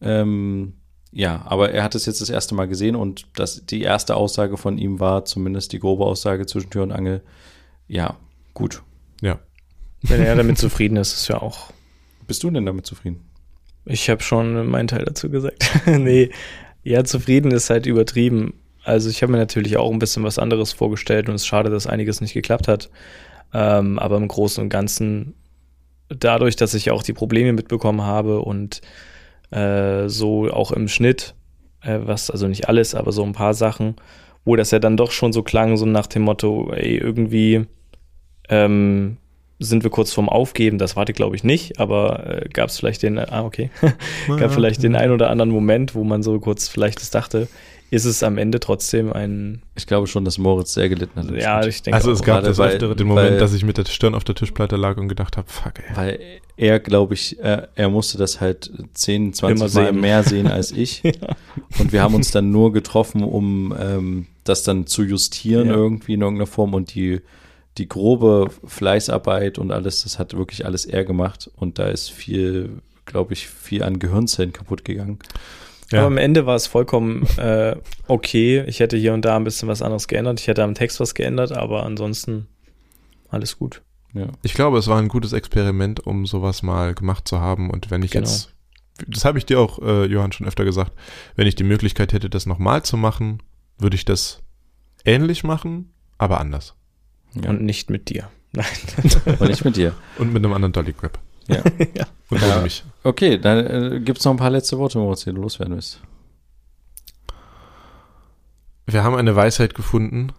[0.00, 0.74] Ähm,
[1.10, 4.56] ja, aber er hat es jetzt das erste Mal gesehen und das, die erste Aussage
[4.56, 7.22] von ihm war, zumindest die grobe Aussage zwischen Tür und Angel,
[7.88, 8.16] ja,
[8.54, 8.82] gut.
[9.22, 9.38] Ja.
[10.02, 11.72] Wenn er damit zufrieden ist, ist ja auch.
[12.26, 13.24] Bist du denn damit zufrieden?
[13.84, 15.70] Ich habe schon meinen Teil dazu gesagt.
[15.86, 16.30] nee,
[16.84, 18.54] ja, zufrieden ist halt übertrieben.
[18.84, 21.70] Also ich habe mir natürlich auch ein bisschen was anderes vorgestellt und es ist schade,
[21.70, 22.90] dass einiges nicht geklappt hat.
[23.52, 25.34] Ähm, aber im Großen und Ganzen,
[26.08, 28.80] dadurch, dass ich auch die Probleme mitbekommen habe und
[29.50, 31.34] äh, so auch im Schnitt,
[31.82, 33.96] äh, was, also nicht alles, aber so ein paar Sachen,
[34.44, 37.66] wo das ja dann doch schon so klang, so nach dem Motto, ey, irgendwie
[38.48, 39.16] ähm,
[39.58, 40.78] sind wir kurz vorm Aufgeben.
[40.78, 43.70] Das warte, glaube ich, nicht, aber äh, gab es vielleicht den, ah, okay,
[44.38, 47.48] gab vielleicht den einen oder anderen Moment, wo man so kurz vielleicht das dachte,
[47.90, 51.30] ist es am Ende trotzdem ein, Ich glaube schon, dass Moritz sehr gelitten hat.
[51.40, 52.24] ja, ich denke Also es auch.
[52.24, 54.34] gab gerade das weil- öftere den Moment, weil- dass ich mit der Stirn auf der
[54.34, 55.96] Tischplatte lag und gedacht habe, fuck, ey.
[55.96, 56.20] Weil
[56.56, 60.00] er, glaube ich, er, er musste das halt 10, 20 Immer Mal sehen.
[60.00, 61.02] mehr sehen als ich.
[61.78, 65.74] Und wir haben uns dann nur getroffen, um ähm, das dann zu justieren Ja.
[65.74, 66.74] irgendwie in irgendeiner Form.
[66.74, 67.20] Und die,
[67.78, 71.50] die grobe Fleißarbeit und alles, das hat wirklich alles er gemacht.
[71.56, 75.18] Und da ist viel, glaube ich, viel an Gehirnzellen kaputt gegangen.
[75.90, 76.00] Ja.
[76.00, 77.76] Aber am Ende war es vollkommen äh,
[78.08, 78.62] okay.
[78.66, 80.40] Ich hätte hier und da ein bisschen was anderes geändert.
[80.40, 82.46] Ich hätte am Text was geändert, aber ansonsten
[83.30, 83.82] alles gut.
[84.14, 84.28] Ja.
[84.42, 87.70] Ich glaube, es war ein gutes Experiment, um sowas mal gemacht zu haben.
[87.70, 88.26] Und wenn ich Genau.
[88.26, 88.54] jetzt,
[89.06, 90.92] das habe ich dir auch, äh, Johann, schon öfter gesagt,
[91.36, 93.42] wenn ich die Möglichkeit hätte, das nochmal zu machen,
[93.78, 94.42] würde ich das
[95.04, 96.74] ähnlich machen, aber anders.
[97.34, 97.50] Ja.
[97.50, 98.28] Und nicht mit dir.
[98.52, 98.66] Nein.
[99.38, 99.94] Und nicht mit dir.
[100.18, 101.18] Und mit einem anderen Dolly Grab.
[101.48, 101.56] Ja.
[101.94, 102.06] ja.
[102.30, 102.54] Und Ja.
[102.54, 102.84] ohne mich.
[103.04, 106.00] Okay, dann äh, gibt es noch ein paar letzte Worte, Moritz, die du loswerden willst.
[108.86, 110.32] Wir haben eine Weisheit gefunden,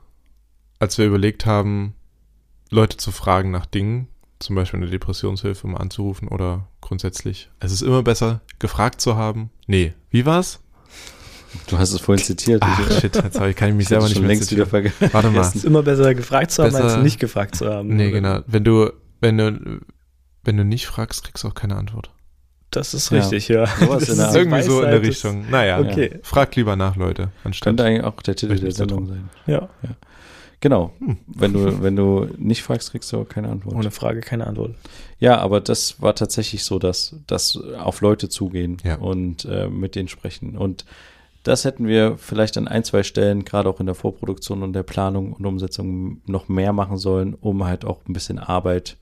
[0.80, 1.94] als wir überlegt haben,
[2.72, 4.08] Leute zu fragen nach Dingen,
[4.40, 7.50] zum Beispiel eine Depressionshilfe mal anzurufen oder grundsätzlich.
[7.60, 9.50] Es ist immer besser, gefragt zu haben.
[9.68, 10.60] Nee, wie war's?
[11.68, 12.62] Du hast es vorhin zitiert.
[12.64, 15.10] Ach ich, shit, jetzt habe ich, kann ich mich selber nicht mehr längst wieder vergessen.
[15.12, 15.42] Warte mal.
[15.42, 17.90] Es ist immer besser gefragt zu haben, als Besser- nicht gefragt zu haben.
[17.90, 18.12] Nee, oder?
[18.12, 18.40] genau.
[18.46, 19.80] Wenn du, wenn du,
[20.44, 22.12] wenn du nicht fragst, kriegst du auch keine Antwort.
[22.72, 23.20] Das ist Ja.
[23.20, 23.66] richtig, ja.
[23.66, 25.50] Sowas Das in der ist Irgendwie so in der Weisheit Richtung.
[25.50, 26.20] Naja, Okay.
[26.22, 27.66] fragt lieber nach, Leute, anstatt.
[27.66, 29.30] Könnte eigentlich auch der Titel der Sendung sein.
[29.48, 29.70] Ja,
[30.62, 30.92] Genau.
[31.00, 31.18] Hm.
[31.28, 33.76] Wenn du, wenn du nicht fragst, kriegst du auch keine Antwort.
[33.76, 34.76] ohne Frage keine Antwort.
[35.18, 38.96] Ja, aber das war tatsächlich so, dass das auf Leute zugehen Ja.
[38.96, 40.58] und äh, mit denen sprechen.
[40.58, 40.84] Und
[41.44, 44.84] das hätten wir vielleicht an ein, zwei Stellen, gerade auch in der Vorproduktion und der
[44.84, 48.98] Planung und Umsetzung, noch mehr machen sollen, um halt auch ein bisschen Arbeit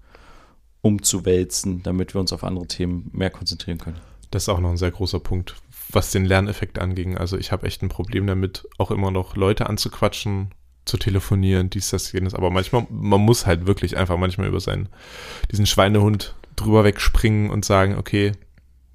[0.88, 3.98] umzuwälzen, damit wir uns auf andere Themen mehr konzentrieren können.
[4.32, 5.56] Das ist auch noch ein sehr großer Punkt,
[5.90, 7.18] was den Lerneffekt anging.
[7.18, 10.54] Also ich habe echt ein Problem damit, auch immer noch Leute anzuquatschen,
[10.86, 12.34] zu telefonieren, dies, das, jenes.
[12.34, 14.90] Aber manchmal, man muss halt wirklich einfach manchmal über seinen,
[15.52, 18.32] diesen Schweinehund drüber wegspringen und sagen, okay,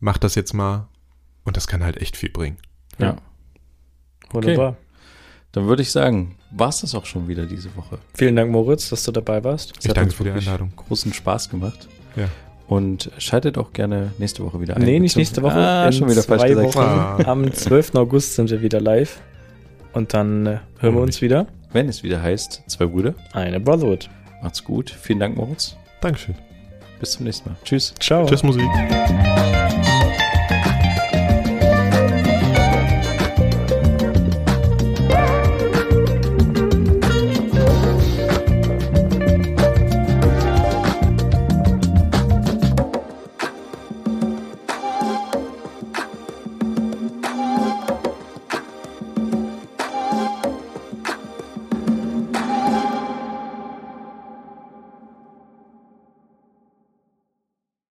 [0.01, 0.89] mach das jetzt mal.
[1.44, 2.56] Und das kann halt echt viel bringen.
[2.98, 3.16] Ja.
[4.31, 4.77] Wunderbar.
[5.52, 7.98] Dann würde ich sagen, war es das auch schon wieder diese Woche.
[8.14, 9.72] Vielen Dank, Moritz, dass du dabei warst.
[9.78, 10.72] Es Ich hat danke für die Einladung.
[10.76, 11.88] Großen Spaß gemacht.
[12.16, 12.28] Ja.
[12.68, 14.82] Und schaltet auch gerne nächste Woche wieder ein.
[14.82, 15.56] Nee, nicht nächste Woche.
[15.56, 16.74] Ah, In schon wieder falsch gesagt.
[16.74, 16.78] Wochen.
[16.78, 17.18] Ah.
[17.26, 17.94] Am 12.
[17.96, 19.20] August sind wir wieder live.
[19.92, 21.46] Und dann äh, hören wir uns wieder.
[21.72, 23.14] Wenn es wieder heißt, zwei Brüder.
[23.32, 24.08] Eine Brotherhood.
[24.42, 24.90] Macht's gut.
[24.90, 25.76] Vielen Dank, Moritz.
[26.00, 26.34] Dankeschön.
[26.98, 27.56] Bis zum nächsten Mal.
[27.64, 27.94] Tschüss.
[27.98, 28.26] Ciao.
[28.26, 28.64] Tschüss, Musik.